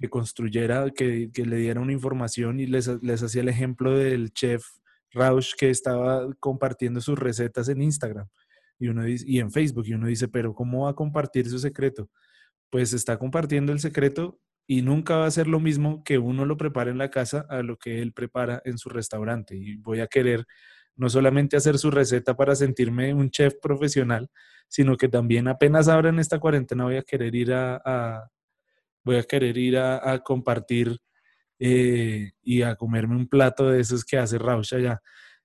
[0.00, 4.64] que construyera, que, le diera una información y les, les hacía el ejemplo del chef
[5.12, 8.28] Rausch que estaba compartiendo sus recetas en Instagram
[8.80, 12.10] y, uno y en Facebook y uno dice, pero ¿cómo va a compartir su secreto?
[12.70, 16.56] pues está compartiendo el secreto y nunca va a ser lo mismo que uno lo
[16.56, 19.56] prepare en la casa a lo que él prepara en su restaurante.
[19.56, 20.46] Y voy a querer
[20.94, 24.30] no solamente hacer su receta para sentirme un chef profesional,
[24.68, 28.30] sino que también apenas ahora en esta cuarentena voy a querer ir a,
[29.02, 30.98] voy a querer ir a, compartir
[31.58, 35.00] eh, y a comerme un plato de esos que hace Rausch allá.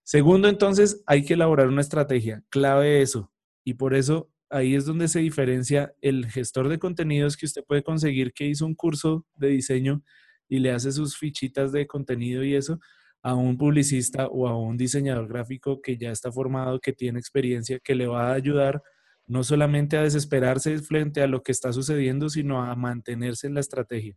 [0.06, 3.32] Segundo, entonces, hay que elaborar una estrategia, clave eso.
[3.64, 7.82] Y por eso ahí es donde se diferencia el gestor de contenidos que usted puede
[7.82, 10.04] conseguir que hizo un curso de diseño
[10.48, 12.80] y le hace sus fichitas de contenido y eso
[13.24, 17.80] a un publicista o a un diseñador gráfico que ya está formado, que tiene experiencia,
[17.80, 18.84] que le va a ayudar
[19.26, 23.62] no solamente a desesperarse frente a lo que está sucediendo, sino a mantenerse en la
[23.62, 24.16] estrategia.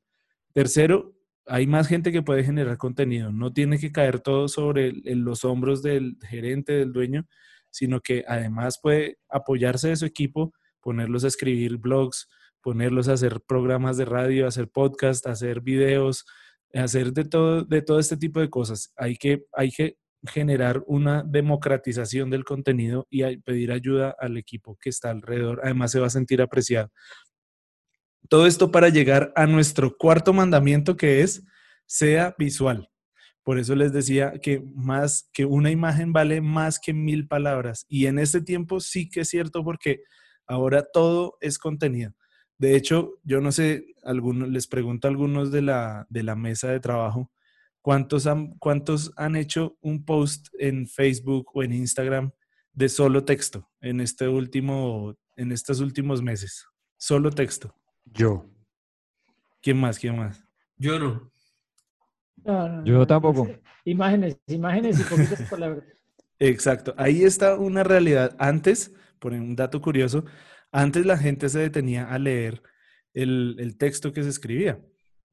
[0.53, 1.15] Tercero,
[1.49, 3.33] hay más gente que puede generar contenido.
[3.33, 7.27] No tiene que caer todo sobre los hombros del gerente, del dueño,
[7.71, 12.29] sino que además puede apoyarse de su equipo, ponerlos a escribir blogs,
[12.63, 16.25] ponerlos a hacer programas de radio, hacer podcast, hacer videos,
[16.75, 18.93] hacer de todo, de todo este tipo de cosas.
[18.97, 19.97] Hay que, hay que
[20.27, 25.61] generar una democratización del contenido y pedir ayuda al equipo que está alrededor.
[25.63, 26.91] Además, se va a sentir apreciado.
[28.29, 31.45] Todo esto para llegar a nuestro cuarto mandamiento que es
[31.87, 32.91] sea visual.
[33.43, 37.87] Por eso les decía que más que una imagen vale más que mil palabras.
[37.89, 40.03] Y en este tiempo sí que es cierto porque
[40.47, 42.13] ahora todo es contenido.
[42.59, 46.71] De hecho, yo no sé, algunos, les pregunto a algunos de la, de la mesa
[46.71, 47.31] de trabajo,
[47.81, 52.33] ¿cuántos han, ¿cuántos han hecho un post en Facebook o en Instagram
[52.73, 56.67] de solo texto en, este último, en estos últimos meses?
[56.97, 57.78] Solo texto.
[58.13, 58.47] Yo.
[59.61, 59.99] ¿Quién más?
[59.99, 60.45] ¿Quién más?
[60.77, 61.31] Yo no.
[62.85, 63.49] Yo tampoco.
[63.85, 65.85] Imágenes, imágenes y poquitas palabras.
[66.39, 66.95] Exacto.
[66.97, 68.37] Ahí está una realidad.
[68.39, 70.25] Antes, por un dato curioso,
[70.71, 72.63] antes la gente se detenía a leer
[73.13, 74.81] el, el texto que se escribía.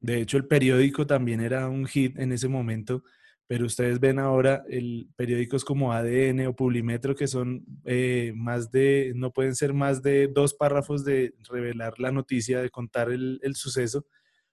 [0.00, 3.04] De hecho, el periódico también era un hit en ese momento
[3.46, 9.12] pero ustedes ven ahora el periódicos como ADN o Publimetro que son eh, más de,
[9.14, 13.54] no pueden ser más de dos párrafos de revelar la noticia, de contar el, el
[13.54, 14.06] suceso,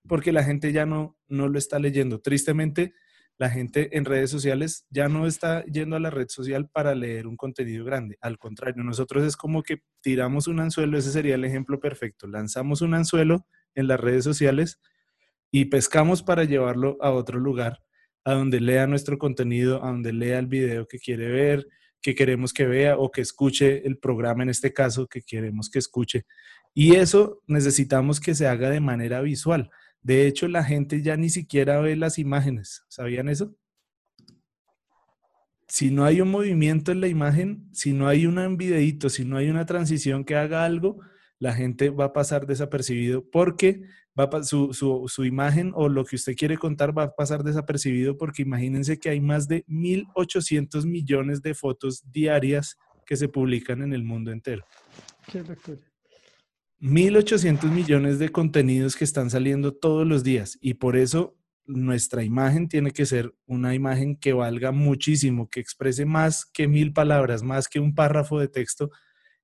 [0.07, 2.19] porque la gente ya no, no lo está leyendo.
[2.19, 2.93] Tristemente,
[3.37, 7.25] la gente en redes sociales ya no está yendo a la red social para leer
[7.25, 8.17] un contenido grande.
[8.21, 12.27] Al contrario, nosotros es como que tiramos un anzuelo, ese sería el ejemplo perfecto.
[12.27, 13.45] Lanzamos un anzuelo
[13.75, 14.79] en las redes sociales
[15.51, 17.79] y pescamos para llevarlo a otro lugar,
[18.25, 21.67] a donde lea nuestro contenido, a donde lea el video que quiere ver,
[22.01, 25.79] que queremos que vea o que escuche el programa en este caso que queremos que
[25.79, 26.25] escuche.
[26.73, 29.69] Y eso necesitamos que se haga de manera visual.
[30.01, 32.83] De hecho, la gente ya ni siquiera ve las imágenes.
[32.89, 33.55] ¿Sabían eso?
[35.67, 39.37] Si no hay un movimiento en la imagen, si no hay un videíto, si no
[39.37, 40.99] hay una transición que haga algo,
[41.43, 43.81] la gente va a pasar desapercibido porque
[44.17, 48.43] va su, su, imagen o lo que usted quiere contar va a pasar desapercibido porque
[48.43, 54.05] imagínense que hay más de 1.800 millones de fotos diarias que se publican en el
[54.05, 54.63] mundo entero.
[55.29, 55.43] Qué
[56.79, 62.69] 1.800 millones de contenidos que están saliendo todos los días y por eso nuestra imagen
[62.69, 67.67] tiene que ser una imagen que valga muchísimo, que exprese más que mil palabras, más
[67.67, 68.91] que un párrafo de texto.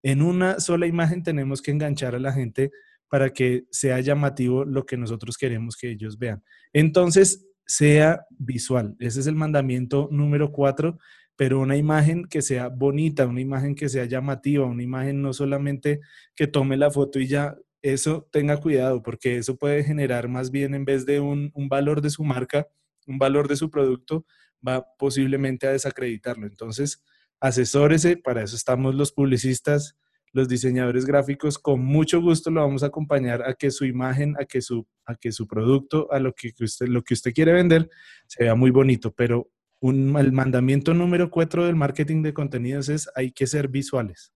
[0.03, 2.71] En una sola imagen tenemos que enganchar a la gente
[3.07, 6.43] para que sea llamativo lo que nosotros queremos que ellos vean.
[6.73, 8.95] Entonces, sea visual.
[8.99, 10.97] Ese es el mandamiento número cuatro
[11.39, 16.01] pero una imagen que sea bonita, una imagen que sea llamativa, una imagen no solamente
[16.35, 20.75] que tome la foto y ya, eso tenga cuidado, porque eso puede generar más bien
[20.75, 22.67] en vez de un, valor de su marca,
[23.07, 24.25] un valor de su producto,
[24.67, 26.45] va posiblemente a desacreditarlo.
[26.45, 27.01] Entonces,
[27.39, 29.95] asesórese, para eso estamos los publicistas,
[30.31, 34.45] los diseñadores gráficos, con mucho gusto lo vamos a acompañar a que su imagen, a
[34.45, 37.89] que su, a que su producto, a lo que usted, lo que usted quiere vender,
[38.27, 39.49] se vea muy bonito, pero
[39.81, 44.33] el mandamiento número cuatro del marketing de contenidos es hay que ser visuales.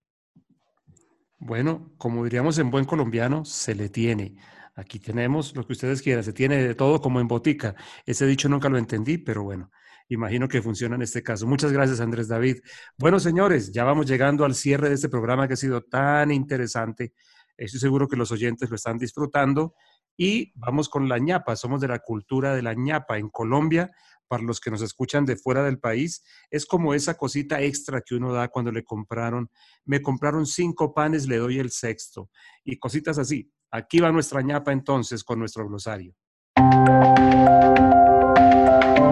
[1.38, 4.38] Bueno, como diríamos en buen colombiano, se le tiene.
[4.76, 7.76] Aquí tenemos lo que ustedes quieran, se tiene de todo como en botica.
[8.06, 9.70] Ese dicho nunca lo entendí, pero bueno,
[10.14, 11.48] imagino que funciona en este caso.
[11.48, 12.58] Muchas gracias, Andrés David.
[12.98, 17.14] Bueno, señores, ya vamos llegando al cierre de este programa que ha sido tan interesante.
[17.58, 19.76] Estoy seguro que los oyentes lo están disfrutando.
[20.16, 21.56] Y vamos con la ñapa.
[21.56, 23.92] Somos de la cultura de la ñapa en Colombia
[24.34, 28.16] para los que nos escuchan de fuera del país, es como esa cosita extra que
[28.16, 29.48] uno da cuando le compraron,
[29.86, 32.32] me compraron cinco panes, le doy el sexto,
[32.64, 33.52] y cositas así.
[33.70, 36.16] Aquí va nuestra ñapa entonces con nuestro glosario.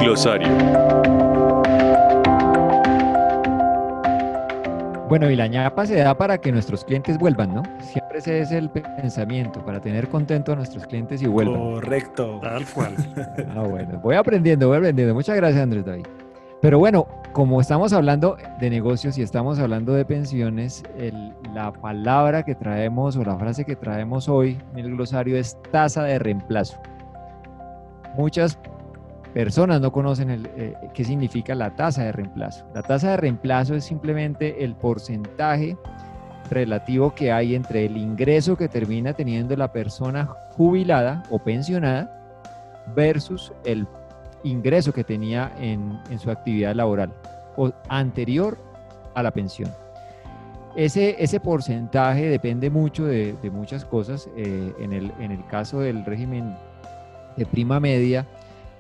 [0.01, 0.47] Glosario.
[5.07, 7.63] Bueno, y la ñapa se da para que nuestros clientes vuelvan, ¿no?
[7.81, 11.73] Siempre ese es el pensamiento, para tener contento a nuestros clientes y vuelvan.
[11.73, 12.39] Correcto.
[12.41, 12.95] Tal cual.
[13.55, 15.13] ah, bueno, voy aprendiendo, voy aprendiendo.
[15.13, 16.05] Muchas gracias, Andrés David.
[16.61, 20.83] Pero bueno, como estamos hablando de negocios y estamos hablando de pensiones,
[21.53, 26.03] la palabra que traemos o la frase que traemos hoy en el glosario es tasa
[26.03, 26.79] de reemplazo.
[28.15, 28.57] Muchas
[29.33, 32.65] personas no conocen eh, qué significa la tasa de reemplazo.
[32.73, 35.77] La tasa de reemplazo es simplemente el porcentaje
[36.49, 40.25] relativo que hay entre el ingreso que termina teniendo la persona
[40.57, 42.21] jubilada o pensionada
[42.93, 43.87] versus el
[44.43, 47.13] ingreso que tenía en, su actividad laboral
[47.55, 48.57] o anterior
[49.13, 49.71] a la pensión.
[50.75, 54.29] Ese, ese porcentaje depende mucho de, muchas cosas.
[54.35, 56.55] Eh, en, el, en el caso del régimen
[57.35, 58.25] de prima media,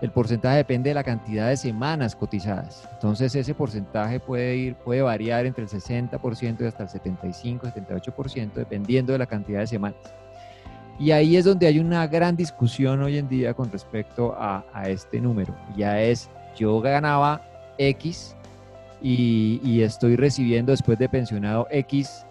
[0.01, 2.89] el porcentaje depende de la cantidad de semanas cotizadas.
[2.93, 8.53] Entonces ese porcentaje puede ir, puede variar entre el 60% y hasta el 75, 78%,
[8.53, 9.99] dependiendo de la cantidad de semanas.
[10.99, 15.21] Y ahí es donde hay una gran discusión hoy en día con respecto a, este
[15.21, 15.55] número.
[15.75, 17.41] Ya es, yo ganaba
[17.77, 18.35] X
[19.01, 22.25] y, estoy recibiendo después de pensionado X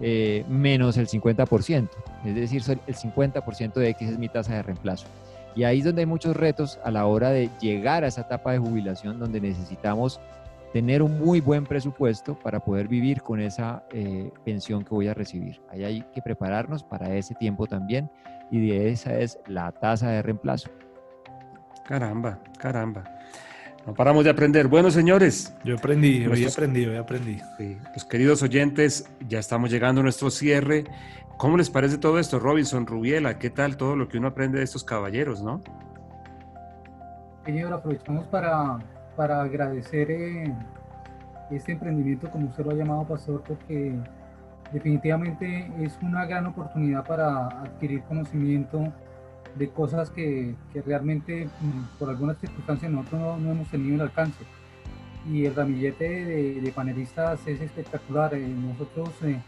[0.00, 1.88] eh, menos el 50%.
[2.24, 5.06] Es decir, el 50% de X es mi tasa de reemplazo.
[5.54, 8.52] Y ahí es donde hay muchos retos a la hora de llegar a esa etapa
[8.52, 10.20] de jubilación donde necesitamos
[10.72, 15.14] tener un muy buen presupuesto para poder vivir con esa eh, pensión que voy a
[15.14, 15.60] recibir.
[15.70, 18.10] Ahí hay que prepararnos para ese tiempo también
[18.50, 20.70] y de esa es la tasa de reemplazo.
[21.84, 23.04] Caramba, caramba.
[23.86, 24.68] No paramos de aprender.
[24.68, 25.52] Bueno, señores.
[25.64, 27.38] Yo aprendí, hoy aprendí, hoy aprendí.
[27.92, 30.84] los queridos oyentes, ya estamos llegando a nuestro cierre.
[31.36, 33.38] ¿Cómo les parece todo esto, Robinson, Rubiela?
[33.38, 35.60] ¿Qué tal todo lo que uno aprende de estos caballeros, no?
[37.44, 38.78] Señor, aprovechamos para,
[39.16, 40.54] para agradecer eh,
[41.50, 43.96] este emprendimiento, como usted lo ha llamado, Pastor, porque
[44.72, 48.92] definitivamente es una gran oportunidad para adquirir conocimiento
[49.56, 54.00] de cosas que, que realmente mm, por algunas circunstancias nosotros no, no, hemos tenido el
[54.02, 54.44] alcance.
[55.30, 58.34] Y el ramillete de, de panelistas es espectacular.
[58.34, 59.38] Eh, nosotros eh,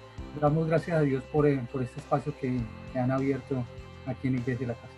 [0.40, 2.60] damos gracias a Dios por, eh, por este espacio que,
[2.92, 3.64] que han abierto
[4.06, 4.94] aquí en Iglesia de la Casa.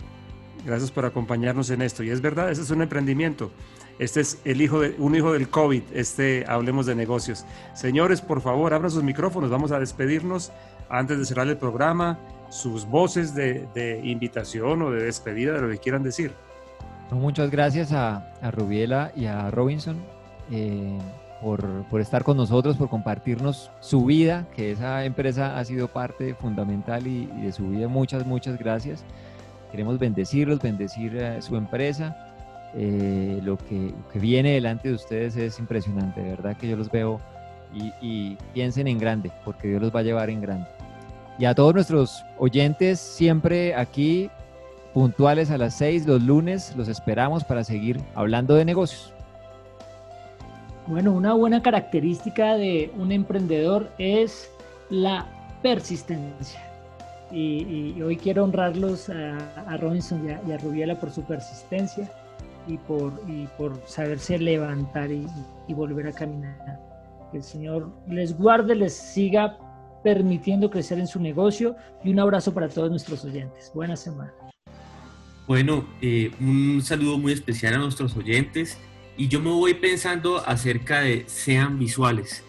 [0.65, 2.03] Gracias por acompañarnos en esto.
[2.03, 3.51] Y es verdad, ese es un emprendimiento.
[3.99, 7.47] Este es el hijo de, un hijo del COVID, este Hablemos de Negocios.
[7.74, 9.49] Señores, por favor, abran sus micrófonos.
[9.49, 10.53] Vamos a despedirnos
[10.91, 12.19] antes de cerrar el programa.
[12.48, 16.32] Sus voces de, de invitación o de despedida, de lo que quieran decir.
[17.10, 19.97] Muchas gracias a, a Rubiela y a Robinson
[20.51, 20.98] eh,
[21.40, 26.35] por, por, estar con nosotros, por compartirnos su vida, que esa empresa ha sido parte
[26.35, 27.86] fundamental y, y de su vida.
[27.89, 29.05] Muchas, muchas gracias.
[29.70, 32.16] Queremos bendecirlos, bendecir a su empresa.
[32.74, 36.77] Eh, lo, que, lo, que, viene delante de ustedes es impresionante, de verdad que yo
[36.77, 37.20] los veo
[37.73, 40.66] y, y, piensen en grande, porque Dios los va a llevar en grande.
[41.38, 44.30] Y a todos nuestros oyentes, siempre aquí
[44.94, 49.12] puntuales a las seis los lunes, los esperamos para seguir hablando de negocios.
[50.86, 54.50] Bueno, una buena característica de un emprendedor es
[54.88, 55.26] la
[55.62, 56.62] persistencia.
[57.30, 59.36] Y, hoy quiero honrarlos a,
[59.66, 62.08] a Robinson y a, y Rubiela por su persistencia
[62.68, 65.26] y por, y por saberse levantar y,
[65.66, 66.80] y volver a caminar.
[67.32, 69.58] Que el Señor les guarde, les siga
[70.07, 71.74] permitiendo crecer en su negocio
[72.05, 73.73] y un abrazo para todos nuestros oyentes.
[73.74, 74.33] Buena semana.
[75.49, 78.78] Bueno, eh, un saludo muy especial a nuestros oyentes
[79.16, 82.45] y yo me voy pensando acerca de sean visuales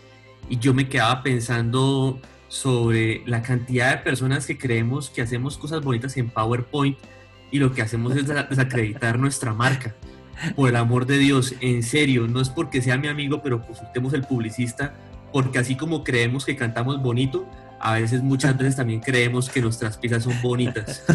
[0.51, 5.83] y yo me quedaba pensando sobre la cantidad de personas que creemos que hacemos cosas
[5.83, 6.99] bonitas en PowerPoint
[7.49, 9.95] y lo que hacemos es desacreditar nuestra marca.
[10.55, 14.13] Por el amor de Dios, en serio, no es porque sea mi amigo, pero consultemos
[14.13, 14.93] el publicista,
[15.31, 17.47] porque así como creemos que cantamos bonito,
[17.79, 21.03] a veces, muchas veces también creemos que nuestras piezas son bonitas.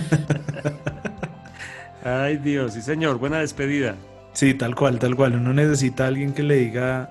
[2.04, 3.96] Ay Dios, sí señor, buena despedida.
[4.32, 5.34] Sí, tal cual, tal cual.
[5.34, 7.10] Uno necesita a alguien que le diga,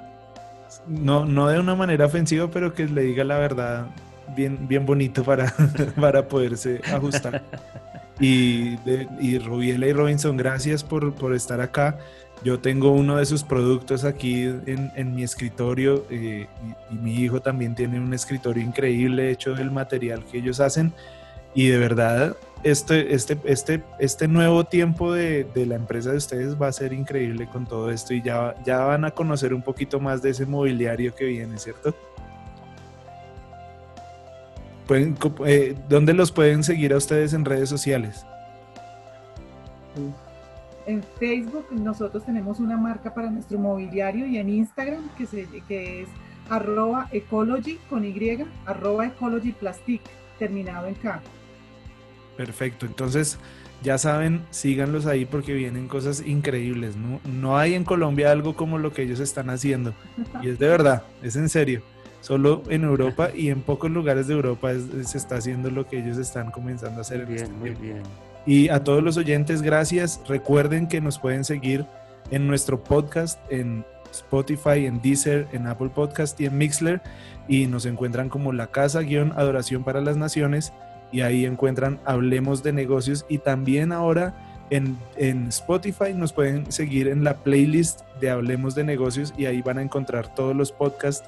[0.87, 3.87] no, no de una manera ofensiva, pero que le diga la verdad
[4.35, 5.53] bien, bien bonito para,
[5.99, 7.43] para poderse ajustar.
[8.19, 11.97] Y, de, y Rubiela y Robinson, gracias por, por, estar acá.
[12.43, 16.47] Yo tengo uno de sus productos aquí en, en mi escritorio eh,
[16.89, 20.91] y, mi hijo también tiene un escritorio increíble hecho del material que ellos hacen.
[21.53, 26.59] Y de verdad, este, este, este, este nuevo tiempo de, de, la empresa de ustedes
[26.59, 29.99] va a ser increíble con todo esto y ya, ya van a conocer un poquito
[29.99, 31.93] más de ese mobiliario que viene, ¿cierto?
[34.87, 38.25] Pueden, eh, ¿Dónde los pueden seguir a ustedes en redes sociales?
[40.85, 46.01] En Facebook nosotros tenemos una marca para nuestro mobiliario y en Instagram que, se, que
[46.01, 46.09] es
[46.49, 50.01] arroba ecology con Y, arroba ecology plastic,
[50.37, 51.21] terminado en K.
[52.35, 53.37] Perfecto, entonces
[53.83, 56.95] ya saben, síganlos ahí porque vienen cosas increíbles.
[56.95, 57.19] ¿no?
[57.25, 59.93] no hay en Colombia algo como lo que ellos están haciendo.
[60.41, 61.81] Y es de verdad, es en serio.
[62.21, 65.97] Solo en Europa y en pocos lugares de Europa es, se está haciendo lo que
[65.97, 67.25] ellos están comenzando a hacer.
[67.25, 68.03] Bien, este muy bien.
[68.45, 70.19] Y a todos los oyentes, gracias.
[70.27, 71.85] Recuerden que nos pueden seguir
[72.31, 77.01] en nuestro podcast, en Spotify, en Deezer, en Apple Podcast y en Mixler.
[77.47, 80.73] Y nos encuentran como la casa-adoración para las naciones
[81.11, 84.33] y ahí encuentran Hablemos de Negocios y también ahora
[84.69, 89.61] en, en, Spotify nos pueden seguir en la playlist de Hablemos de Negocios y ahí
[89.61, 91.27] van a encontrar todos los podcasts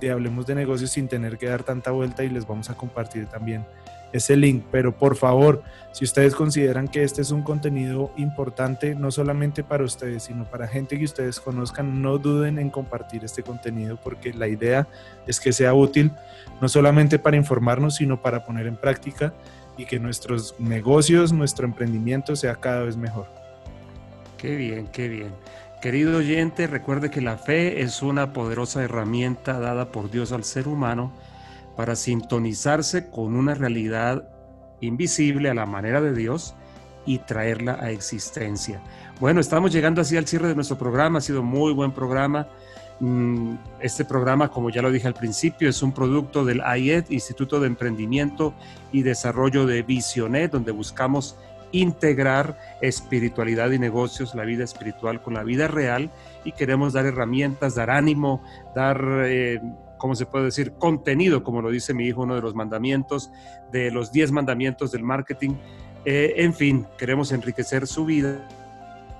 [0.00, 3.26] de Hablemos de Negocios sin tener que dar tanta vuelta y les vamos a compartir
[3.26, 3.64] también
[4.12, 4.64] ese link.
[4.70, 5.62] Pero por favor,
[5.92, 10.66] si ustedes consideran que este es un contenido importante, no solamente para ustedes, sino para
[10.66, 14.88] gente que ustedes conozcan, no duden en compartir este contenido porque la idea
[15.26, 16.12] es que sea útil,
[16.60, 19.34] no solamente para informarnos, sino para poner en práctica
[19.76, 23.26] y que nuestros negocios, nuestro emprendimiento sea cada vez mejor.
[24.38, 25.32] Qué bien, qué bien.
[25.80, 30.68] Querido oyente, recuerde que la fe es una poderosa herramienta dada por Dios al ser
[30.68, 31.12] humano
[31.76, 34.28] para sintonizarse con una realidad
[34.80, 36.54] invisible a la manera de Dios
[37.06, 38.80] y traerla a existencia.
[39.20, 42.48] Bueno, estamos llegando así al cierre de nuestro programa, ha sido muy buen programa.
[43.80, 47.66] Este programa, como ya lo dije al principio, es un producto del IED, Instituto de
[47.66, 48.54] Emprendimiento
[48.92, 51.36] y Desarrollo de Visionet, donde buscamos
[51.72, 56.10] integrar espiritualidad y negocios, la vida espiritual con la vida real
[56.44, 58.42] y queremos dar herramientas, dar ánimo,
[58.74, 59.60] dar, eh,
[60.02, 63.30] ¿cómo se puede decir?, contenido, como lo dice mi hijo, uno de los mandamientos,
[63.70, 65.52] de los 10 mandamientos del marketing.
[66.04, 68.48] Eh, en fin, queremos enriquecer su vida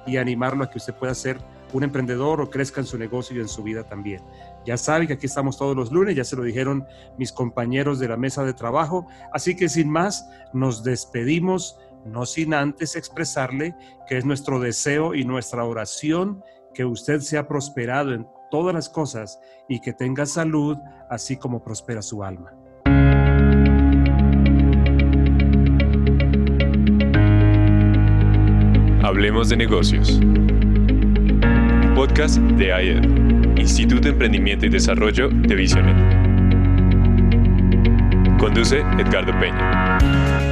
[0.09, 1.39] y animarlo a que usted pueda ser
[1.73, 4.23] un emprendedor o crezca en su negocio y en su vida también.
[4.67, 6.85] Ya saben que aquí estamos todos los lunes, ya se lo dijeron
[7.17, 12.55] mis compañeros de la mesa de trabajo, así que sin más, nos despedimos no sin
[12.55, 13.77] antes expresarle
[14.09, 16.43] que es nuestro deseo y nuestra oración
[16.75, 20.77] que usted sea prosperado en todas las cosas y que tenga salud,
[21.09, 22.53] así como prospera su alma.
[29.03, 30.21] Hablemos de negocios.
[31.95, 35.97] Podcast de AED, Instituto de Emprendimiento y Desarrollo de Visionet.
[38.39, 40.52] Conduce Edgardo Peña.